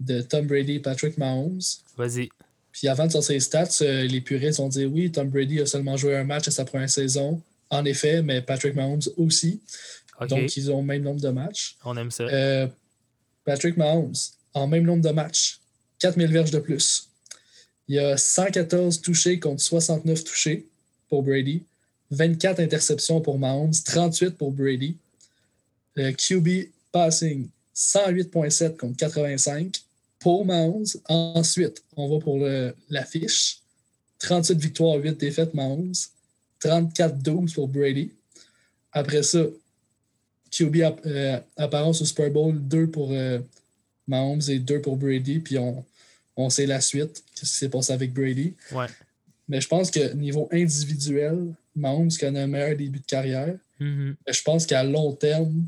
de 0.00 0.20
Tom 0.20 0.46
Brady 0.46 0.74
et 0.76 0.80
Patrick 0.80 1.16
Mahomes. 1.16 1.60
Vas-y. 1.96 2.28
Puis 2.80 2.88
avant 2.88 3.06
de 3.06 3.12
sortir 3.12 3.34
les 3.34 3.40
stats, 3.40 3.82
euh, 3.82 4.04
les 4.04 4.22
puristes 4.22 4.58
ont 4.58 4.68
dit 4.70 4.86
oui, 4.86 5.12
Tom 5.12 5.28
Brady 5.28 5.60
a 5.60 5.66
seulement 5.66 5.98
joué 5.98 6.16
un 6.16 6.24
match 6.24 6.48
à 6.48 6.50
sa 6.50 6.64
première 6.64 6.88
saison. 6.88 7.42
En 7.68 7.84
effet, 7.84 8.22
mais 8.22 8.40
Patrick 8.40 8.74
Mahomes 8.74 9.02
aussi. 9.18 9.60
Donc, 10.30 10.56
ils 10.56 10.70
ont 10.72 10.80
le 10.80 10.86
même 10.86 11.02
nombre 11.02 11.20
de 11.20 11.28
matchs. 11.28 11.76
On 11.84 11.94
aime 11.98 12.10
ça. 12.10 12.22
Euh, 12.24 12.66
Patrick 13.44 13.76
Mahomes, 13.76 14.14
en 14.54 14.66
même 14.66 14.84
nombre 14.84 15.02
de 15.02 15.10
matchs, 15.10 15.60
4000 15.98 16.32
verges 16.32 16.52
de 16.52 16.58
plus. 16.58 17.10
Il 17.86 17.96
y 17.96 17.98
a 17.98 18.16
114 18.16 19.02
touchés 19.02 19.38
contre 19.38 19.60
69 19.60 20.24
touchés 20.24 20.66
pour 21.10 21.22
Brady. 21.22 21.62
24 22.12 22.60
interceptions 22.60 23.20
pour 23.20 23.38
Mahomes, 23.38 23.74
38 23.84 24.38
pour 24.38 24.52
Brady. 24.52 24.96
Le 25.96 26.12
QB 26.12 26.70
passing, 26.92 27.46
108.7 27.76 28.78
contre 28.78 28.96
85 28.96 29.79
pour 30.20 30.44
Mahomes. 30.44 30.86
Ensuite, 31.08 31.82
on 31.96 32.08
va 32.08 32.18
pour 32.22 32.38
l'affiche. 32.88 33.60
38 34.20 34.58
victoires, 34.58 34.96
8 34.96 35.18
défaites 35.18 35.54
Mahomes. 35.54 35.94
34-12 36.62 37.54
pour 37.54 37.68
Brady. 37.68 38.12
Après 38.92 39.22
ça, 39.22 39.40
QB 40.50 40.76
euh, 41.06 41.40
apparence 41.56 42.02
au 42.02 42.04
Super 42.04 42.30
Bowl, 42.30 42.56
2 42.58 42.88
pour 42.88 43.10
euh, 43.12 43.38
Mahomes 44.06 44.42
et 44.48 44.58
2 44.58 44.80
pour 44.80 44.96
Brady. 44.96 45.38
Puis 45.38 45.58
on, 45.58 45.84
on 46.36 46.50
sait 46.50 46.66
la 46.66 46.80
suite, 46.80 47.24
qu'est-ce 47.34 47.52
qui 47.52 47.58
s'est 47.58 47.68
passé 47.68 47.92
avec 47.92 48.12
Brady. 48.12 48.54
Ouais. 48.72 48.86
Mais 49.48 49.60
je 49.60 49.68
pense 49.68 49.90
que 49.90 50.12
niveau 50.14 50.48
individuel, 50.52 51.54
Mahomes 51.74 52.10
connaît 52.18 52.42
un 52.42 52.46
meilleur 52.46 52.76
début 52.76 53.00
de 53.00 53.06
carrière. 53.06 53.56
Mhm. 53.78 54.16
Mais 54.26 54.32
je 54.32 54.42
pense 54.42 54.66
qu'à 54.66 54.84
long 54.84 55.12
terme, 55.12 55.66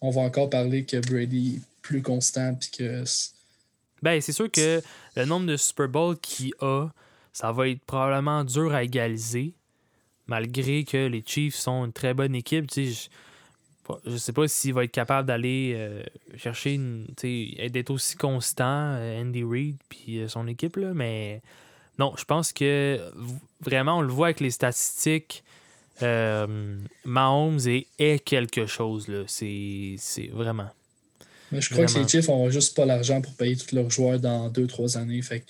on 0.00 0.10
va 0.10 0.22
encore 0.22 0.48
parler 0.48 0.84
que 0.84 0.98
Brady 0.98 1.56
est 1.56 1.60
plus 1.82 2.02
constant. 2.02 2.54
Puis 2.54 2.70
que 2.70 3.04
Ben, 4.02 4.20
c'est 4.20 4.32
sûr 4.32 4.50
que 4.50 4.82
le 5.16 5.24
nombre 5.24 5.46
de 5.46 5.56
Super 5.56 5.88
Bowl 5.88 6.18
qu'il 6.18 6.52
a, 6.60 6.88
ça 7.32 7.52
va 7.52 7.68
être 7.68 7.84
probablement 7.84 8.44
dur 8.44 8.72
à 8.72 8.82
égaliser, 8.82 9.54
malgré 10.26 10.84
que 10.84 11.06
les 11.06 11.22
Chiefs 11.24 11.56
sont 11.56 11.84
une 11.84 11.92
très 11.92 12.14
bonne 12.14 12.34
équipe. 12.34 12.70
Je, 12.74 13.08
je 14.06 14.16
sais 14.16 14.32
pas 14.32 14.48
s'il 14.48 14.74
va 14.74 14.84
être 14.84 14.92
capable 14.92 15.28
d'aller 15.28 15.72
euh, 15.76 16.02
chercher, 16.36 16.78
d'être 16.78 17.90
aussi 17.90 18.16
constant, 18.16 18.94
euh, 18.94 19.20
Andy 19.20 19.44
Reid 19.44 19.76
puis 19.88 20.18
euh, 20.18 20.28
son 20.28 20.46
équipe, 20.46 20.76
là, 20.76 20.92
mais 20.94 21.42
non, 21.98 22.14
je 22.16 22.24
pense 22.24 22.52
que 22.52 22.98
vraiment, 23.60 23.98
on 23.98 24.02
le 24.02 24.12
voit 24.12 24.28
avec 24.28 24.40
les 24.40 24.50
statistiques. 24.50 25.44
Mahomes 26.00 27.60
est, 27.66 28.24
quelque 28.24 28.64
chose, 28.64 29.06
là. 29.08 29.24
C'est 29.26 29.98
vraiment. 30.32 30.70
Mais 31.52 31.60
je 31.60 31.68
crois 31.70 31.84
Vraiment. 31.86 32.00
que 32.00 32.04
les 32.04 32.08
Chiefs 32.08 32.28
n'ont 32.28 32.50
juste 32.50 32.76
pas 32.76 32.84
l'argent 32.84 33.20
pour 33.20 33.32
payer 33.34 33.56
tous 33.56 33.74
leurs 33.74 33.90
joueurs 33.90 34.20
dans 34.20 34.48
2-3 34.50 34.96
années. 34.98 35.20
Fait 35.22 35.40
que 35.40 35.46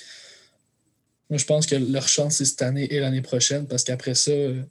moi, 1.28 1.38
je 1.38 1.44
pense 1.44 1.66
que 1.66 1.76
leur 1.76 2.08
chance, 2.08 2.36
c'est 2.36 2.44
cette 2.44 2.62
année 2.62 2.92
et 2.92 3.00
l'année 3.00 3.20
prochaine 3.22 3.66
parce 3.66 3.84
qu'après 3.84 4.14
ça, 4.14 4.30
euh, 4.30 4.62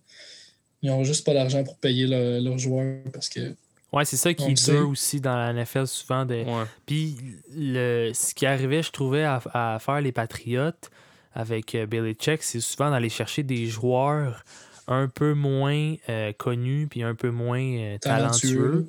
ils 0.81 0.89
n'ont 0.89 1.03
juste 1.03 1.25
pas 1.25 1.33
l'argent 1.33 1.63
pour 1.63 1.77
payer 1.77 2.07
leur- 2.07 2.41
leurs 2.41 2.57
joueurs 2.57 2.97
parce 3.13 3.29
que 3.29 3.53
Ouais, 3.91 4.05
c'est 4.05 4.17
ça 4.17 4.31
qui 4.35 4.51
est 4.51 4.65
dur 4.71 4.87
aussi 4.89 5.19
dans 5.19 5.35
la 5.35 5.51
NFL 5.51 5.87
souvent. 5.87 6.23
De... 6.23 6.35
Ouais. 6.43 6.63
Puis 6.85 7.17
le, 7.55 8.11
ce 8.13 8.35
qui 8.35 8.45
arrivait, 8.45 8.83
je 8.83 8.91
trouvais, 8.91 9.23
à, 9.23 9.41
à 9.53 9.79
faire 9.79 9.99
les 9.99 10.11
Patriotes 10.11 10.91
avec 11.33 11.73
euh, 11.73 11.87
Billy 11.87 12.13
Check, 12.13 12.43
c'est 12.43 12.59
souvent 12.59 12.91
d'aller 12.91 13.09
chercher 13.09 13.41
des 13.41 13.65
joueurs 13.65 14.43
un 14.87 15.07
peu 15.07 15.33
moins 15.33 15.95
euh, 16.07 16.33
connus 16.33 16.87
puis 16.87 17.01
un 17.01 17.15
peu 17.15 17.29
moins 17.31 17.61
euh, 17.63 17.97
talentueux. 17.97 18.49
talentueux. 18.57 18.87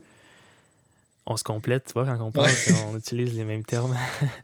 On 1.26 1.36
se 1.36 1.44
complète, 1.44 1.86
tu 1.86 1.92
vois, 1.92 2.06
quand 2.06 2.20
on 2.20 2.32
parle, 2.32 2.50
on 2.88 2.96
utilise 2.96 3.36
les 3.36 3.44
mêmes 3.44 3.64
termes. 3.64 3.96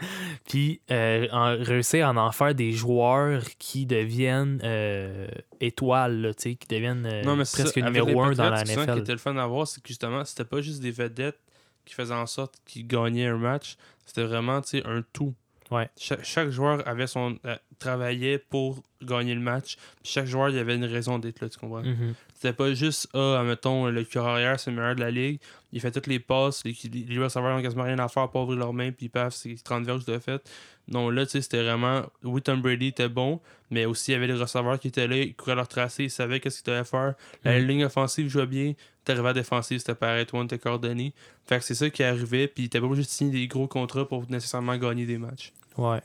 Puis 0.48 0.80
euh, 0.90 1.26
en, 1.32 1.56
réussir 1.58 2.06
à 2.08 2.12
en 2.14 2.32
faire 2.32 2.54
des 2.54 2.72
joueurs 2.72 3.42
qui 3.58 3.86
deviennent 3.86 4.60
euh, 4.62 5.26
étoiles, 5.60 6.20
là, 6.20 6.34
tu 6.34 6.42
sais, 6.50 6.54
qui 6.54 6.68
deviennent 6.68 7.06
euh, 7.06 7.24
Non, 7.24 7.36
mais 7.36 7.44
presque 7.44 7.80
ça. 7.80 7.80
Numéro 7.80 8.20
un 8.22 8.32
dans 8.32 8.50
la 8.50 8.64
souvent, 8.64 8.82
Ce 8.82 8.84
qui 8.84 8.90
NFL. 8.90 8.98
était 9.00 9.12
le 9.12 9.18
fun 9.18 9.36
à 9.36 9.46
voir, 9.46 9.66
c'est 9.66 9.82
que 9.82 9.88
justement, 9.88 10.24
c'était 10.24 10.44
pas 10.44 10.60
juste 10.60 10.80
des 10.80 10.90
vedettes 10.90 11.40
qui 11.84 11.94
faisaient 11.94 12.14
en 12.14 12.26
sorte 12.26 12.54
qu'ils 12.66 12.86
gagnaient 12.86 13.26
un 13.26 13.38
match. 13.38 13.76
C'était 14.04 14.24
vraiment 14.24 14.60
tu 14.60 14.80
sais, 14.80 14.86
un 14.86 15.02
tout. 15.12 15.34
Ouais. 15.70 15.88
Chaque, 15.98 16.24
chaque 16.24 16.50
joueur 16.50 16.86
avait 16.86 17.08
son 17.08 17.38
euh, 17.44 17.56
travaillait 17.78 18.38
pour 18.38 18.82
gagner 19.02 19.34
le 19.34 19.40
match. 19.40 19.76
Puis 20.02 20.12
chaque 20.12 20.26
joueur, 20.26 20.50
il 20.50 20.56
y 20.56 20.58
avait 20.58 20.76
une 20.76 20.84
raison 20.84 21.18
d'être 21.18 21.40
là, 21.40 21.48
tu 21.48 21.58
comprends? 21.58 21.82
Mhm. 21.82 22.14
C'était 22.37 22.53
pas 22.53 22.72
juste, 22.75 23.09
ah, 23.14 23.38
admettons, 23.40 23.87
le 23.87 24.05
cœur 24.05 24.27
arrière, 24.27 24.61
c'est 24.61 24.70
le 24.70 24.77
meilleur 24.77 24.94
de 24.94 25.01
la 25.01 25.11
ligue. 25.11 25.40
Il 25.72 25.81
fait 25.81 25.90
toutes 25.90 26.07
les 26.07 26.18
passes. 26.20 26.62
Les, 26.64 26.77
les 27.09 27.18
receveurs 27.18 27.57
n'ont 27.57 27.62
quasiment 27.62 27.85
rien 27.85 27.99
à 27.99 28.09
faire 28.09 28.29
pour 28.31 28.42
ouvrir 28.42 28.59
leurs 28.59 28.72
mains. 28.75 28.92
Puis 28.92 29.09
paf, 29.09 29.35
c'est 29.35 29.57
30 29.64 29.85
verges 29.87 30.05
de 30.05 30.18
fait. 30.18 30.42
Non, 30.88 31.09
là, 31.11 31.25
tu 31.25 31.33
sais, 31.33 31.40
c'était 31.40 31.62
vraiment. 31.62 32.03
Oui, 32.22 32.42
Tom 32.42 32.61
Brady 32.61 32.88
était 32.88 33.09
bon, 33.09 33.40
mais 33.70 33.87
aussi 33.87 34.11
il 34.11 34.14
y 34.14 34.16
avait 34.16 34.27
les 34.27 34.35
receveurs 34.35 34.79
qui 34.79 34.88
étaient 34.88 35.09
là. 35.09 35.16
Ils 35.16 35.35
couraient 35.35 35.55
leur 35.57 35.66
tracé. 35.66 36.05
Ils 36.05 36.11
savaient 36.11 36.38
qu'est-ce 36.40 36.62
qu'ils 36.62 36.72
devaient 36.72 36.85
faire. 36.85 37.14
La 37.42 37.59
Mhm. 37.59 37.66
ligne 37.66 37.85
offensive 37.87 38.29
jouait 38.29 38.46
bien. 38.46 38.75
T'arrivais 39.05 39.29
à 39.29 39.33
la 39.33 39.40
défensive, 39.40 39.79
c'était 39.79 39.94
pareil. 39.94 40.27
Toi, 40.27 40.40
on 40.40 40.44
était 40.44 40.59
coordonné. 40.59 41.12
Fait 41.46 41.59
que 41.59 41.64
c'est 41.64 41.75
ça 41.75 41.88
qui 41.90 42.03
arrivait. 42.03 42.49
Puis 42.49 42.68
t'avais 42.68 42.83
pas 42.83 42.87
obligé 42.88 43.03
de 43.05 43.11
signer 43.11 43.33
des 43.33 43.46
gros 43.49 43.66
contrats 43.66 44.07
pour 44.07 44.31
nécessairement 44.31 44.77
gagner 44.77 45.07
des 45.07 45.18
matchs. 45.18 45.53
Ouais. 45.79 46.01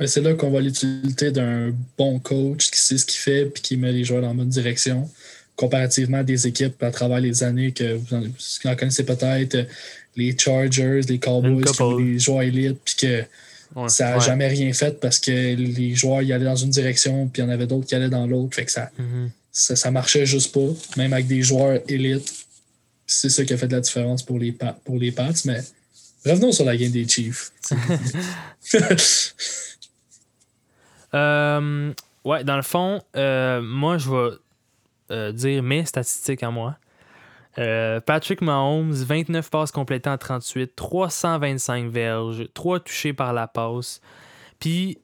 Mais 0.00 0.06
c'est 0.06 0.20
là 0.20 0.34
qu'on 0.34 0.50
voit 0.50 0.60
l'utilité 0.60 1.32
d'un 1.32 1.72
bon 1.96 2.20
coach 2.20 2.70
qui 2.70 2.78
sait 2.78 2.98
ce 2.98 3.04
qu'il 3.06 3.18
fait 3.18 3.46
puis 3.46 3.60
qui 3.62 3.76
met 3.76 3.90
les 3.90 4.04
joueurs 4.04 4.22
dans 4.22 4.28
la 4.28 4.34
bonne 4.34 4.48
direction, 4.48 5.10
comparativement 5.58 6.18
à 6.18 6.22
des 6.22 6.46
équipes 6.46 6.80
à 6.84 6.90
travers 6.92 7.18
les 7.20 7.42
années 7.42 7.72
que 7.72 7.94
vous 7.94 8.14
en, 8.14 8.20
vous 8.20 8.70
en 8.70 8.76
connaissez 8.76 9.04
peut-être, 9.04 9.56
euh, 9.56 9.64
les 10.16 10.34
Chargers, 10.38 11.00
les 11.08 11.18
Cowboys, 11.18 11.64
des 11.98 12.18
joueurs 12.18 12.42
élites, 12.42 12.78
puis 12.84 12.94
que 12.96 13.24
Ouais. 13.76 13.88
ça 13.90 14.10
n'a 14.10 14.18
Ouais. 14.18 14.24
jamais 14.24 14.48
rien 14.48 14.72
fait 14.72 14.98
parce 14.98 15.18
que 15.18 15.30
les 15.54 15.94
joueurs 15.94 16.22
y 16.22 16.32
allaient 16.32 16.46
dans 16.46 16.56
une 16.56 16.70
direction, 16.70 17.28
puis 17.28 17.42
il 17.42 17.44
y 17.44 17.48
en 17.48 17.50
avait 17.50 17.66
d'autres 17.66 17.86
qui 17.86 17.94
allaient 17.94 18.08
dans 18.08 18.26
l'autre. 18.26 18.54
Fait 18.54 18.64
que 18.64 18.70
ça, 18.72 18.90
Mhm. 18.98 19.30
ça, 19.52 19.76
ça 19.76 19.90
marchait 19.90 20.24
juste 20.24 20.54
pas, 20.54 20.70
même 20.96 21.12
avec 21.12 21.26
des 21.26 21.42
joueurs 21.42 21.78
élites. 21.88 22.32
C'est 23.06 23.28
ça 23.28 23.44
qui 23.44 23.52
a 23.52 23.58
fait 23.58 23.68
de 23.68 23.74
la 23.74 23.80
différence 23.80 24.22
pour 24.22 24.38
les, 24.38 24.52
pour 24.84 24.96
les 24.98 25.12
Pats. 25.12 25.32
Mais 25.44 25.60
revenons 26.24 26.52
sur 26.52 26.64
la 26.64 26.76
game 26.78 26.90
des 26.92 27.06
Chiefs. 27.06 27.50
Euh, 31.14 31.92
ouais, 32.24 32.44
dans 32.44 32.56
le 32.56 32.62
fond, 32.62 33.00
euh, 33.16 33.60
moi, 33.62 33.98
je 33.98 34.10
vais 34.10 34.36
euh, 35.10 35.32
dire 35.32 35.62
mes 35.62 35.84
statistiques 35.84 36.42
à 36.42 36.50
moi. 36.50 36.76
Euh, 37.58 38.00
Patrick 38.00 38.40
Mahomes, 38.40 38.92
29 38.92 39.50
passes 39.50 39.72
complétées 39.72 40.10
en 40.10 40.18
38, 40.18 40.76
325 40.76 41.90
verges, 41.90 42.46
3 42.54 42.80
touchés 42.80 43.12
par 43.12 43.32
la 43.32 43.48
passe. 43.48 44.00
Puis, 44.60 44.98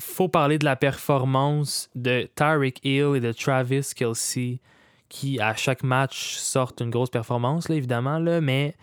faut 0.00 0.28
parler 0.28 0.58
de 0.58 0.64
la 0.64 0.76
performance 0.76 1.90
de 1.94 2.28
Tyreek 2.34 2.80
Hill 2.84 3.16
et 3.16 3.20
de 3.20 3.32
Travis 3.32 3.90
Kelsey, 3.94 4.60
qui 5.08 5.40
à 5.40 5.54
chaque 5.54 5.82
match 5.82 6.36
sortent 6.36 6.80
une 6.80 6.90
grosse 6.90 7.10
performance, 7.10 7.70
évidemment, 7.70 8.20
mais 8.40 8.76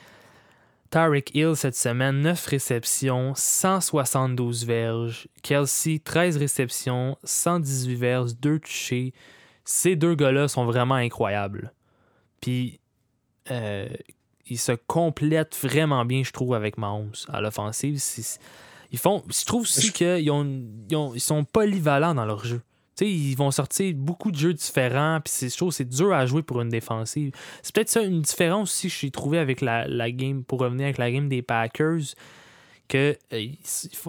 Tyreek 0.91 1.36
Hill 1.36 1.55
cette 1.55 1.75
semaine, 1.75 2.21
9 2.21 2.45
réceptions, 2.45 3.34
172 3.36 4.65
verges. 4.65 5.27
Kelsey, 5.43 5.99
13 5.99 6.38
réceptions, 6.38 7.17
118 7.23 7.95
verges, 7.95 8.36
2 8.39 8.60
touchés. 8.60 9.13
Ces 9.65 9.95
deux 9.95 10.15
gars-là 10.15 10.47
sont 10.47 10.65
vraiment 10.65 10.95
incroyables. 10.95 11.73
Puis, 12.39 12.80
euh, 13.51 13.88
ils 14.47 14.60
se 14.60 14.71
complètent 14.73 15.58
vraiment 15.62 16.06
bien, 16.06 16.23
je 16.23 16.32
trouve, 16.32 16.54
avec 16.54 16.78
Mahomes 16.78 17.12
à 17.30 17.41
l'offensive. 17.41 17.99
Ils 18.91 18.97
font, 18.99 19.23
je 19.28 19.43
trouve 19.45 19.63
aussi 19.63 19.91
qu'ils 19.91 20.30
ont, 20.32 20.45
ils 20.89 20.95
ont- 20.95 21.13
ils 21.15 21.19
sont 21.19 21.43
polyvalents 21.43 22.13
dans 22.13 22.25
leur 22.25 22.45
jeu. 22.45 22.62
Ils 23.01 23.36
vont 23.36 23.51
sortir 23.51 23.93
beaucoup 23.95 24.32
de 24.32 24.38
jeux 24.38 24.54
différents, 24.54 25.19
puis 25.21 25.34
c'est, 25.36 25.49
je 25.49 25.58
trouve 25.58 25.69
que 25.69 25.75
c'est 25.75 25.89
dur 25.89 26.13
à 26.13 26.25
jouer 26.25 26.43
pour 26.43 26.62
une 26.62 26.69
défensive. 26.69 27.32
C'est 27.62 27.75
peut-être 27.75 27.89
ça 27.89 28.01
une 28.04 28.21
différence 28.21 28.69
aussi 28.71 28.88
que 28.88 28.93
j'ai 28.93 29.12
trouvé 29.12 29.38
avec 29.39 29.60
la, 29.60 29.86
la 29.88 30.12
game, 30.12 30.43
pour 30.45 30.60
revenir 30.60 30.86
avec 30.86 30.97
la 30.97 31.12
game 31.12 31.28
des 31.28 31.41
Packers, 31.41 32.13
que 32.88 33.17
euh, 33.34 33.39
ils 33.39 33.58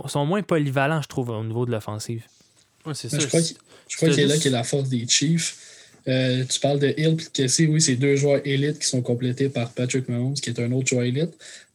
sont 0.07 0.25
moins 0.27 0.43
polyvalents, 0.43 1.03
je 1.03 1.09
trouve, 1.09 1.31
au 1.31 1.43
niveau 1.43 1.67
de 1.67 1.73
l'offensive. 1.73 2.25
Ouais, 2.87 2.93
c'est 2.95 3.13
Mais 3.13 3.19
ça. 3.19 3.25
je 3.25 3.27
crois 3.29 3.41
qu'il 3.43 3.57
je 3.89 3.97
crois 3.97 4.09
C'était 4.09 4.15
qu'il 4.23 4.25
est 4.25 4.27
là 4.29 4.35
juste- 4.35 4.43
qui 4.43 4.49
est 4.49 4.53
la 4.53 4.65
force 4.65 4.89
des 4.89 5.07
Chiefs. 5.09 5.57
Euh, 6.09 6.45
tu 6.49 6.61
parles 6.61 6.79
de 6.79 6.89
Hill 6.97 7.07
et 7.07 7.15
de 7.15 7.23
Kelsey, 7.33 7.67
oui, 7.67 7.81
c'est 7.81 7.97
deux 7.97 8.17
joueurs 8.17 8.41
élites 8.45 8.79
qui 8.79 8.87
sont 8.87 9.03
complétés 9.03 9.49
par 9.49 9.71
Patrick 9.73 10.09
Mahomes, 10.09 10.35
qui 10.35 10.51
est 10.51 10.61
un 10.61 10.71
autre 10.73 10.87
joueur 10.89 11.03
élite. 11.05 11.31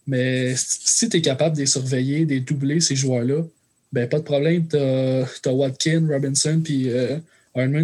Mais 0.08 0.54
si 0.58 1.10
tu 1.10 1.17
es 1.17 1.21
capable 1.21 1.56
de 1.56 1.62
les 1.62 1.67
surveiller, 1.67 2.26
de 2.26 2.32
les 2.32 2.39
doubler, 2.39 2.80
ces 2.80 2.95
joueurs-là, 2.95 3.43
ben 3.91 4.08
pas 4.08 4.19
de 4.19 4.24
problème. 4.24 4.67
Tu 4.69 4.78
as, 4.78 5.54
Watkin, 5.54 6.08
Robinson 6.10 6.62
puis 6.63 6.89
euh, 6.89 7.17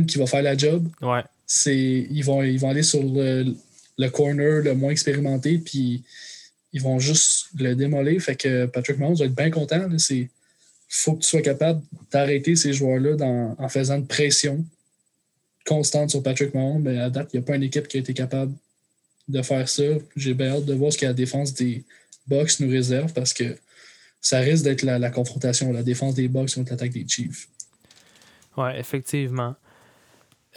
qui 0.08 0.18
va 0.18 0.26
faire 0.26 0.42
la 0.42 0.56
job. 0.58 0.88
Ouais. 1.02 1.22
C'est, 1.46 2.08
ils, 2.10 2.24
vont, 2.24 2.42
ils 2.44 2.58
vont 2.60 2.70
aller 2.70 2.84
sur 2.84 3.04
le, 3.04 3.46
le 3.98 4.10
corner 4.10 4.62
le 4.64 4.74
moins 4.74 4.92
expérimenté, 4.92 5.58
puis 5.58 6.04
ils 6.74 6.82
vont 6.82 7.00
juste 7.00 7.48
le 7.60 7.76
démolir. 7.76 8.22
Fait 8.22 8.36
que 8.36 8.66
Patrick 8.68 8.98
Mahomes 9.00 9.16
va 9.16 9.26
être 9.26 9.36
bien 9.36 9.50
content. 9.52 9.78
là. 9.88 9.98
C'est 9.98 10.30
faut 10.88 11.14
que 11.14 11.22
tu 11.22 11.28
sois 11.28 11.42
capable 11.42 11.82
d'arrêter 12.12 12.56
ces 12.56 12.74
joueurs-là 12.74 13.16
en 13.58 13.70
faisant 13.70 13.98
une 13.98 14.08
pression 14.08 14.66
constante 15.68 16.10
sur 16.10 16.24
Patrick 16.24 16.54
Mahomes. 16.54 16.82
Mais 16.82 17.00
à 17.00 17.10
date, 17.10 17.30
il 17.34 17.40
n'y 17.40 17.44
a 17.44 17.46
pas 17.46 17.56
une 17.56 17.64
équipe 17.64 17.88
qui 17.88 17.98
a 17.98 18.00
été 18.00 18.14
capable 18.14 18.54
de 19.28 19.42
faire 19.42 19.68
ça. 19.68 19.84
J'ai 20.16 20.34
bien 20.34 20.56
hâte 20.56 20.66
de 20.66 20.74
voir 20.74 20.92
ce 20.92 20.98
que 20.98 21.06
la 21.06 21.14
défense 21.14 21.54
des 21.54 21.84
Bucks 22.28 22.60
nous 22.60 22.70
réserve 22.70 23.14
parce 23.14 23.34
que 23.34 23.58
ça 24.22 24.40
risque 24.40 24.64
d'être 24.64 24.84
la, 24.84 25.10
confrontation, 25.10 25.72
la 25.72 25.84
défense 25.84 26.16
des 26.16 26.28
Bucks 26.28 26.54
contre 26.56 26.72
l'attaque 26.72 26.92
des 26.92 27.06
Chiefs. 27.08 27.48
Ouais, 28.56 28.80
effectivement. 28.80 29.56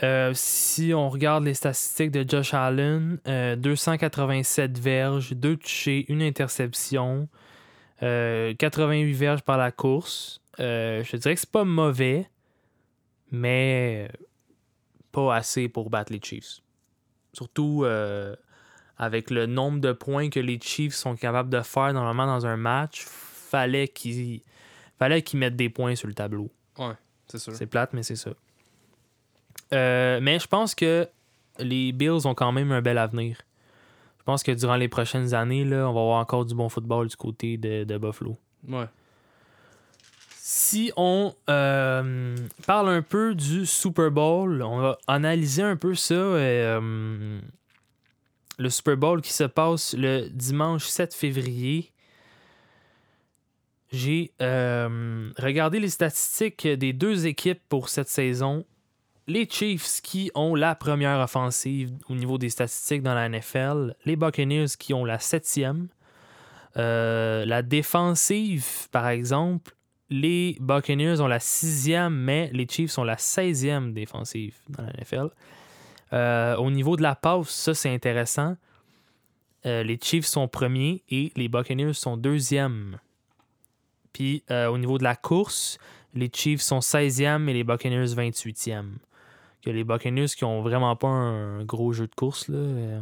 Euh, 0.02 0.32
si 0.34 0.94
on 0.94 1.10
regarde 1.10 1.44
les 1.44 1.52
statistiques 1.52 2.10
de 2.10 2.24
Josh 2.26 2.54
Allen, 2.54 3.18
euh, 3.26 3.54
287 3.56 4.78
verges, 4.78 5.32
2 5.32 5.56
touchés, 5.56 6.06
une 6.08 6.22
interception, 6.22 7.28
euh, 8.02 8.54
88 8.54 9.12
verges 9.12 9.42
par 9.42 9.58
la 9.58 9.70
course. 9.70 10.40
Euh, 10.58 11.02
je 11.04 11.10
te 11.12 11.16
dirais 11.16 11.34
que 11.34 11.40
c'est 11.40 11.50
pas 11.50 11.64
mauvais, 11.64 12.28
mais 13.30 14.10
pas 15.12 15.34
assez 15.34 15.68
pour 15.68 15.90
battre 15.90 16.12
les 16.12 16.20
Chiefs. 16.22 16.60
Surtout 17.32 17.82
euh, 17.84 18.34
avec 18.98 19.30
le 19.30 19.46
nombre 19.46 19.80
de 19.80 19.92
points 19.92 20.30
que 20.30 20.40
les 20.40 20.58
Chiefs 20.60 20.94
sont 20.94 21.16
capables 21.16 21.50
de 21.50 21.62
faire 21.62 21.92
normalement 21.92 22.26
dans 22.26 22.46
un 22.46 22.56
match, 22.56 23.04
fallait 23.06 23.88
qu'ils 23.88 24.42
fallait 24.98 25.22
qu'ils 25.22 25.38
mettent 25.38 25.56
des 25.56 25.70
points 25.70 25.94
sur 25.94 26.08
le 26.08 26.14
tableau. 26.14 26.50
C'est 27.28 27.38
sûr. 27.38 27.54
C'est 27.54 27.66
plate, 27.66 27.92
mais 27.92 28.02
c'est 28.02 28.16
ça. 28.16 28.30
Euh, 29.72 30.18
mais 30.20 30.38
je 30.38 30.46
pense 30.46 30.74
que 30.74 31.08
les 31.58 31.92
Bills 31.92 32.26
ont 32.26 32.34
quand 32.34 32.52
même 32.52 32.72
un 32.72 32.82
bel 32.82 32.98
avenir. 32.98 33.38
Je 34.20 34.24
pense 34.24 34.42
que 34.42 34.52
durant 34.52 34.76
les 34.76 34.88
prochaines 34.88 35.34
années, 35.34 35.64
là, 35.64 35.88
on 35.88 35.92
va 35.92 36.00
avoir 36.00 36.20
encore 36.20 36.44
du 36.44 36.54
bon 36.54 36.68
football 36.68 37.08
du 37.08 37.16
côté 37.16 37.56
de, 37.56 37.84
de 37.84 37.98
Buffalo. 37.98 38.36
Ouais. 38.68 38.84
Si 40.28 40.92
on 40.96 41.34
euh, 41.48 42.36
parle 42.66 42.90
un 42.90 43.02
peu 43.02 43.34
du 43.34 43.64
Super 43.64 44.10
Bowl, 44.10 44.62
on 44.62 44.78
va 44.78 44.98
analyser 45.06 45.62
un 45.62 45.76
peu 45.76 45.94
ça. 45.94 46.14
euh, 46.14 47.40
le 48.58 48.68
Super 48.68 48.96
Bowl 48.96 49.22
qui 49.22 49.32
se 49.32 49.44
passe 49.44 49.94
le 49.96 50.28
dimanche 50.28 50.86
7 50.86 51.14
février. 51.14 51.90
J'ai 53.90 54.32
euh, 54.42 55.30
regardé 55.38 55.80
les 55.80 55.88
statistiques 55.88 56.68
des 56.68 56.92
deux 56.92 57.26
équipes 57.26 57.62
pour 57.68 57.88
cette 57.88 58.08
saison. 58.08 58.64
Les 59.30 59.48
Chiefs 59.48 60.00
qui 60.02 60.32
ont 60.34 60.56
la 60.56 60.74
première 60.74 61.20
offensive 61.20 61.92
au 62.08 62.16
niveau 62.16 62.36
des 62.36 62.48
statistiques 62.48 63.04
dans 63.04 63.14
la 63.14 63.28
NFL. 63.28 63.94
Les 64.04 64.16
Buccaneers 64.16 64.66
qui 64.76 64.92
ont 64.92 65.04
la 65.04 65.20
septième. 65.20 65.86
Euh, 66.76 67.46
la 67.46 67.62
défensive, 67.62 68.88
par 68.90 69.06
exemple, 69.06 69.76
les 70.08 70.56
Buccaneers 70.58 71.20
ont 71.20 71.28
la 71.28 71.38
sixième, 71.38 72.12
mais 72.12 72.50
les 72.52 72.66
Chiefs 72.68 72.98
ont 72.98 73.04
la 73.04 73.14
16e 73.14 73.92
défensive 73.92 74.56
dans 74.68 74.82
la 74.82 74.92
NFL. 74.94 75.28
Euh, 76.12 76.56
au 76.56 76.72
niveau 76.72 76.96
de 76.96 77.02
la 77.02 77.14
passe, 77.14 77.50
ça 77.50 77.72
c'est 77.72 77.94
intéressant. 77.94 78.56
Euh, 79.64 79.84
les 79.84 80.00
Chiefs 80.02 80.26
sont 80.26 80.48
premiers 80.48 81.04
et 81.08 81.30
les 81.36 81.46
Buccaneers 81.46 81.92
sont 81.92 82.16
deuxièmes. 82.16 82.98
Puis 84.12 84.42
au 84.50 84.76
niveau 84.76 84.98
de 84.98 85.04
la 85.04 85.14
course, 85.14 85.78
les 86.14 86.32
Chiefs 86.34 86.62
sont 86.62 86.80
16e 86.80 87.48
et 87.48 87.52
les 87.52 87.62
Buccaneers 87.62 88.06
28e. 88.06 88.96
Que 89.64 89.70
les 89.70 89.84
Buccaneers 89.84 90.26
qui 90.28 90.44
ont 90.44 90.62
vraiment 90.62 90.96
pas 90.96 91.08
un 91.08 91.64
gros 91.64 91.92
jeu 91.92 92.06
de 92.06 92.14
course. 92.14 92.48
Là. 92.48 92.56
Euh, 92.56 93.00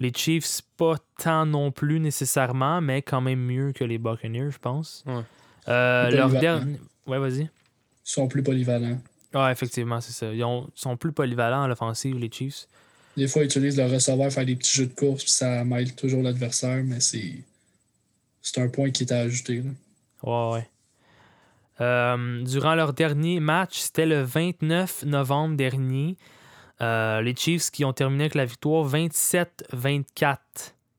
les 0.00 0.12
Chiefs, 0.14 0.62
pas 0.76 0.96
tant 1.18 1.44
non 1.46 1.70
plus 1.70 2.00
nécessairement, 2.00 2.80
mais 2.80 3.02
quand 3.02 3.20
même 3.20 3.38
mieux 3.40 3.72
que 3.72 3.84
les 3.84 3.98
Buccaneers, 3.98 4.50
je 4.50 4.58
pense. 4.58 5.04
Ouais. 5.06 5.22
Euh, 5.68 6.10
leur 6.10 6.30
dernier. 6.30 6.78
Ouais, 7.06 7.18
vas-y. 7.18 7.42
Ils 7.42 7.50
sont 8.02 8.26
plus 8.28 8.42
polyvalents. 8.42 8.98
Ah, 9.34 9.52
effectivement, 9.52 10.00
c'est 10.00 10.12
ça. 10.12 10.32
Ils 10.32 10.42
ont- 10.44 10.68
sont 10.74 10.96
plus 10.96 11.12
polyvalents 11.12 11.62
à 11.62 11.68
l'offensive, 11.68 12.18
les 12.18 12.30
Chiefs. 12.30 12.66
Des 13.16 13.28
fois, 13.28 13.42
ils 13.42 13.46
utilisent 13.46 13.76
le 13.76 13.84
receveur, 13.86 14.32
faire 14.32 14.46
des 14.46 14.56
petits 14.56 14.74
jeux 14.74 14.86
de 14.86 14.94
course, 14.94 15.22
puis 15.22 15.32
ça 15.32 15.64
mêle 15.64 15.94
toujours 15.94 16.22
l'adversaire, 16.22 16.82
mais 16.82 17.00
c'est. 17.00 17.34
C'est 18.40 18.60
un 18.60 18.68
point 18.68 18.90
qui 18.90 19.04
est 19.04 19.12
à 19.12 19.18
ajouter. 19.20 19.62
Là. 19.62 19.70
Ouais, 20.22 20.54
ouais. 20.54 20.68
Euh, 21.80 22.42
durant 22.44 22.74
leur 22.74 22.92
dernier 22.92 23.40
match, 23.40 23.78
c'était 23.78 24.06
le 24.06 24.22
29 24.22 25.04
novembre 25.04 25.56
dernier. 25.56 26.16
Euh, 26.80 27.20
les 27.22 27.34
Chiefs 27.34 27.70
qui 27.70 27.84
ont 27.84 27.92
terminé 27.92 28.24
avec 28.24 28.34
la 28.34 28.44
victoire 28.44 28.86
27-24 28.88 30.36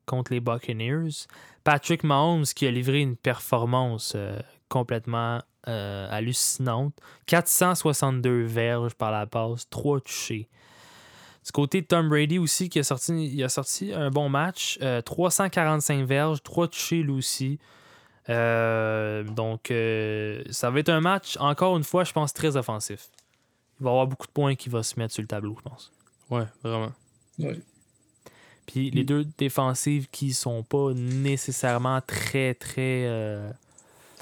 contre 0.06 0.32
les 0.32 0.40
Buccaneers. 0.40 1.26
Patrick 1.62 2.04
Mahomes 2.04 2.44
qui 2.44 2.66
a 2.66 2.70
livré 2.70 3.00
une 3.00 3.16
performance 3.16 4.12
euh, 4.16 4.38
complètement 4.68 5.40
hallucinante. 5.66 6.92
462 7.24 8.42
verges 8.42 8.94
par 8.94 9.10
la 9.10 9.24
passe, 9.24 9.66
3 9.70 10.00
touchés. 10.00 10.46
Du 11.42 11.52
côté 11.52 11.80
de 11.80 11.86
Tom 11.86 12.10
Brady 12.10 12.38
aussi, 12.38 12.68
qui 12.68 12.78
a 12.80 12.82
sorti, 12.82 13.42
a 13.42 13.48
sorti 13.48 13.90
un 13.94 14.10
bon 14.10 14.28
match. 14.28 14.78
345 15.06 16.04
verges, 16.04 16.42
3 16.42 16.68
touchés 16.68 17.02
lui 17.02 17.12
aussi. 17.12 17.58
Euh, 18.28 19.22
donc, 19.24 19.70
euh, 19.70 20.42
ça 20.50 20.70
va 20.70 20.80
être 20.80 20.88
un 20.88 21.00
match, 21.00 21.36
encore 21.38 21.76
une 21.76 21.84
fois, 21.84 22.04
je 22.04 22.12
pense, 22.12 22.32
très 22.32 22.56
offensif. 22.56 23.10
Il 23.80 23.84
va 23.84 23.90
y 23.90 23.92
avoir 23.92 24.06
beaucoup 24.06 24.26
de 24.26 24.32
points 24.32 24.54
qui 24.54 24.68
vont 24.68 24.82
se 24.82 24.98
mettre 24.98 25.12
sur 25.12 25.22
le 25.22 25.28
tableau, 25.28 25.56
je 25.58 25.68
pense. 25.68 25.92
Ouais, 26.30 26.44
vraiment. 26.62 26.92
Ouais. 27.38 27.58
Puis 28.66 28.90
les 28.90 29.04
deux 29.04 29.26
défensives 29.36 30.08
qui 30.10 30.32
sont 30.32 30.62
pas 30.62 30.92
nécessairement 30.94 32.00
très, 32.00 32.54
très. 32.54 33.04
Euh, 33.06 33.50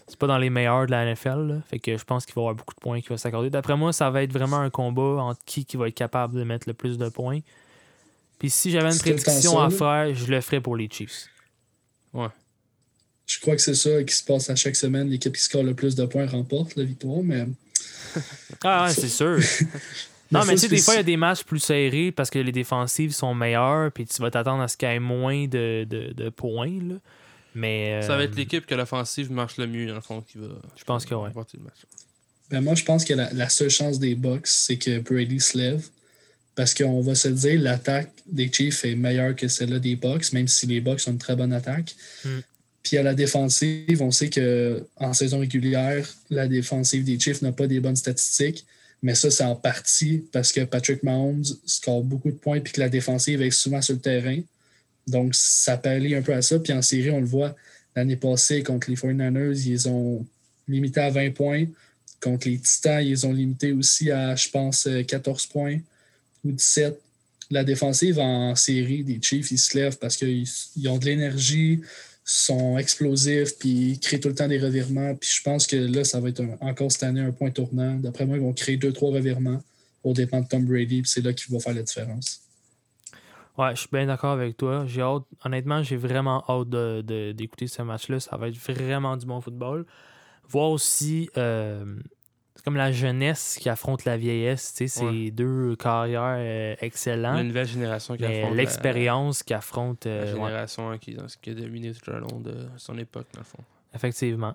c'est 0.09 0.19
pas 0.19 0.27
dans 0.27 0.39
les 0.39 0.51
meilleurs 0.51 0.87
de 0.87 0.91
la 0.91 1.05
NFL. 1.05 1.47
Là. 1.47 1.55
Fait 1.71 1.79
que 1.79 1.97
je 1.97 2.05
pense 2.05 2.27
qu'il 2.27 2.35
va 2.35 2.41
y 2.41 2.43
avoir 2.43 2.55
beaucoup 2.57 2.75
de 2.75 2.81
points 2.81 3.01
qui 3.01 3.09
vont 3.09 3.17
s'accorder. 3.17 3.51
D'après 3.51 3.77
moi, 3.77 3.93
ça 3.93 4.11
va 4.11 4.25
être 4.25 4.33
vraiment 4.33 4.59
un 4.59 4.71
combat 4.71 5.23
entre 5.23 5.41
qui, 5.45 5.65
qui 5.65 5.77
va 5.77 5.87
être 5.87 5.95
capable 5.95 6.35
de 6.35 6.43
mettre 6.43 6.69
le 6.69 6.75
plus 6.75 6.99
de 6.99 7.09
points. 7.09 7.39
Puis 8.39 8.51
si 8.51 8.73
j'avais 8.73 8.93
une 8.93 8.99
prédiction 8.99 9.61
à 9.61 9.71
faire, 9.71 10.13
je 10.13 10.27
le 10.27 10.41
ferais 10.41 10.61
pour 10.61 10.77
les 10.77 10.89
Chiefs. 10.91 11.29
Ouais. 12.13 12.27
Je 13.33 13.41
crois 13.41 13.57
que 13.57 13.63
c'est 13.63 13.75
ça 13.75 14.03
qui 14.03 14.15
se 14.15 14.23
passe 14.23 14.51
à 14.51 14.57
chaque 14.57 14.77
semaine. 14.77 15.09
L'équipe 15.09 15.35
qui 15.35 15.43
score 15.43 15.63
le 15.63 15.75
plus 15.75 15.95
de 15.95 16.05
points 16.05 16.27
remporte 16.27 16.77
la 16.77 16.85
victoire, 16.85 17.23
mais 17.23 17.47
Ah 18.63 18.85
ouais, 18.85 18.93
c'est 18.93 19.09
sûr. 19.09 19.39
Mais 19.39 19.79
non, 20.39 20.45
mais 20.45 20.55
tu 20.55 20.59
ça, 20.59 20.69
sais, 20.69 20.69
des 20.69 20.83
fois, 20.83 20.95
il 20.95 20.97
y 20.99 21.01
a 21.01 21.05
des 21.05 21.17
matchs 21.17 21.43
plus 21.45 21.59
serrés 21.59 22.13
parce 22.13 22.29
que 22.29 22.39
les 22.39 22.53
défensives 22.53 23.13
sont 23.13 23.35
meilleures, 23.35 23.91
puis 23.91 24.05
tu 24.05 24.21
vas 24.21 24.31
t'attendre 24.31 24.63
à 24.63 24.69
ce 24.69 24.77
qu'il 24.77 24.89
y 24.89 24.93
ait 24.93 25.01
moins 25.01 25.47
de, 25.47 25.87
de, 25.89 26.13
de 26.13 26.29
points. 26.29 26.79
Là. 26.83 26.97
Mais. 27.55 28.03
Ça 28.03 28.09
va 28.09 28.19
euh, 28.19 28.25
être 28.25 28.37
l'équipe 28.37 28.67
que 28.67 28.75
l'offensive 28.75 29.33
marche 29.33 29.57
le 29.57 29.67
mieux, 29.67 29.87
dans 29.87 29.95
le 29.95 30.01
fond, 30.03 30.21
qui 30.21 30.37
va. 30.37 30.49
Je 30.77 30.85
pense 30.85 31.07
que 31.07 31.15
ouais. 31.15 31.29
remporter 31.29 31.57
le 31.57 31.65
match. 31.65 31.87
Ben, 32.51 32.61
moi, 32.61 32.75
je 32.75 32.85
pense 32.85 33.05
que 33.05 33.15
la, 33.15 33.33
la 33.33 33.49
seule 33.49 33.71
chance 33.71 33.99
des 33.99 34.15
Bucks, 34.15 34.47
c'est 34.47 34.77
que 34.77 34.99
Brady 34.99 35.41
se 35.41 35.57
lève. 35.57 35.83
Parce 36.55 36.75
qu'on 36.75 37.01
va 37.01 37.15
se 37.15 37.29
dire, 37.29 37.59
l'attaque 37.59 38.13
des 38.27 38.53
Chiefs 38.53 38.85
est 38.85 38.95
meilleure 38.95 39.35
que 39.35 39.49
celle-là 39.49 39.79
des 39.79 39.97
Bucks, 39.97 40.35
même 40.35 40.49
si 40.49 40.67
les 40.67 40.83
Bucks 40.83 41.01
ont 41.07 41.13
une 41.13 41.19
très 41.19 41.35
bonne 41.35 41.55
attaque. 41.55 41.95
Mm. 42.27 42.41
Puis 42.83 42.97
à 42.97 43.03
la 43.03 43.15
défensive, 43.15 44.03
on 44.03 44.11
sait 44.11 44.29
que 44.29 44.85
en 44.97 45.13
saison 45.13 45.39
régulière, 45.39 46.09
la 46.31 46.49
défensive 46.49 47.05
des 47.05 47.19
Chiefs 47.19 47.43
n'a 47.43 47.53
pas 47.53 47.67
des 47.67 47.81
bonnes 47.81 47.97
statistiques. 47.97 48.67
Mais 49.03 49.15
ça, 49.15 49.31
c'est 49.31 49.45
en 49.45 49.57
partie 49.57 50.25
parce 50.33 50.53
que 50.53 50.61
Patrick 50.61 51.03
Mahomes 51.03 51.45
score 51.67 52.03
beaucoup 52.03 52.31
de 52.31 52.37
points 52.37 52.61
puis 52.61 52.73
que 52.73 52.81
la 52.81 52.89
défensive 52.89 53.43
est 53.43 53.51
souvent 53.51 53.83
sur 53.83 53.95
le 53.95 54.01
terrain. 54.01 54.41
Donc, 55.09 55.35
ça 55.35 55.77
pallie 55.77 56.15
un 56.15 56.23
peu 56.23 56.33
à 56.33 56.43
ça. 56.43 56.59
Puis 56.59 56.73
en 56.73 56.83
série, 56.83 57.11
on 57.11 57.21
le 57.21 57.27
voit 57.27 57.57
l'année 57.95 58.17
passée 58.17 58.63
contre 58.63 58.91
les 58.91 58.97
49ers, 58.97 59.67
ils 59.67 59.89
ont 59.89 60.27
limité 60.69 61.01
à 61.01 61.11
20 61.11 61.35
points. 61.35 61.65
Contre 62.21 62.49
les 62.49 62.59
Titans, 62.59 63.05
ils 63.05 63.27
ont 63.27 63.33
limité 63.33 63.73
aussi 63.73 64.11
à, 64.11 64.37
je 64.37 64.49
pense, 64.49 64.87
euh, 64.87 65.03
14 65.03 65.47
points 65.47 65.79
ou 66.45 66.53
17. 66.53 67.01
La 67.51 67.65
défensive 67.65 68.19
en 68.19 68.55
série 68.55 69.03
des 69.03 69.19
Chiefs, 69.21 69.51
ils 69.51 69.59
se 69.59 69.77
lèvent 69.77 69.99
parce 69.99 70.17
qu'ils 70.17 70.47
ils 70.77 70.89
ont 70.89 70.99
de 70.99 71.05
l'énergie, 71.05 71.81
sont 72.25 72.79
explosifs, 72.79 73.59
puis 73.59 73.69
ils 73.69 74.01
créent 74.01 74.21
tout 74.21 74.29
le 74.29 74.35
temps 74.35 74.49
des 74.49 74.59
revirements. 74.59 75.15
Puis 75.15 75.31
je 75.33 75.43
pense 75.43 75.67
que 75.67 75.77
là, 75.77 76.05
ça 76.05 76.21
va 76.21 76.29
être 76.29 76.41
un- 76.41 76.57
encore 76.61 76.91
cette 76.93 77.03
année 77.03 77.21
un 77.21 77.33
point 77.33 77.51
tournant. 77.51 77.95
D'après 77.97 78.27
moi, 78.27 78.37
ils 78.37 78.43
vont 78.43 78.53
créer 78.53 78.77
deux, 78.77 78.93
trois 78.93 79.11
revirements 79.11 79.61
au 80.05 80.13
dépend 80.13 80.41
de 80.41 80.47
Tom 80.47 80.65
Brady, 80.65 81.03
puis 81.03 81.11
c'est 81.11 81.21
là 81.21 81.33
qu'il 81.33 81.53
va 81.53 81.61
faire 81.61 81.75
la 81.75 81.83
différence. 81.83 82.41
Ouais, 83.59 83.75
je 83.75 83.81
suis 83.81 83.89
bien 83.93 84.07
d'accord 84.07 84.33
avec 84.33 84.57
toi. 84.57 84.87
J'ai 84.87 85.03
hâte, 85.03 85.25
honnêtement, 85.45 85.83
j'ai 85.83 85.97
vraiment 85.97 86.43
hâte 86.49 86.71
de- 86.71 87.03
de- 87.07 87.33
d'écouter 87.33 87.67
ce 87.67 87.83
match-là. 87.83 88.19
Ça 88.19 88.37
va 88.37 88.49
être 88.49 88.57
vraiment 88.57 89.17
du 89.17 89.27
bon 89.27 89.41
football. 89.41 89.85
Voir 90.49 90.71
aussi, 90.71 91.29
euh, 91.37 91.97
c'est 92.63 92.65
comme 92.65 92.77
la 92.77 92.93
jeunesse 92.93 93.59
qui 93.61 93.69
affronte 93.69 94.05
la 94.05 94.17
vieillesse. 94.17 94.73
tu 94.73 94.87
sais, 94.87 95.01
C'est 95.01 95.05
Ouais. 95.05 95.31
deux 95.33 95.75
carrières 95.75 96.37
euh, 96.39 96.77
excellents. 96.81 97.35
La 97.35 97.43
nouvelle 97.43 97.67
génération 97.67 98.17
qui 98.17 98.25
affronte 98.25 98.51
la- 98.51 98.57
l'expérience 98.57 99.43
qui 99.43 99.53
affronte. 99.53 100.05
La, 100.05 100.11
euh, 100.13 100.35
ouais, 100.37 100.47
génération 100.49 100.91
hein, 100.91 100.99
qui, 100.99 101.17
qui 101.43 101.51
a 101.51 101.55
dominé 101.55 101.93
tout 101.93 102.09
le 102.13 102.21
long 102.21 102.39
de 102.39 102.55
son 102.77 102.97
époque, 102.99 103.27
dans 103.35 103.41
le 103.41 103.45
fond. 103.45 103.59
effectivement. 103.95 104.55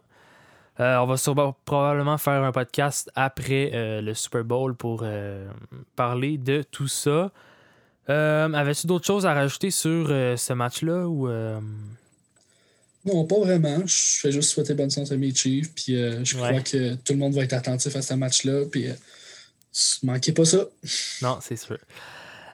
Euh, 0.79 0.95
on 0.99 1.05
va 1.05 1.17
sûrement- 1.17 1.55
probablement 1.65 2.17
faire 2.17 2.43
un 2.43 2.51
podcast 2.53 3.11
après 3.15 3.71
euh, 3.73 3.99
le 3.99 4.13
Super 4.13 4.43
Bowl 4.45 4.73
pour 4.75 5.03
parler 5.97 6.37
de 6.37 6.63
tout 6.63 6.87
ça. 6.87 7.31
Avais-tu 8.07 8.87
d'autres 8.87 9.05
choses 9.05 9.25
à 9.25 9.33
rajouter 9.33 9.69
sur 9.69 10.07
ce 10.07 10.53
match-là 10.53 11.07
ou 11.09 11.27
Non, 13.07 13.25
pas 13.25 13.39
vraiment. 13.39 13.79
Je 13.85 14.19
fais 14.19 14.31
juste 14.31 14.49
souhaiter 14.49 14.73
bonne 14.73 14.91
chance 14.91 15.11
à 15.11 15.17
mes 15.17 15.33
Chiefs, 15.33 15.73
puis 15.73 15.95
euh, 15.95 16.23
je 16.23 16.35
Ouais. 16.37 16.49
crois 16.49 16.61
que 16.61 16.95
tout 16.95 17.13
le 17.13 17.19
monde 17.19 17.33
va 17.33 17.43
être 17.43 17.53
attentif 17.53 17.95
à 17.95 18.01
ce 18.01 18.13
match-là, 18.13 18.65
puis 18.71 18.87
euh, 18.89 18.93
manquez 20.03 20.33
pas 20.33 20.45
ça. 20.45 20.65
Non, 21.21 21.37
c'est 21.41 21.55
sûr. 21.55 21.77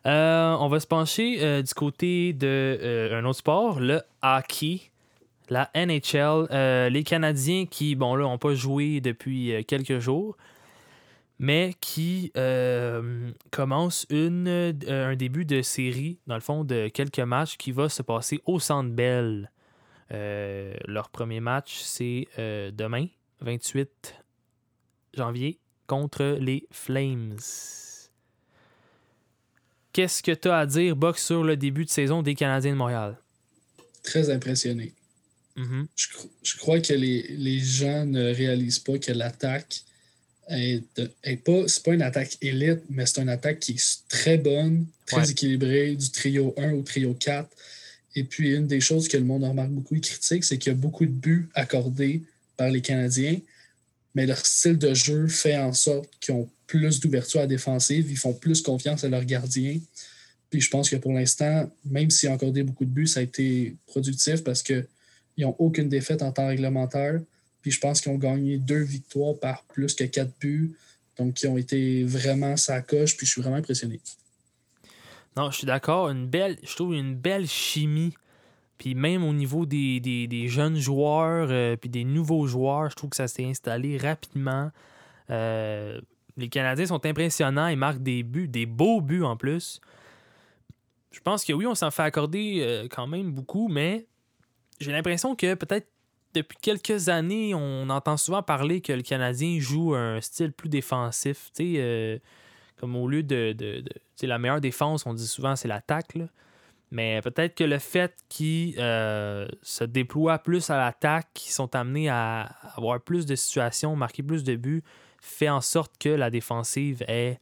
Euh, 0.06 0.56
on 0.60 0.68
va 0.68 0.80
se 0.80 0.88
pencher 0.88 1.64
du 1.64 1.74
côté 1.74 2.34
de 2.34 2.46
euh, 2.82 3.20
un 3.20 3.26
autre 3.26 3.40
sport, 3.40 3.80
le 3.80 4.02
hockey, 4.22 4.82
la 5.50 5.72
NHL. 5.76 6.48
Les 6.92 7.04
Canadiens 7.04 7.66
qui, 7.66 7.96
bon 7.96 8.16
là, 8.16 8.24
n'ont 8.26 8.38
pas 8.38 8.54
joué 8.54 9.00
depuis 9.02 9.54
quelques 9.66 10.00
jours, 10.00 10.36
mais 11.40 11.74
qui 11.80 12.32
commencent 13.52 14.06
une, 14.10 14.74
un 14.90 15.16
début 15.16 15.46
de 15.46 15.62
série, 15.62 16.20
dans 16.28 16.36
le 16.36 16.42
fond, 16.42 16.64
de 16.66 16.90
quelques 16.90 17.20
matchs 17.20 17.56
qui 17.58 17.72
va 17.72 17.88
se 17.90 18.02
passer 18.02 18.40
au 18.46 18.60
Centre 18.60 18.90
Bell. 18.92 19.50
Euh, 20.14 20.74
leur 20.88 21.10
premier 21.10 21.40
match, 21.40 21.80
c'est 21.84 22.28
euh, 22.38 22.72
demain, 22.72 23.08
28 23.42 24.16
janvier, 25.16 25.60
contre 25.88 26.38
les 26.40 26.68
Flames. 26.72 27.38
Qu'est-ce 29.92 30.24
que 30.24 30.32
tu 30.32 30.48
as 30.50 30.58
à 30.60 30.66
dire, 30.66 30.96
Box, 30.96 31.26
sur 31.26 31.44
le 31.44 31.56
début 31.56 31.86
de 31.86 31.90
saison 31.90 32.22
des 32.24 32.36
Canadiens 32.36 32.72
de 32.72 32.78
Montréal? 32.78 33.18
Très 34.04 34.30
impressionné. 34.30 34.94
Je, 35.56 36.08
cro- 36.08 36.30
je 36.42 36.58
crois 36.58 36.80
que 36.80 36.94
les, 36.94 37.28
les 37.38 37.60
gens 37.60 38.06
ne 38.06 38.34
réalisent 38.34 38.80
pas 38.80 38.98
que 38.98 39.12
l'attaque 39.12 39.82
est, 40.50 40.84
est 41.24 41.38
pas, 41.38 41.68
c'est 41.68 41.84
pas 41.86 41.94
une 41.94 42.02
attaque 42.02 42.38
élite, 42.42 42.82
mais 42.90 43.06
c'est 43.06 43.22
une 43.22 43.30
attaque 43.30 43.60
qui 43.60 43.74
est 43.74 44.08
très 44.10 44.38
bonne, 44.40 44.88
très 45.06 45.18
Ouais. 45.18 45.30
équilibrée, 45.32 45.96
du 45.96 46.10
trio 46.10 46.56
1 46.58 46.74
au 46.74 46.82
trio 46.82 47.14
4. 47.14 47.48
Et 48.16 48.24
puis, 48.24 48.56
une 48.56 48.68
des 48.68 48.80
choses 48.80 49.08
que 49.08 49.18
le 49.18 49.24
monde 49.24 49.44
remarque 49.44 49.72
beaucoup 49.72 49.96
et 49.96 50.02
critique, 50.02 50.44
c'est 50.44 50.58
qu'il 50.58 50.72
y 50.72 50.76
a 50.76 50.78
beaucoup 50.78 51.06
de 51.06 51.12
buts 51.12 51.50
accordés 51.56 52.22
par 52.58 52.70
les 52.70 52.82
Canadiens, 52.82 53.40
mais 54.16 54.26
leur 54.26 54.46
style 54.46 54.78
de 54.78 54.94
jeu 54.94 55.28
fait 55.28 55.58
en 55.58 55.74
sorte 55.74 56.10
qu'ils 56.20 56.36
ont 56.36 56.50
plus 56.68 57.00
d'ouverture 57.00 57.40
à 57.40 57.44
la 57.44 57.48
défensive, 57.48 58.10
ils 58.10 58.18
font 58.18 58.34
plus 58.34 58.62
confiance 58.62 59.04
à 59.04 59.10
leurs 59.10 59.26
gardiens. 59.26 59.80
Puis 60.50 60.62
je 60.62 60.70
pense 60.70 60.90
que 60.90 60.96
pour 60.96 61.14
l'instant, 61.14 61.72
même 61.86 62.10
s'ils 62.12 62.30
ont 62.30 62.36
accordé 62.36 62.64
beaucoup 62.64 62.86
de 62.86 62.90
buts, 62.92 63.08
ça 63.08 63.20
a 63.20 63.24
été 63.24 63.76
productif 63.88 64.44
parce 64.44 64.62
qu'ils 64.62 64.86
n'ont 65.40 65.56
aucune 65.58 65.90
défaite 65.90 66.22
en 66.22 66.32
temps 66.32 66.48
réglementaire. 66.48 67.20
Puis 67.62 67.72
je 67.72 67.80
pense 67.80 68.02
qu'ils 68.02 68.12
ont 68.12 68.18
gagné 68.18 68.58
deux 68.58 68.84
victoires 68.84 69.38
par 69.40 69.64
plus 69.64 69.94
que 69.96 70.04
quatre 70.04 70.32
buts. 70.40 70.76
Donc, 71.18 71.42
ils 71.42 71.48
ont 71.48 71.58
été 71.58 72.04
vraiment 72.04 72.58
sa 72.58 72.82
coche. 72.82 73.18
Puis 73.18 73.26
je 73.26 73.32
suis 73.32 73.42
vraiment 73.42 73.58
impressionné. 73.58 74.00
Non, 75.38 75.50
je 75.52 75.58
suis 75.58 75.68
d'accord. 75.68 76.10
Une 76.10 76.28
belle, 76.28 76.58
je 76.64 76.76
trouve 76.76 76.94
une 76.94 77.16
belle 77.16 77.48
chimie. 77.48 78.14
Puis 78.78 78.96
même 78.96 79.24
au 79.24 79.34
niveau 79.34 79.66
des, 79.66 80.00
des- 80.00 80.48
jeunes 80.48 80.78
joueurs, 80.78 81.48
euh, 81.50 81.76
puis 81.76 81.90
des 81.90 82.04
nouveaux 82.04 82.48
joueurs, 82.48 82.90
je 82.90 82.96
trouve 82.96 83.12
que 83.12 83.16
ça 83.16 83.28
s'est 83.28 83.46
installé 83.46 83.98
rapidement. 83.98 84.72
Euh, 85.30 86.02
les 86.36 86.50
Canadiens 86.50 86.88
sont 86.88 87.06
impressionnants. 87.06 87.68
Ils 87.68 87.78
marquent 87.78 88.04
des 88.04 88.24
buts, 88.24 88.48
des 88.48 88.66
beaux 88.66 89.00
buts 89.00 89.24
en 89.24 89.38
plus. 89.38 89.80
Je 91.12 91.20
pense 91.22 91.46
que 91.46 91.54
oui, 91.54 91.66
on 91.66 91.76
s'en 91.76 91.92
fait 91.92 92.02
accorder 92.02 92.60
euh, 92.62 92.88
quand 92.90 93.08
même 93.08 93.32
beaucoup, 93.32 93.68
mais 93.70 94.08
j'ai 94.80 94.92
l'impression 94.92 95.36
que 95.36 95.54
peut-être 95.54 95.88
depuis 96.34 96.58
quelques 96.60 97.10
années, 97.10 97.54
on 97.54 97.90
entend 97.90 98.18
souvent 98.18 98.42
parler 98.42 98.82
que 98.82 98.92
le 98.92 99.04
Canadien 99.04 99.60
joue 99.60 99.94
un 99.94 100.20
style 100.20 100.52
plus 100.52 100.68
défensif. 100.70 101.52
Tu 101.56 101.76
sais, 101.76 102.22
comme 102.78 102.96
au 102.96 103.08
lieu 103.08 103.24
de. 103.24 103.54
de, 103.54 103.84
la 104.22 104.40
meilleure 104.40 104.62
défense, 104.62 105.06
on 105.06 105.14
dit 105.14 105.28
souvent, 105.28 105.56
c'est 105.56 105.68
l'attaque. 105.68 106.18
Mais 106.92 107.22
peut-être 107.22 107.56
que 107.56 107.64
le 107.64 107.80
fait 107.80 108.16
qu'ils 108.30 108.76
euh, 108.78 109.48
se 109.64 109.84
déploient 109.84 110.38
plus 110.38 110.70
à 110.70 110.78
l'attaque, 110.78 111.28
qu'ils 111.34 111.52
sont 111.52 111.76
amenés 111.76 112.08
à 112.08 112.44
avoir 112.76 113.02
plus 113.02 113.26
de 113.26 113.36
situations, 113.36 113.96
marquer 113.96 114.22
plus 114.22 114.44
de 114.44 114.56
buts, 114.56 114.84
fait 115.20 115.50
en 115.50 115.62
sorte 115.62 115.98
que 115.98 116.10
la 116.10 116.30
défensive 116.30 117.04
est 117.08 117.40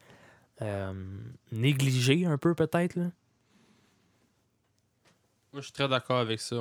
euh, 0.61 0.93
négligée 1.51 2.25
un 2.25 2.37
peu, 2.37 2.55
peut-être. 2.55 2.95
Moi, 2.95 3.11
je 5.55 5.61
suis 5.61 5.73
très 5.73 5.89
d'accord 5.89 6.19
avec 6.19 6.39
ça. 6.39 6.55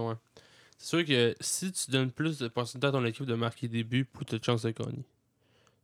C'est 0.79 0.89
sûr 0.89 1.05
que 1.05 1.37
si 1.41 1.71
tu 1.71 1.91
donnes 1.91 2.11
plus 2.11 2.39
de 2.39 2.49
pourcentage 2.49 2.89
à 2.89 2.93
ton 2.93 3.05
équipe 3.05 3.27
de 3.27 3.35
marquer 3.35 3.68
des 3.68 3.85
buts, 3.85 4.05
plus 4.05 4.25
de 4.25 4.43
chances 4.43 4.62
de 4.62 4.71
gagner. 4.71 5.05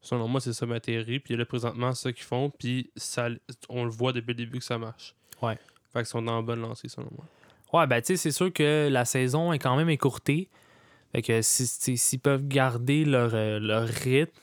Selon 0.07 0.29
moi, 0.29 0.41
c'est 0.41 0.53
ça 0.53 0.67
ma 0.67 0.79
théorie. 0.79 1.19
Puis 1.19 1.37
là, 1.37 1.45
présentement, 1.45 1.93
c'est 1.93 2.03
ça 2.05 2.13
qu'ils 2.13 2.25
font. 2.25 2.51
Puis 2.51 2.91
ça, 2.97 3.29
on 3.69 3.85
le 3.85 3.91
voit 3.91 4.13
depuis 4.13 4.29
le 4.31 4.35
début 4.35 4.59
que 4.61 4.65
ça 4.65 4.79
marche. 4.79 5.15
Ouais. 5.43 5.59
Fait 5.93 5.99
qu'ils 6.01 6.07
sont 6.07 6.23
dans 6.23 6.37
la 6.37 6.43
bonne 6.43 6.61
lancée, 6.61 6.89
selon 6.89 7.09
moi. 7.17 7.25
Ouais, 7.73 7.87
ben 7.89 8.01
tu 8.01 8.07
sais, 8.09 8.17
c'est 8.17 8.31
sûr 8.31 8.53
que 8.53 8.89
la 8.91 9.05
saison 9.05 9.53
est 9.53 9.59
quand 9.59 9.77
même 9.77 9.91
écourtée. 9.91 10.49
Fait 11.13 11.23
que 11.23 11.43
si- 11.43 11.67
si- 11.67 11.97
s'ils 11.97 12.21
peuvent 12.21 12.47
garder 12.47 13.05
leur, 13.05 13.33
euh, 13.35 13.59
leur 13.59 13.87
rythme, 13.89 14.39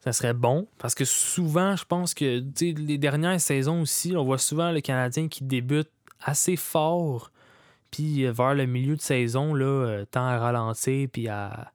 ça 0.00 0.12
serait 0.12 0.34
bon. 0.34 0.66
Parce 0.78 0.94
que 0.94 1.04
souvent, 1.04 1.76
je 1.76 1.84
pense 1.84 2.14
que 2.14 2.40
tu 2.40 2.74
sais, 2.74 2.80
les 2.80 2.98
dernières 2.98 3.40
saisons 3.40 3.82
aussi, 3.82 4.16
on 4.16 4.24
voit 4.24 4.38
souvent 4.38 4.72
le 4.72 4.80
Canadien 4.80 5.28
qui 5.28 5.44
débute 5.44 5.90
assez 6.20 6.56
fort. 6.56 7.30
Puis 7.92 8.24
euh, 8.26 8.32
vers 8.32 8.54
le 8.54 8.66
milieu 8.66 8.96
de 8.96 9.00
saison, 9.00 9.54
là, 9.54 9.64
euh, 9.64 10.04
tend 10.10 10.26
à 10.26 10.38
ralentir, 10.38 11.08
puis 11.12 11.28
à 11.28 11.72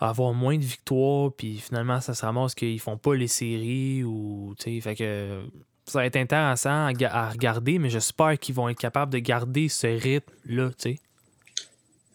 avoir 0.00 0.32
moins 0.34 0.56
de 0.56 0.64
victoires. 0.64 1.32
Puis 1.32 1.58
finalement, 1.58 2.00
ça 2.00 2.14
se 2.14 2.24
ramasse 2.24 2.54
qu'ils 2.54 2.80
font 2.80 2.96
pas 2.96 3.14
les 3.14 3.28
séries. 3.28 4.04
ou 4.04 4.54
Fait 4.58 4.94
que 4.94 5.42
ça 5.86 6.00
va 6.00 6.06
être 6.06 6.16
intéressant 6.16 6.86
à, 6.86 6.92
ga- 6.92 7.12
à 7.12 7.30
regarder, 7.30 7.78
mais 7.78 7.90
j'espère 7.90 8.38
qu'ils 8.38 8.54
vont 8.54 8.68
être 8.68 8.78
capables 8.78 9.12
de 9.12 9.18
garder 9.18 9.68
ce 9.68 9.86
rythme-là. 9.86 10.70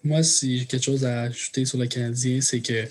Moi, 0.04 0.24
si 0.24 0.60
j'ai 0.60 0.66
quelque 0.66 0.84
chose 0.84 1.06
à 1.06 1.24
ajouter 1.24 1.66
sur 1.66 1.78
le 1.78 1.88
Canadien, 1.88 2.42
c'est 2.42 2.62
que, 2.62 2.86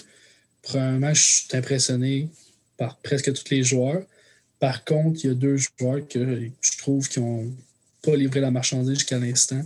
premièrement, 0.62 1.12
je 1.14 1.22
suis 1.22 1.56
impressionné 1.56 2.28
par 2.76 2.96
presque 2.98 3.32
tous 3.32 3.50
les 3.50 3.62
joueurs. 3.62 4.02
Par 4.58 4.84
contre, 4.84 5.20
il 5.24 5.26
y 5.28 5.30
a 5.30 5.34
deux 5.34 5.56
joueurs 5.56 6.06
que 6.08 6.50
je 6.60 6.78
trouve 6.78 7.08
qui 7.08 7.20
n'ont 7.20 7.52
pas 8.02 8.16
livré 8.16 8.40
la 8.40 8.50
marchandise 8.50 8.94
jusqu'à 8.98 9.18
l'instant. 9.18 9.62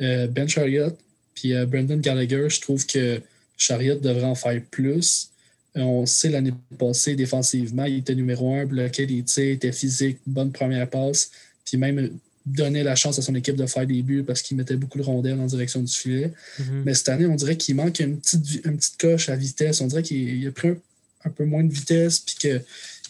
Euh, 0.00 0.26
ben 0.26 0.48
Chariot 0.48 0.96
puis 1.34 1.54
euh, 1.54 1.66
Brendan 1.66 2.00
Gallagher, 2.00 2.48
je 2.48 2.60
trouve 2.60 2.84
que 2.86 3.20
Chariot 3.56 3.96
devrait 3.96 4.24
en 4.24 4.34
faire 4.34 4.60
plus. 4.70 5.30
Euh, 5.76 5.80
on 5.80 6.06
sait 6.06 6.30
l'année 6.30 6.52
passée, 6.78 7.16
défensivement, 7.16 7.84
il 7.84 7.98
était 7.98 8.14
numéro 8.14 8.54
un, 8.54 8.64
bloquait 8.64 9.06
des 9.06 9.22
tirs, 9.22 9.52
était 9.52 9.72
physique, 9.72 10.18
bonne 10.26 10.52
première 10.52 10.88
passe, 10.88 11.30
puis 11.64 11.76
même 11.76 12.10
donnait 12.46 12.84
la 12.84 12.94
chance 12.94 13.18
à 13.18 13.22
son 13.22 13.34
équipe 13.34 13.56
de 13.56 13.66
faire 13.66 13.86
des 13.86 14.02
buts 14.02 14.22
parce 14.24 14.40
qu'il 14.40 14.56
mettait 14.56 14.76
beaucoup 14.76 14.98
de 14.98 15.02
rondelles 15.02 15.40
en 15.40 15.46
direction 15.46 15.82
du 15.82 15.92
filet. 15.92 16.32
Mhm. 16.60 16.82
Mais 16.84 16.94
cette 16.94 17.08
année, 17.08 17.26
on 17.26 17.34
dirait 17.34 17.56
qu'il 17.56 17.74
manque 17.74 17.98
une 17.98 18.18
petite, 18.20 18.44
vi- 18.46 18.60
une 18.64 18.76
petite 18.76 18.98
coche 18.98 19.28
à 19.28 19.36
vitesse. 19.36 19.80
On 19.80 19.86
dirait 19.88 20.02
qu'il 20.04 20.18
il 20.18 20.46
a 20.46 20.52
pris 20.52 20.68
un, 20.68 20.76
un 21.24 21.30
peu 21.30 21.44
moins 21.44 21.64
de 21.64 21.72
vitesse, 21.72 22.20
puis 22.20 22.36
qu'il 22.36 22.50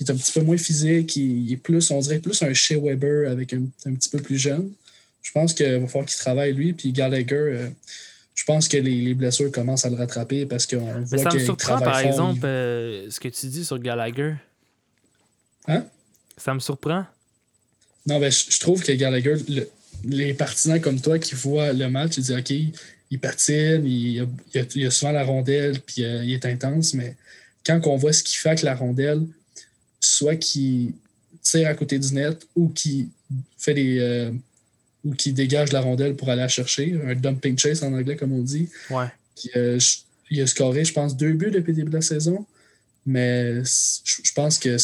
est 0.00 0.10
un 0.10 0.16
petit 0.16 0.32
peu 0.32 0.40
moins 0.40 0.56
physique. 0.56 1.16
Il, 1.16 1.46
il 1.48 1.52
est 1.52 1.56
plus, 1.58 1.90
on 1.90 2.00
dirait 2.00 2.18
plus 2.18 2.42
un 2.42 2.54
Shea 2.54 2.78
Weber 2.80 3.30
avec 3.30 3.52
un, 3.52 3.62
un 3.84 3.94
petit 3.94 4.08
peu 4.08 4.20
plus 4.20 4.38
jeune. 4.38 4.70
Je 5.22 5.32
pense 5.32 5.52
qu'il 5.52 5.66
va 5.66 5.86
falloir 5.86 6.06
qu'il 6.06 6.16
travaille 6.18 6.54
lui. 6.54 6.72
Puis 6.72 6.92
Gallagher, 6.92 7.34
euh, 7.34 7.68
je 8.36 8.44
pense 8.44 8.68
que 8.68 8.76
les, 8.76 9.00
les 9.00 9.14
blessures 9.14 9.50
commencent 9.50 9.84
à 9.86 9.90
le 9.90 9.96
rattraper 9.96 10.46
parce 10.46 10.66
qu'on 10.66 11.02
voit 11.02 11.18
ça 11.18 11.30
me 11.34 11.38
surprend, 11.40 11.78
par 11.80 11.98
fort. 12.00 12.08
exemple, 12.08 12.40
euh, 12.44 13.10
ce 13.10 13.18
que 13.18 13.28
tu 13.28 13.46
dis 13.46 13.64
sur 13.64 13.78
Gallagher. 13.80 14.34
Hein? 15.66 15.84
Ça 16.36 16.54
me 16.54 16.60
surprend. 16.60 17.04
Non, 18.06 18.20
ben, 18.20 18.30
je, 18.30 18.44
je 18.50 18.60
trouve 18.60 18.82
que 18.82 18.92
Gallagher, 18.92 19.34
le- 19.48 19.68
les 20.04 20.34
partisans 20.34 20.80
comme 20.80 21.00
toi 21.00 21.18
qui 21.18 21.34
voient 21.34 21.72
le 21.72 21.88
match, 21.88 22.18
ils 22.18 22.22
disent 22.24 22.36
OK, 22.36 22.50
il 23.10 23.18
patine, 23.18 23.84
il, 23.86 24.28
il 24.54 24.60
a- 24.60 24.64
il 24.74 24.86
a 24.86 24.90
souvent 24.90 25.12
la 25.12 25.24
rondelle, 25.24 25.80
puis 25.80 26.04
euh, 26.04 26.22
il 26.22 26.32
est 26.34 26.44
intense, 26.44 26.94
mais 26.94 27.16
quand 27.64 27.80
on 27.86 27.96
voit 27.96 28.12
ce 28.12 28.22
qu'il 28.22 28.36
fait 28.38 28.50
avec 28.50 28.62
la 28.62 28.74
rondelle, 28.76 29.22
soit 29.98 30.36
qu'il 30.36 30.92
tire 31.42 31.68
à 31.68 31.74
côté 31.74 31.98
du 31.98 32.12
net 32.12 32.46
ou 32.54 32.68
qu'il 32.68 33.08
fait 33.58 33.74
des. 33.74 33.98
euh, 33.98 34.30
ou 35.06 35.14
qu'il 35.14 35.32
dégage 35.34 35.72
la 35.72 35.80
rondelle 35.80 36.14
pour 36.16 36.28
aller 36.28 36.42
la 36.42 36.48
chercher, 36.48 36.98
un 37.06 37.14
dumping 37.14 37.56
chase 37.58 37.82
en 37.82 37.92
anglais, 37.94 38.16
comme 38.16 38.32
on 38.32 38.42
dit. 38.42 38.68
Ouais. 38.90 39.06
Puis, 39.36 39.50
euh, 39.56 39.78
il 40.30 40.42
a 40.42 40.46
scoré, 40.46 40.84
je 40.84 40.92
pense, 40.92 41.16
deux 41.16 41.32
buts 41.32 41.50
depuis 41.52 41.70
le 41.72 41.76
début 41.76 41.90
de 41.90 41.96
la 41.96 42.02
saison. 42.02 42.44
Mais 43.06 43.62
je 43.64 44.32
pense 44.34 44.58
que 44.58 44.76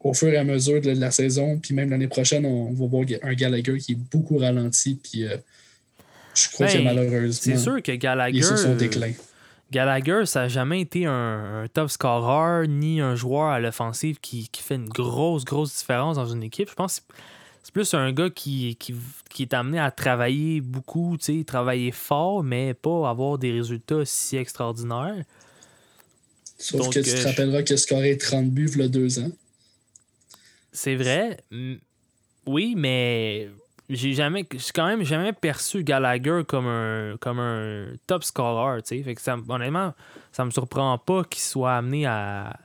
au 0.00 0.14
fur 0.14 0.28
et 0.28 0.36
à 0.36 0.44
mesure 0.44 0.80
de 0.80 0.92
la 0.92 1.10
saison, 1.10 1.58
puis 1.58 1.74
même 1.74 1.90
l'année 1.90 2.08
prochaine, 2.08 2.46
on 2.46 2.72
va 2.72 2.86
voir 2.86 3.04
un 3.22 3.34
Gallagher 3.34 3.78
qui 3.78 3.92
est 3.92 3.98
beaucoup 4.12 4.38
ralenti. 4.38 4.98
Puis 5.02 5.26
euh, 5.26 5.36
je 6.34 6.48
crois 6.50 6.66
Ben, 6.66 6.78
que 6.78 6.82
malheureusement, 6.84 7.32
C'est 7.32 7.56
sûr 7.56 7.82
que 7.82 7.92
il 7.92 7.98
Gallagher. 7.98 8.38
est 8.38 8.42
sur 8.42 8.58
son 8.58 8.74
déclin. 8.76 9.12
Gallagher, 9.72 10.26
ça 10.26 10.42
n'a 10.42 10.48
jamais 10.48 10.80
été 10.82 11.06
un, 11.06 11.62
un 11.64 11.68
top 11.68 11.90
scorer 11.90 12.68
ni 12.68 13.00
un 13.00 13.14
joueur 13.16 13.48
à 13.48 13.58
l'offensive 13.58 14.18
qui, 14.20 14.48
qui 14.52 14.62
fait 14.62 14.74
une 14.74 14.88
grosse, 14.88 15.44
grosse 15.44 15.76
différence 15.78 16.16
dans 16.16 16.26
une 16.26 16.42
équipe. 16.42 16.68
Je 16.68 16.74
pense 16.74 17.00
que 17.00 17.04
c'est- 17.62 17.72
plus 17.72 17.94
un 17.94 18.12
gars 18.12 18.30
qui, 18.30 18.76
qui, 18.76 18.94
qui 19.30 19.42
est 19.42 19.54
amené 19.54 19.78
à 19.78 19.90
travailler 19.90 20.60
beaucoup, 20.60 21.16
travailler 21.46 21.90
fort, 21.90 22.42
mais 22.42 22.74
pas 22.74 23.08
avoir 23.08 23.38
des 23.38 23.52
résultats 23.52 24.04
si 24.04 24.36
extraordinaires. 24.36 25.24
Sauf 26.58 26.80
donc, 26.80 26.94
que 26.94 27.00
tu 27.00 27.10
te 27.10 27.16
euh, 27.16 27.24
rappelleras 27.24 27.62
qu'il 27.62 27.74
a 27.74 27.76
scoré 27.76 28.16
30 28.16 28.50
buts 28.50 28.70
il 28.74 28.80
y 28.80 28.84
a 28.84 28.88
deux 28.88 29.18
ans. 29.18 29.30
C'est 30.72 30.94
vrai. 30.94 31.38
Oui, 32.46 32.74
mais 32.76 33.50
j'ai 33.88 34.14
jamais 34.14 34.46
j'ai 34.50 34.72
quand 34.74 34.86
même 34.86 35.02
jamais 35.02 35.32
perçu 35.32 35.84
Gallagher 35.84 36.42
comme 36.46 36.66
un 36.66 37.16
comme 37.20 37.38
un 37.38 37.94
top 38.06 38.24
scorer, 38.24 38.82
tu 38.82 38.96
sais. 38.96 39.02
Fait 39.02 39.14
que 39.14 39.20
ça, 39.20 39.36
honnêtement, 39.48 39.94
ça 40.32 40.44
me 40.44 40.50
surprend 40.50 40.96
pas 40.98 41.24
qu'il 41.24 41.42
soit 41.42 41.74
amené 41.76 42.06
à, 42.06 42.56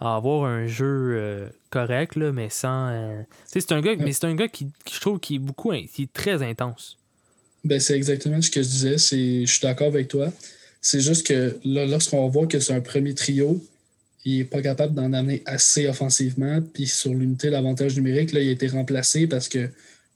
à 0.00 0.16
avoir 0.16 0.44
un 0.44 0.66
jeu 0.66 1.12
euh, 1.14 1.48
correct 1.70 2.16
là, 2.16 2.32
mais 2.32 2.48
sans 2.50 2.88
euh, 2.88 3.22
c'est 3.46 3.70
un 3.72 3.80
gars 3.80 3.94
mais 3.98 4.12
c'est 4.12 4.24
un 4.24 4.34
gars 4.34 4.48
qui, 4.48 4.66
qui 4.84 4.94
je 4.94 5.00
trouve 5.00 5.20
qui 5.20 5.36
est 5.36 5.38
beaucoup 5.38 5.72
qui 5.72 6.02
est 6.02 6.12
très 6.12 6.42
intense. 6.42 6.96
Ben, 7.64 7.78
c'est 7.78 7.94
exactement 7.94 8.40
ce 8.40 8.50
que 8.50 8.62
je 8.62 8.68
disais. 8.68 8.92
Je 8.98 9.44
suis 9.46 9.60
d'accord 9.62 9.88
avec 9.88 10.08
toi. 10.08 10.32
C'est 10.80 11.00
juste 11.00 11.26
que 11.26 11.58
là, 11.64 11.84
lorsqu'on 11.86 12.26
voit 12.28 12.46
que 12.46 12.58
c'est 12.58 12.72
un 12.72 12.80
premier 12.80 13.14
trio, 13.14 13.62
il 14.24 14.38
n'est 14.38 14.44
pas 14.44 14.62
capable 14.62 14.94
d'en 14.94 15.12
amener 15.12 15.42
assez 15.46 15.86
offensivement. 15.86 16.60
Puis 16.72 16.86
sur 16.86 17.12
l'unité, 17.12 17.50
l'avantage 17.50 17.96
numérique, 17.96 18.32
là, 18.32 18.40
il 18.40 18.48
a 18.48 18.52
été 18.52 18.66
remplacé 18.68 19.26
parce 19.26 19.48
que 19.48 19.68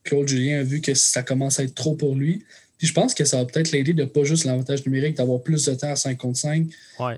Claude 0.03 0.27
Julien 0.27 0.59
a 0.59 0.63
vu 0.63 0.81
que 0.81 0.93
ça 0.93 1.23
commence 1.23 1.59
à 1.59 1.63
être 1.63 1.75
trop 1.75 1.95
pour 1.95 2.15
lui. 2.15 2.43
Puis 2.77 2.87
je 2.87 2.93
pense 2.93 3.13
que 3.13 3.25
ça 3.25 3.37
va 3.37 3.45
peut-être 3.45 3.71
l'aider 3.71 3.93
de 3.93 4.05
pas 4.05 4.23
juste 4.23 4.43
l'avantage 4.45 4.85
numérique, 4.85 5.17
d'avoir 5.17 5.41
plus 5.41 5.65
de 5.65 5.73
temps 5.75 5.91
à 5.91 5.95
5 5.95 6.17
contre 6.17 6.39
5. 6.39 6.67
Ouais. 6.99 7.17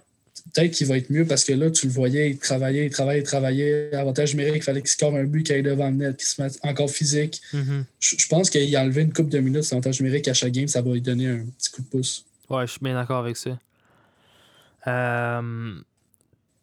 Peut-être 0.54 0.72
qu'il 0.72 0.88
va 0.88 0.98
être 0.98 1.10
mieux 1.10 1.26
parce 1.26 1.44
que 1.44 1.54
là, 1.54 1.70
tu 1.72 1.88
le 1.88 1.92
voyais, 1.92 2.32
il 2.32 2.38
travaillait, 2.38 2.86
il 2.86 2.92
travaillait, 2.92 3.22
il 3.22 3.26
travaillait. 3.26 3.94
Avantage 3.94 4.36
numérique, 4.36 4.58
il 4.58 4.64
fallait 4.64 4.82
qu'il 4.82 4.90
score 4.90 5.16
un 5.16 5.24
but, 5.24 5.44
qu'il 5.44 5.56
aille 5.56 5.64
devant 5.64 5.90
le 5.90 5.96
net, 5.96 6.18
qu'il 6.18 6.28
se 6.28 6.42
mette 6.42 6.58
encore 6.64 6.90
physique. 6.90 7.42
Mhm. 7.54 7.86
Je, 8.00 8.16
je 8.18 8.28
pense 8.28 8.50
qu'il 8.50 8.76
a 8.76 8.82
enlevé 8.82 9.02
une 9.02 9.14
coupe 9.14 9.30
de 9.30 9.40
minutes 9.40 9.70
l'avantage 9.72 10.00
numérique 10.02 10.28
à 10.28 10.34
chaque 10.34 10.52
game, 10.52 10.68
ça 10.68 10.82
va 10.82 10.92
lui 10.92 11.02
donner 11.02 11.28
un 11.28 11.46
petit 11.58 11.72
coup 11.72 11.82
de 11.82 11.88
pouce. 11.88 12.26
Ouais, 12.50 12.66
je 12.66 12.72
suis 12.72 12.80
bien 12.82 12.96
d'accord 12.96 13.18
avec 13.18 13.38
ça. 13.38 13.58
Euh, 14.88 15.74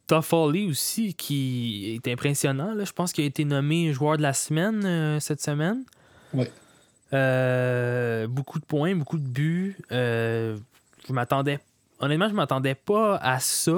Toffoli 0.06 0.66
aussi, 0.68 1.14
qui 1.14 2.00
est 2.04 2.10
impressionnant. 2.10 2.74
Là. 2.74 2.84
Je 2.84 2.92
pense 2.92 3.12
qu'il 3.12 3.24
a 3.24 3.26
été 3.26 3.44
nommé 3.44 3.92
joueur 3.92 4.16
de 4.16 4.22
la 4.22 4.32
semaine 4.32 4.84
euh, 4.84 5.20
cette 5.20 5.40
semaine. 5.40 5.84
Ouais. 6.32 6.50
Euh, 7.12 8.26
beaucoup 8.26 8.58
de 8.58 8.64
points, 8.64 8.94
beaucoup 8.94 9.18
de 9.18 9.26
buts. 9.26 9.76
Euh, 9.92 10.56
je 11.06 11.12
m'attendais. 11.12 11.58
Honnêtement, 12.04 12.28
je 12.28 12.34
m'attendais 12.34 12.74
pas 12.74 13.16
à 13.16 13.40
ça. 13.40 13.72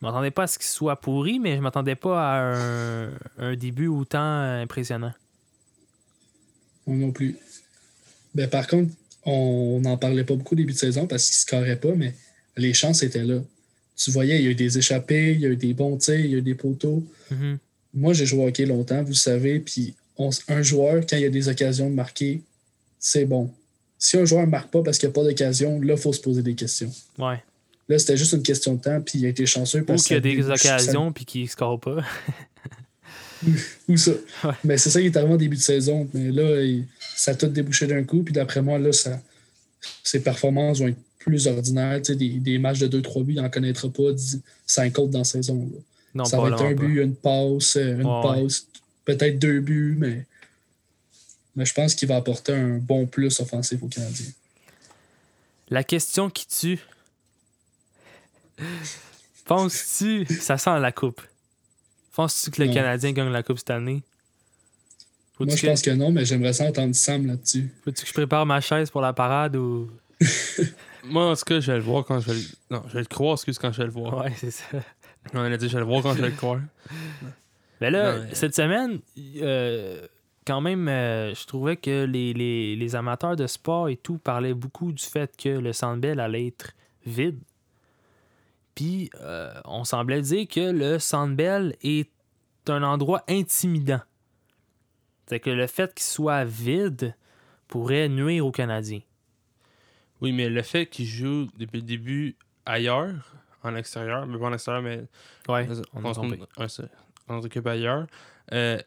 Je 0.00 0.06
m'attendais 0.06 0.30
pas 0.30 0.42
à 0.42 0.46
ce 0.46 0.58
qu'il 0.58 0.68
soit 0.68 1.00
pourri, 1.00 1.38
mais 1.38 1.56
je 1.56 1.60
m'attendais 1.62 1.94
pas 1.94 2.20
à 2.20 2.40
un, 2.54 3.10
un 3.38 3.56
début 3.56 3.86
autant 3.86 4.40
impressionnant. 4.60 5.12
Moi 6.86 6.96
non 6.96 7.12
plus. 7.12 7.36
Ben, 8.34 8.48
par 8.48 8.66
contre, 8.66 8.92
on 9.24 9.80
n'en 9.82 9.96
parlait 9.96 10.24
pas 10.24 10.34
beaucoup 10.34 10.54
au 10.54 10.56
début 10.56 10.74
de 10.74 10.78
saison 10.78 11.06
parce 11.06 11.24
qu'il 11.30 11.56
ne 11.56 11.60
scorait 11.62 11.76
pas, 11.80 11.94
mais 11.94 12.14
les 12.58 12.74
chances 12.74 13.02
étaient 13.02 13.24
là. 13.24 13.40
Tu 13.96 14.10
voyais, 14.10 14.38
il 14.38 14.44
y 14.44 14.48
a 14.48 14.50
eu 14.50 14.54
des 14.54 14.76
échappées, 14.76 15.32
il 15.32 15.40
y 15.40 15.46
a 15.46 15.48
eu 15.48 15.56
des 15.56 15.72
bons 15.72 15.96
tirs, 15.96 16.20
il 16.20 16.30
y 16.30 16.34
a 16.34 16.38
eu 16.38 16.42
des 16.42 16.54
poteaux. 16.54 17.02
Mhm. 17.30 17.58
Moi, 17.94 18.12
j'ai 18.12 18.26
joué 18.26 18.44
au 18.44 18.48
hockey 18.48 18.66
longtemps, 18.66 19.02
vous 19.02 19.14
savez, 19.14 19.60
puis 19.60 19.94
on- 20.18 20.30
un 20.48 20.60
joueur, 20.62 21.04
quand 21.08 21.16
il 21.16 21.22
y 21.22 21.26
a 21.26 21.30
des 21.30 21.48
occasions 21.48 21.88
de 21.88 21.94
marquer, 21.94 22.42
c'est 22.98 23.24
bon. 23.24 23.50
Si 24.02 24.16
un 24.16 24.24
joueur 24.24 24.46
ne 24.46 24.50
marque 24.50 24.70
pas 24.70 24.82
parce 24.82 24.98
qu'il 24.98 25.08
n'y 25.08 25.12
a 25.12 25.14
pas 25.14 25.22
d'occasion, 25.24 25.78
là, 25.80 25.94
il 25.94 26.00
faut 26.00 26.12
se 26.12 26.20
poser 26.20 26.42
des 26.42 26.54
questions. 26.54 26.90
Ouais. 27.18 27.40
Là, 27.88 27.98
c'était 27.98 28.16
juste 28.16 28.32
une 28.32 28.42
question 28.42 28.74
de 28.74 28.80
temps, 28.80 29.00
puis 29.00 29.18
il 29.20 29.26
a 29.26 29.28
été 29.28 29.44
chanceux 29.46 29.84
Ou 29.86 29.94
qu'il 29.96 30.14
y 30.14 30.16
a 30.16 30.20
des 30.20 30.42
ça- 30.42 30.54
occasions 30.54 31.12
puis 31.12 31.24
qu'il 31.26 31.42
ne 31.42 31.48
score 31.48 31.78
pas. 31.78 32.02
Ou 33.88 33.96
ça. 33.96 34.12
Ouais. 34.44 34.52
Mais 34.64 34.78
c'est 34.78 34.90
ça 34.90 35.00
qui 35.00 35.06
est 35.06 35.16
arrivé 35.16 35.32
en 35.32 35.36
début 35.36 35.56
de 35.56 35.60
saison. 35.62 36.08
Mais 36.14 36.30
là, 36.30 36.62
il- 36.62 36.86
ça 37.16 37.32
a 37.32 37.34
tout 37.34 37.46
débouché 37.48 37.86
d'un 37.86 38.02
coup. 38.04 38.22
Puis 38.22 38.32
d'après 38.32 38.62
moi, 38.62 38.78
là, 38.78 38.92
ça, 38.92 39.20
ses 40.02 40.20
performances 40.20 40.80
vont 40.80 40.88
être 40.88 40.98
plus 41.18 41.46
ordinaires. 41.46 41.98
Tu 42.02 42.12
sais, 42.12 42.16
des, 42.16 42.28
des 42.38 42.58
matchs 42.58 42.78
de 42.78 42.86
2-3 43.00 43.22
buts, 43.24 43.34
il 43.34 43.42
n'en 43.42 43.50
connaîtra 43.50 43.88
pas 43.90 44.10
5 44.66 44.98
autres 44.98 45.10
dans 45.10 45.18
la 45.18 45.24
saison. 45.24 45.68
là. 45.72 45.78
Non, 46.14 46.24
ça 46.24 46.38
pas 46.38 46.48
va 46.48 46.56
être 46.56 46.62
un 46.62 46.72
but, 46.74 47.02
une 47.02 47.14
passe, 47.14 47.76
euh, 47.76 48.00
une 48.00 48.06
ouais. 48.06 48.22
passe, 48.42 48.66
peut-être 49.04 49.38
deux 49.38 49.60
buts, 49.60 49.96
mais, 49.98 50.24
mais 51.56 51.64
je 51.64 51.74
pense 51.74 51.94
qu'il 51.94 52.08
va 52.08 52.16
apporter 52.16 52.52
un 52.54 52.78
bon 52.78 53.06
plus 53.06 53.40
offensif 53.40 53.82
aux 53.82 53.88
Canadiens. 53.88 54.30
La 55.68 55.84
question 55.84 56.30
qui 56.30 56.46
tue. 56.46 56.80
Penses-tu 59.46 60.26
ça 60.26 60.58
sent 60.58 60.78
la 60.80 60.92
coupe? 60.92 61.20
Penses-tu 62.14 62.50
que 62.50 62.60
le 62.62 62.68
Non. 62.68 62.74
Canadien 62.74 63.12
gagne 63.12 63.30
la 63.30 63.42
coupe 63.42 63.58
cette 63.58 63.70
année? 63.70 64.02
Faut-tu 65.34 65.46
Moi, 65.48 65.56
je 65.56 65.62
que- 65.62 65.66
pense 65.68 65.82
que 65.82 65.90
non, 65.90 66.10
mais 66.10 66.24
j'aimerais 66.24 66.52
ça 66.52 66.64
entendre 66.66 66.94
Sam 66.94 67.26
là-dessus. 67.26 67.72
Faut-tu 67.84 68.02
que 68.02 68.08
je 68.08 68.12
prépare 68.12 68.44
ma 68.44 68.60
chaise 68.60 68.90
pour 68.90 69.00
la 69.00 69.12
parade 69.12 69.56
ou? 69.56 69.90
Moi, 71.04 71.30
en 71.30 71.34
tout 71.34 71.44
cas, 71.46 71.60
je 71.60 71.72
vais 71.72 71.78
le 71.78 71.84
voir 71.84 72.04
quand 72.04 72.20
je 72.20 72.26
vais 72.30 72.34
le... 72.34 72.42
Non, 72.70 72.82
je 72.88 72.92
vais 72.92 73.00
le 73.00 73.06
croire, 73.06 73.34
excuse, 73.34 73.58
quand 73.58 73.72
je 73.72 73.78
vais 73.78 73.84
le 73.86 73.90
voir. 73.90 74.18
Ouais, 74.18 74.32
c'est 74.36 74.50
ça. 74.50 74.66
On 75.32 75.38
a 75.40 75.56
dit, 75.56 75.68
je 75.68 75.72
vais 75.74 75.80
le 75.80 75.86
voir 75.86 76.02
quand 76.02 76.14
je 76.14 76.20
vais 76.20 76.28
le 76.28 76.36
croire. 76.36 76.60
Mais 77.80 77.90
là, 77.90 78.18
Non, 78.18 78.24
mais- 78.24 78.34
cette 78.34 78.54
semaine, 78.54 79.00
euh, 79.40 80.06
quand 80.50 80.60
même, 80.60 80.88
euh, 80.88 81.32
je 81.34 81.46
trouvais 81.46 81.76
que 81.76 82.04
les, 82.04 82.32
les- 82.32 82.74
les 82.74 82.94
amateurs 82.96 83.36
de 83.36 83.46
sport 83.46 83.88
et 83.88 83.96
tout 83.96 84.18
parlaient 84.18 84.54
beaucoup 84.54 84.90
du 84.92 85.02
fait 85.04 85.36
que 85.36 85.48
le 85.48 85.72
Centre 85.72 86.00
Bell 86.00 86.18
allait 86.18 86.48
être 86.48 86.72
vide. 87.06 87.38
Puis, 88.74 89.10
euh, 89.20 89.52
on 89.64 89.84
semblait 89.84 90.22
dire 90.22 90.48
que 90.48 90.70
le 90.72 90.98
Centre 90.98 91.34
Bell 91.34 91.76
est 91.82 92.10
un 92.68 92.82
endroit 92.82 93.22
intimidant. 93.28 94.00
C'est 95.26 95.40
que 95.40 95.50
le 95.50 95.66
fait 95.66 95.94
qu'il 95.94 96.04
soit 96.04 96.44
vide 96.44 97.14
pourrait 97.68 98.08
nuire 98.08 98.44
aux 98.46 98.50
Canadiens. 98.52 99.02
Oui, 100.20 100.32
mais 100.32 100.48
le 100.48 100.62
fait 100.62 100.86
qu'il 100.86 101.06
joue 101.06 101.46
depuis 101.56 101.78
le 101.80 101.86
début 101.86 102.36
ailleurs, 102.66 103.34
en 103.62 103.74
extérieur, 103.76 104.26
mais 104.26 104.38
pas 104.38 104.46
en 104.46 104.52
extérieur, 104.52 104.82
mais 104.82 105.02
Ouais, 105.48 105.68
on, 105.94 106.04
on 106.04 106.12
on 106.58 106.66
on 107.28 107.42
s'occupe 107.42 107.66
ailleurs, 107.66 108.06
euh, 108.52 108.78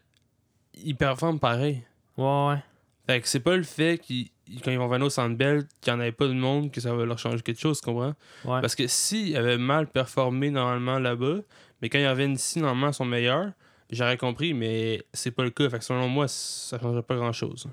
il 0.82 0.96
performe 0.96 1.38
pareil. 1.38 1.82
Ouais, 2.16 2.48
ouais. 2.48 2.62
Fait 3.06 3.20
que 3.20 3.28
c'est 3.28 3.40
pas 3.40 3.56
le 3.56 3.62
fait 3.62 3.98
qu'ils 3.98 4.28
quand 4.62 4.70
ils 4.70 4.78
vont 4.78 4.88
venir 4.88 5.06
au 5.06 5.10
Centre 5.10 5.36
Bell 5.36 5.64
qu'il 5.80 5.92
n'y 5.92 5.98
en 5.98 6.00
avait 6.00 6.12
pas 6.12 6.26
de 6.26 6.32
monde 6.32 6.70
que 6.70 6.80
ça 6.80 6.94
va 6.94 7.04
leur 7.04 7.18
changer 7.18 7.40
quelque 7.40 7.60
chose, 7.60 7.80
tu 7.80 7.86
comprends? 7.86 8.14
ouais. 8.44 8.60
Parce 8.60 8.74
que 8.74 8.86
s'ils 8.86 9.36
avaient 9.36 9.58
mal 9.58 9.86
performé 9.86 10.50
normalement 10.50 10.98
là-bas, 10.98 11.38
mais 11.80 11.88
quand 11.88 11.98
ils 11.98 12.08
reviennent 12.08 12.34
ici, 12.34 12.60
normalement, 12.60 12.88
ils 12.88 12.94
sont 12.94 13.04
meilleurs, 13.04 13.50
j'aurais 13.90 14.16
compris, 14.16 14.54
mais 14.54 15.02
c'est 15.12 15.30
pas 15.30 15.44
le 15.44 15.50
cas. 15.50 15.68
Fait 15.68 15.78
que 15.78 15.84
selon 15.84 16.08
moi, 16.08 16.28
ça 16.28 16.78
changerait 16.78 17.02
pas 17.02 17.16
grand-chose. 17.16 17.68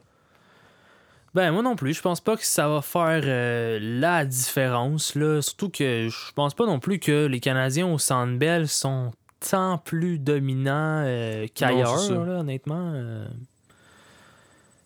Ben, 1.34 1.52
moi 1.52 1.62
non 1.62 1.78
plus. 1.78 1.94
Je 1.94 2.02
pense 2.02 2.20
pas 2.20 2.36
que 2.36 2.46
ça 2.46 2.68
va 2.68 2.82
faire 2.82 3.22
euh, 3.24 3.80
la 3.82 4.26
différence. 4.26 5.16
Là. 5.16 5.42
Surtout 5.42 5.70
que 5.70 6.10
je 6.10 6.34
pense 6.34 6.54
pas 6.54 6.66
non 6.66 6.80
plus 6.80 7.00
que 7.00 7.26
les 7.26 7.40
Canadiens 7.40 7.88
au 7.88 7.98
Centre 7.98 8.38
Bell 8.38 8.68
sont 8.68 9.14
tant 9.50 9.78
plus 9.78 10.20
dominants 10.20 11.04
euh, 11.06 11.48
qu'ailleurs, 11.54 12.10
honnêtement. 12.12 12.92
euh. 12.94 13.26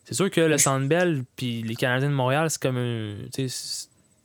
C'est 0.04 0.14
sûr 0.14 0.30
que 0.30 0.40
le 0.40 0.56
Centre 0.58 0.86
Bell 0.86 1.24
puis 1.36 1.62
les 1.62 1.74
Canadiens 1.74 2.08
de 2.10 2.14
Montréal, 2.14 2.48
c'est 2.50 2.60
comme 2.62 2.76
un. 2.76 3.16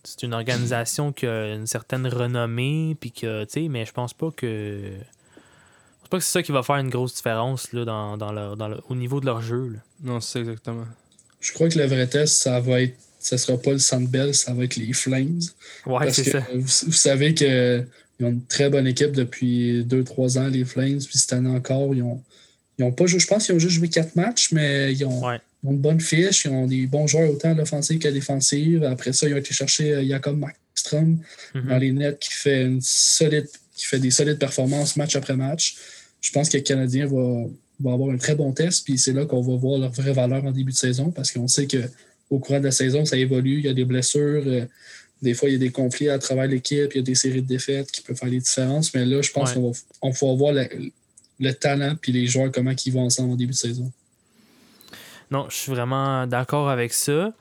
C'est 0.04 0.24
une 0.24 0.34
organisation 0.34 1.12
qui 1.12 1.28
a 1.28 1.54
une 1.54 1.68
certaine 1.68 2.08
renommée, 2.08 2.98
puis 3.00 3.12
que, 3.12 3.44
tu 3.44 3.50
sais, 3.64 3.68
mais 3.68 3.86
je 3.86 3.92
pense 3.92 4.14
pas 4.16 4.32
que. 4.32 4.46
Je 4.84 6.00
pense 6.02 6.10
pas 6.10 6.18
que 6.18 6.24
c'est 6.24 6.32
ça 6.32 6.44
qui 6.44 6.52
va 6.52 6.64
faire 6.64 6.78
une 6.78 6.90
grosse 6.90 7.16
différence 7.16 7.72
là, 7.74 7.86
dans, 7.86 8.18
dans 8.18 8.32
leur- 8.32 8.58
dans 8.58 8.68
le- 8.68 8.80
au 8.90 8.96
niveau 8.96 9.20
de 9.20 9.26
leur 9.28 9.42
jeu. 9.42 9.70
là. 9.70 9.80
Non, 10.04 10.20
c'est 10.20 10.34
ça 10.34 10.40
exactement. 10.40 10.86
Je 11.40 11.52
crois 11.54 11.70
que 11.70 11.78
le 11.78 11.86
vrai 11.86 12.08
test, 12.08 12.42
ça 12.42 12.60
va 12.60 12.82
être. 12.82 12.96
Ça 13.20 13.38
sera 13.38 13.56
pas 13.60 13.72
le 13.72 13.78
Sandbell, 13.80 14.34
ça 14.34 14.52
va 14.56 14.64
être 14.64 14.76
les 14.78 14.94
Flames. 14.94 15.40
Ouais, 15.86 16.00
Parce 16.06 16.14
c'est 16.14 16.24
que 16.24 16.32
ça. 16.32 16.40
vous, 16.56 16.62
vous 16.62 16.92
savez 16.92 17.36
qu'ils 18.22 18.28
ont 18.28 18.32
une 18.34 18.46
très 18.46 18.70
bonne 18.70 18.88
équipe 18.88 19.12
depuis 19.12 19.84
2-3 19.84 20.38
ans, 20.40 20.48
les 20.48 20.64
Flames. 20.66 21.00
Puis 21.00 21.18
cette 21.18 21.34
année 21.34 21.50
encore, 21.50 21.94
ils 21.96 22.04
ont, 22.04 22.22
ils 22.78 22.84
ont 22.84 22.92
pas 22.92 23.06
joué. 23.08 23.20
Je 23.20 23.28
pense 23.28 23.46
qu'ils 23.46 23.56
ont 23.56 23.60
juste 23.60 23.76
joué 23.76 23.88
4 23.90 24.16
matchs, 24.16 24.52
mais 24.52 24.94
ils 24.94 25.04
ont, 25.06 25.26
Ouais. 25.28 25.40
ils 25.64 25.68
ont 25.70 25.72
une 25.72 25.80
bonne 25.80 26.00
fiche. 26.00 26.46
Ils 26.46 26.52
ont 26.52 26.68
des 26.68 26.86
bons 26.88 27.08
joueurs 27.08 27.30
autant 27.32 27.52
à 27.52 27.54
l'offensive 27.54 28.00
qu'à 28.00 28.10
la 28.10 28.14
défensive. 28.16 28.84
Après 28.84 29.14
ça, 29.14 29.28
ils 29.28 29.34
ont 29.34 29.38
été 29.38 29.54
chercher 29.54 29.94
euh, 29.94 30.06
Jacob 30.08 30.38
Markstrom 30.38 31.20
Mhm. 31.56 31.68
dans 31.70 31.78
les 31.78 31.92
nets 31.92 32.20
qui 32.20 32.32
fait 32.34 32.64
une 32.64 32.80
solide, 32.82 33.48
qui 33.76 33.86
fait 33.86 34.00
des 34.00 34.12
solides 34.12 34.38
performances 34.40 34.96
match 34.98 35.16
après 35.16 35.36
match. 35.36 35.76
Je 36.22 36.32
pense 36.32 36.50
que 36.50 36.58
le 36.58 36.64
Canadien 36.64 37.08
va, 37.08 37.46
va 37.80 37.94
avoir 37.94 38.12
un 38.12 38.18
très 38.18 38.36
bon 38.36 38.52
test, 38.52 38.86
puis 38.86 38.98
c'est 38.98 39.12
là 39.14 39.26
qu'on 39.26 39.42
va 39.42 39.56
voir 39.56 39.80
leur 39.80 39.92
vraie 39.92 40.14
valeur 40.14 40.46
en 40.46 40.52
début 40.52 40.72
de 40.72 40.78
saison, 40.78 41.10
parce 41.12 41.32
qu'on 41.32 41.48
sait 41.48 41.66
que 41.66 41.78
au 42.30 42.40
courant 42.40 42.60
de 42.60 42.66
la 42.66 42.72
saison, 42.72 43.04
ça 43.06 43.18
évolue, 43.18 43.58
il 43.60 43.66
y 43.66 43.68
a 43.68 43.74
des 43.74 43.84
blessures, 43.86 44.44
euh, 44.46 44.66
des 45.22 45.34
fois 45.34 45.50
il 45.50 45.54
y 45.54 45.56
a 45.56 45.60
des 45.60 45.72
conflits 45.72 46.10
à 46.10 46.18
travers 46.20 46.48
l'équipe, 46.48 46.92
il 46.94 46.98
y 46.98 47.00
a 47.00 47.04
des 47.04 47.16
séries 47.16 47.42
de 47.42 47.48
défaites 47.48 47.92
qui 47.92 48.02
peuvent 48.02 48.18
faire 48.18 48.30
les 48.30 48.40
différences, 48.40 48.94
mais 48.94 49.06
là, 49.06 49.22
je 49.22 49.32
pense 49.32 49.50
Ouais. 49.50 49.56
qu'on 49.56 49.72
va, 49.72 49.78
on 50.02 50.10
va 50.12 50.34
voir 50.36 50.54
le, 50.54 50.68
le 51.40 51.54
talent 51.54 51.96
puis 52.02 52.12
les 52.12 52.28
joueurs, 52.28 52.52
comment 52.52 52.74
ils 52.86 52.94
vont 52.94 53.02
ensemble 53.04 53.32
en 53.34 53.36
début 53.36 53.52
de 53.54 53.58
saison. 53.58 53.92
Non, 55.30 55.48
je 55.50 55.56
suis 55.56 55.72
vraiment 55.72 56.28
d'accord 56.28 56.70
avec 56.70 56.92
ça. 56.94 57.34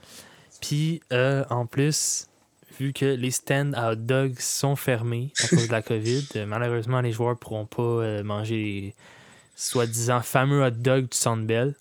Puis, 0.61 1.01
euh, 1.12 1.45
en 1.51 1.66
plus, 1.66 2.26
vu 2.78 2.93
que 2.93 3.05
les 3.07 3.31
stands 3.31 3.72
à 3.72 3.93
hot 3.93 3.97
dogs 3.97 4.39
sont 4.39 4.76
fermés 4.76 5.33
à 5.43 5.49
cause 5.49 5.66
de 5.66 5.72
la 5.72 5.83
COVID, 5.83 6.26
malheureusement, 6.47 7.01
les 7.01 7.12
joueurs 7.12 7.31
ne 7.31 7.35
pourront 7.37 7.66
pas 7.66 7.83
euh, 7.83 8.22
manger 8.22 8.57
les 8.57 8.95
soi-disant 9.57 10.20
fameux 10.20 10.62
hot 10.64 10.70
dogs 10.70 11.09
du 11.11 11.16
Centre 11.16 11.43
Bell. 11.45 11.74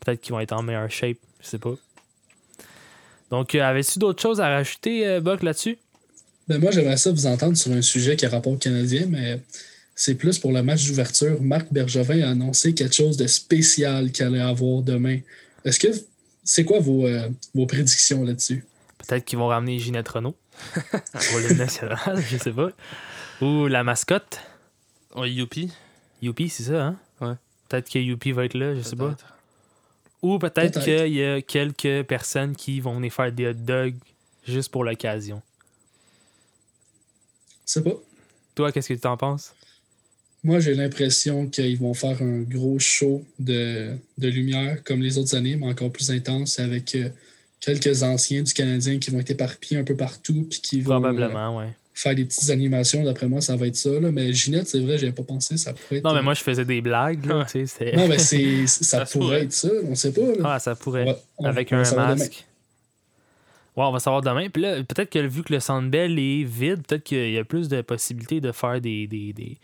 Peut-être 0.00 0.20
qu'ils 0.20 0.32
vont 0.32 0.40
être 0.40 0.52
en 0.52 0.62
meilleure 0.62 0.90
shape, 0.90 1.18
je 1.40 1.46
sais 1.46 1.58
pas. 1.58 1.74
Donc, 3.32 3.54
euh, 3.54 3.62
avais-tu 3.62 3.98
d'autres 3.98 4.20
choses 4.20 4.42
à 4.42 4.48
rajouter, 4.48 5.06
euh, 5.06 5.20
Buck, 5.22 5.42
là-dessus? 5.42 5.78
Ben 6.48 6.60
moi, 6.60 6.70
j'aimerais 6.70 6.98
ça 6.98 7.10
vous 7.10 7.24
entendre 7.24 7.56
sur 7.56 7.72
un 7.72 7.80
sujet 7.80 8.14
qui 8.14 8.26
a 8.26 8.28
rapport 8.28 8.52
au 8.52 8.58
Canadien, 8.58 9.06
mais 9.08 9.40
c'est 9.94 10.16
plus 10.16 10.38
pour 10.38 10.52
le 10.52 10.62
match 10.62 10.86
d'ouverture. 10.86 11.40
Marc 11.40 11.72
Bergevin 11.72 12.20
a 12.20 12.30
annoncé 12.30 12.74
quelque 12.74 12.94
chose 12.94 13.16
de 13.16 13.26
spécial 13.26 14.12
qu'il 14.12 14.26
allait 14.26 14.42
avoir 14.42 14.82
demain. 14.82 15.18
Est-ce 15.64 15.80
que 15.80 15.88
c'est 16.44 16.66
quoi 16.66 16.80
vos, 16.80 17.06
euh, 17.06 17.26
vos 17.54 17.64
prédictions 17.64 18.22
là-dessus? 18.22 18.66
Peut-être 18.98 19.24
qu'ils 19.24 19.38
vont 19.38 19.46
ramener 19.48 19.78
Ginette 19.78 20.08
Renault 20.10 20.36
pour 20.82 21.38
l'hymne 21.38 21.56
national, 21.56 22.22
je 22.28 22.36
sais 22.36 22.52
pas. 22.52 22.68
Ou 23.40 23.66
la 23.66 23.82
mascotte. 23.82 24.40
Ouais, 25.16 25.32
Youpi. 25.32 25.72
Youpi, 26.20 26.50
c'est 26.50 26.64
ça, 26.64 26.82
hein? 26.84 26.96
Ouais. 27.22 27.34
Peut-être 27.70 27.88
que 27.88 27.98
Youpi 27.98 28.32
va 28.32 28.44
être 28.44 28.54
là, 28.54 28.74
je 28.74 28.82
sais 28.82 28.94
pas. 28.94 29.16
Ou 30.22 30.38
peut-être 30.38 30.82
qu'il 30.82 31.14
y 31.14 31.24
a 31.24 31.42
quelques 31.42 32.04
personnes 32.04 32.54
qui 32.54 32.80
vont 32.80 32.94
venir 32.94 33.12
faire 33.12 33.32
des 33.32 33.48
hot 33.48 33.54
dogs 33.54 33.96
juste 34.46 34.70
pour 34.70 34.84
l'occasion. 34.84 35.42
Je 37.66 37.72
sais 37.72 37.82
pas. 37.82 37.94
Toi, 38.54 38.72
qu'est-ce 38.72 38.92
que 38.92 38.94
tu 38.94 39.06
en 39.06 39.16
penses? 39.16 39.54
Moi, 40.44 40.60
j'ai 40.60 40.74
l'impression 40.74 41.46
qu'ils 41.46 41.78
vont 41.78 41.94
faire 41.94 42.20
un 42.20 42.40
gros 42.40 42.78
show 42.78 43.24
de, 43.38 43.96
de 44.18 44.28
lumière 44.28 44.82
comme 44.84 45.00
les 45.00 45.16
autres 45.18 45.36
années, 45.36 45.56
mais 45.56 45.66
encore 45.66 45.92
plus 45.92 46.10
intense 46.10 46.58
avec 46.58 46.94
euh, 46.96 47.08
quelques 47.60 48.02
anciens 48.02 48.42
du 48.42 48.52
Canadien 48.52 48.98
qui 48.98 49.10
vont 49.10 49.20
être 49.20 49.30
éparpillés 49.30 49.80
un 49.80 49.84
peu 49.84 49.96
partout 49.96 50.46
puis 50.50 50.60
qui 50.60 50.80
vont 50.80 50.96
euh, 50.96 51.00
Probablement, 51.00 51.58
ouais. 51.58 51.72
Faire 51.94 52.14
des 52.14 52.24
petites 52.24 52.50
animations. 52.50 53.04
D'après 53.04 53.28
moi, 53.28 53.40
ça 53.40 53.56
va 53.56 53.66
être 53.66 53.76
ça. 53.76 53.90
là. 53.90 54.10
Mais 54.10 54.32
Ginette, 54.32 54.68
c'est 54.68 54.80
vrai, 54.80 54.98
j'avais 54.98 55.12
pas 55.12 55.22
pensé. 55.22 55.56
Ça 55.56 55.72
pourrait 55.72 55.98
être. 55.98 56.04
Non, 56.04 56.14
mais 56.14 56.22
moi, 56.22 56.34
je 56.34 56.42
faisais 56.42 56.64
des 56.64 56.80
blagues, 56.80 57.24
là, 57.26 57.46
Non, 57.94 58.08
mais 58.08 58.18
c'est, 58.18 58.66
ça, 58.66 59.04
pourrait 59.04 59.42
être 59.42 59.52
ça. 59.52 59.68
On 59.84 59.94
sait 59.94 60.12
pas. 60.12 60.20
là. 60.22 60.54
Ah, 60.54 60.58
ça 60.58 60.74
pourrait. 60.74 61.04
On 61.38 61.44
on- 61.44 61.48
Avec 61.48 61.70
on 61.72 61.76
un 61.76 62.06
masque. 62.16 62.46
Ouais, 63.74 63.84
on 63.84 63.90
va 63.92 64.00
savoir 64.00 64.20
demain. 64.22 64.48
Puis 64.50 64.62
là, 64.62 64.82
peut-être 64.84 65.08
que 65.10 65.18
vu 65.18 65.42
que 65.42 65.52
le 65.52 65.60
Centre 65.60 65.88
Bell 65.88 66.18
est 66.18 66.44
vide, 66.44 66.86
peut-être 66.86 67.04
qu'il 67.04 67.30
y 67.32 67.38
a 67.38 67.44
plus 67.44 67.68
de 67.68 67.80
possibilités 67.80 68.40
de 68.40 68.52
faire 68.52 68.80
des, 68.82 69.06
des, 69.06 69.32
des, 69.32 69.58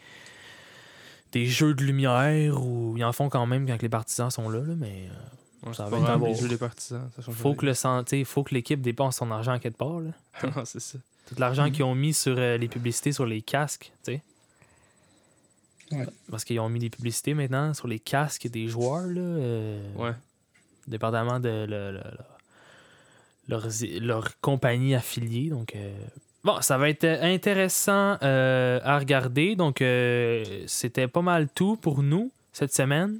des 1.32 1.44
jeux 1.46 1.74
de 1.74 1.82
lumière 1.84 2.62
ou 2.62 2.94
ils 2.96 3.04
en 3.04 3.12
font 3.12 3.28
quand 3.28 3.44
même 3.44 3.66
quand 3.66 3.82
les 3.82 3.88
partisans 3.90 4.30
sont 4.30 4.48
là, 4.48 4.60
là, 4.60 4.74
mais 4.76 5.08
euh, 5.10 5.66
Ouais, 5.68 5.74
Ça 5.74 5.84
va 5.86 5.98
pas 5.98 6.14
être 6.14 6.24
les 6.24 6.34
jeux 6.36 6.48
des 6.48 6.56
partisans. 6.56 7.10
Ça 7.16 7.32
faut 7.32 7.54
que 7.54 7.66
le 7.66 7.74
cent- 7.74 8.04
tu 8.04 8.18
sais, 8.18 8.24
faut 8.24 8.44
que 8.44 8.54
l'équipe 8.54 8.80
dépense 8.80 9.16
son 9.16 9.30
argent 9.32 9.52
à 9.52 9.58
quelque 9.58 9.76
part. 9.76 9.98
Là. 10.00 10.10
non, 10.56 10.64
c'est 10.64 10.80
ça. 10.80 10.98
Tout 11.28 11.34
l'argent 11.38 11.70
qu'ils 11.70 11.84
ont 11.84 11.94
mis 11.94 12.14
sur 12.14 12.36
euh, 12.38 12.56
les 12.56 12.68
publicités 12.68 13.12
sur 13.12 13.26
les 13.26 13.42
casques, 13.42 13.92
tu 14.04 14.12
sais. 14.12 14.22
Ouais. 15.92 16.06
Parce 16.30 16.44
qu'ils 16.44 16.60
ont 16.60 16.68
mis 16.68 16.80
des 16.80 16.90
publicités 16.90 17.34
maintenant 17.34 17.72
sur 17.74 17.88
les 17.88 17.98
casques 17.98 18.48
des 18.48 18.68
joueurs, 18.68 19.06
là. 19.06 19.20
euh, 19.20 19.94
Ouais. 19.96 20.12
Dépendamment 20.86 21.38
de 21.40 21.48
le- 21.48 21.92
le- 21.92 21.92
le- 21.92 22.02
leur, 23.48 23.66
leur 24.00 24.40
compagnie 24.40 24.94
affiliée. 24.94 25.48
Donc, 25.50 25.74
euh, 25.76 25.92
bon, 26.44 26.60
ça 26.62 26.76
va 26.78 26.88
être 26.90 27.04
intéressant 27.04 28.16
euh, 28.22 28.80
à 28.82 28.98
regarder. 28.98 29.54
Donc, 29.56 29.78
c'était 30.66 31.08
pas 31.08 31.22
mal 31.22 31.48
tout 31.54 31.76
pour 31.76 32.02
nous 32.02 32.30
cette 32.52 32.74
semaine. 32.74 33.18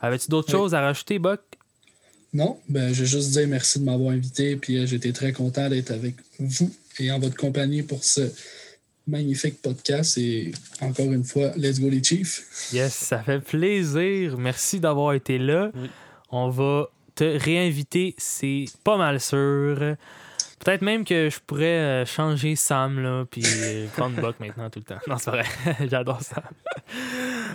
Avais-tu 0.00 0.28
d'autres 0.28 0.50
choses 0.50 0.74
à 0.74 0.80
rajouter, 0.80 1.18
Buck? 1.18 1.40
Non, 2.34 2.58
ben, 2.68 2.92
je 2.92 3.00
vais 3.00 3.06
juste 3.06 3.30
dire 3.30 3.48
merci 3.48 3.80
de 3.80 3.84
m'avoir 3.84 4.10
invité. 4.12 4.56
Puis 4.56 4.86
j'étais 4.86 5.12
très 5.12 5.32
content 5.32 5.68
d'être 5.68 5.90
avec 5.90 6.14
vous 6.38 6.70
et 7.00 7.10
en 7.10 7.18
votre 7.18 7.36
compagnie 7.36 7.82
pour 7.82 8.04
ce 8.04 8.30
magnifique 9.06 9.60
podcast. 9.62 10.18
Et 10.18 10.52
encore 10.80 11.12
une 11.12 11.24
fois, 11.24 11.52
let's 11.56 11.80
go 11.80 11.88
les 11.88 12.02
Chiefs. 12.02 12.70
Yes, 12.72 12.94
ça 12.94 13.22
fait 13.22 13.40
plaisir. 13.40 14.38
Merci 14.38 14.80
d'avoir 14.80 15.14
été 15.14 15.38
là. 15.38 15.70
Oui. 15.74 15.88
On 16.30 16.50
va 16.50 16.90
te 17.14 17.24
réinviter, 17.24 18.14
c'est 18.18 18.66
pas 18.84 18.96
mal 18.96 19.20
sûr. 19.20 19.96
Peut-être 20.58 20.82
même 20.82 21.04
que 21.04 21.30
je 21.30 21.38
pourrais 21.46 21.64
euh, 21.64 22.06
changer 22.06 22.56
Sam, 22.56 23.00
là, 23.00 23.24
puis 23.30 23.42
euh, 23.46 23.86
prendre 23.96 24.20
Buck 24.20 24.36
maintenant 24.40 24.68
tout 24.70 24.80
le 24.80 24.84
temps. 24.84 25.00
Non, 25.06 25.16
c'est 25.18 25.30
vrai. 25.30 25.44
J'adore 25.88 26.20
Sam. 26.20 26.42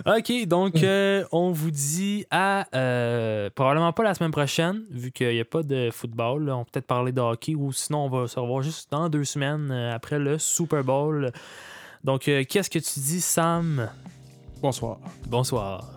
OK, 0.06 0.46
donc 0.46 0.82
euh, 0.82 1.24
on 1.32 1.50
vous 1.50 1.70
dit 1.70 2.26
à 2.30 2.66
euh, 2.74 3.50
probablement 3.54 3.92
pas 3.92 4.02
la 4.02 4.14
semaine 4.14 4.30
prochaine, 4.30 4.82
vu 4.90 5.10
qu'il 5.12 5.28
n'y 5.30 5.40
a 5.40 5.44
pas 5.44 5.62
de 5.62 5.90
football. 5.92 6.46
là. 6.46 6.56
On 6.56 6.58
va 6.60 6.64
peut-être 6.64 6.86
parler 6.86 7.12
de 7.12 7.20
hockey 7.20 7.54
ou 7.54 7.72
sinon 7.72 8.06
on 8.06 8.08
va 8.08 8.26
se 8.26 8.38
revoir 8.38 8.62
juste 8.62 8.90
dans 8.90 9.08
deux 9.08 9.24
semaines 9.24 9.70
euh, 9.70 9.94
après 9.94 10.18
le 10.18 10.38
Super 10.38 10.82
Bowl. 10.84 11.30
Donc, 12.02 12.22
qu'est-ce 12.22 12.68
que 12.68 12.78
tu 12.78 13.00
dis, 13.00 13.20
Sam? 13.22 13.88
Bonsoir. 14.60 14.98
Bonsoir. 15.26 15.90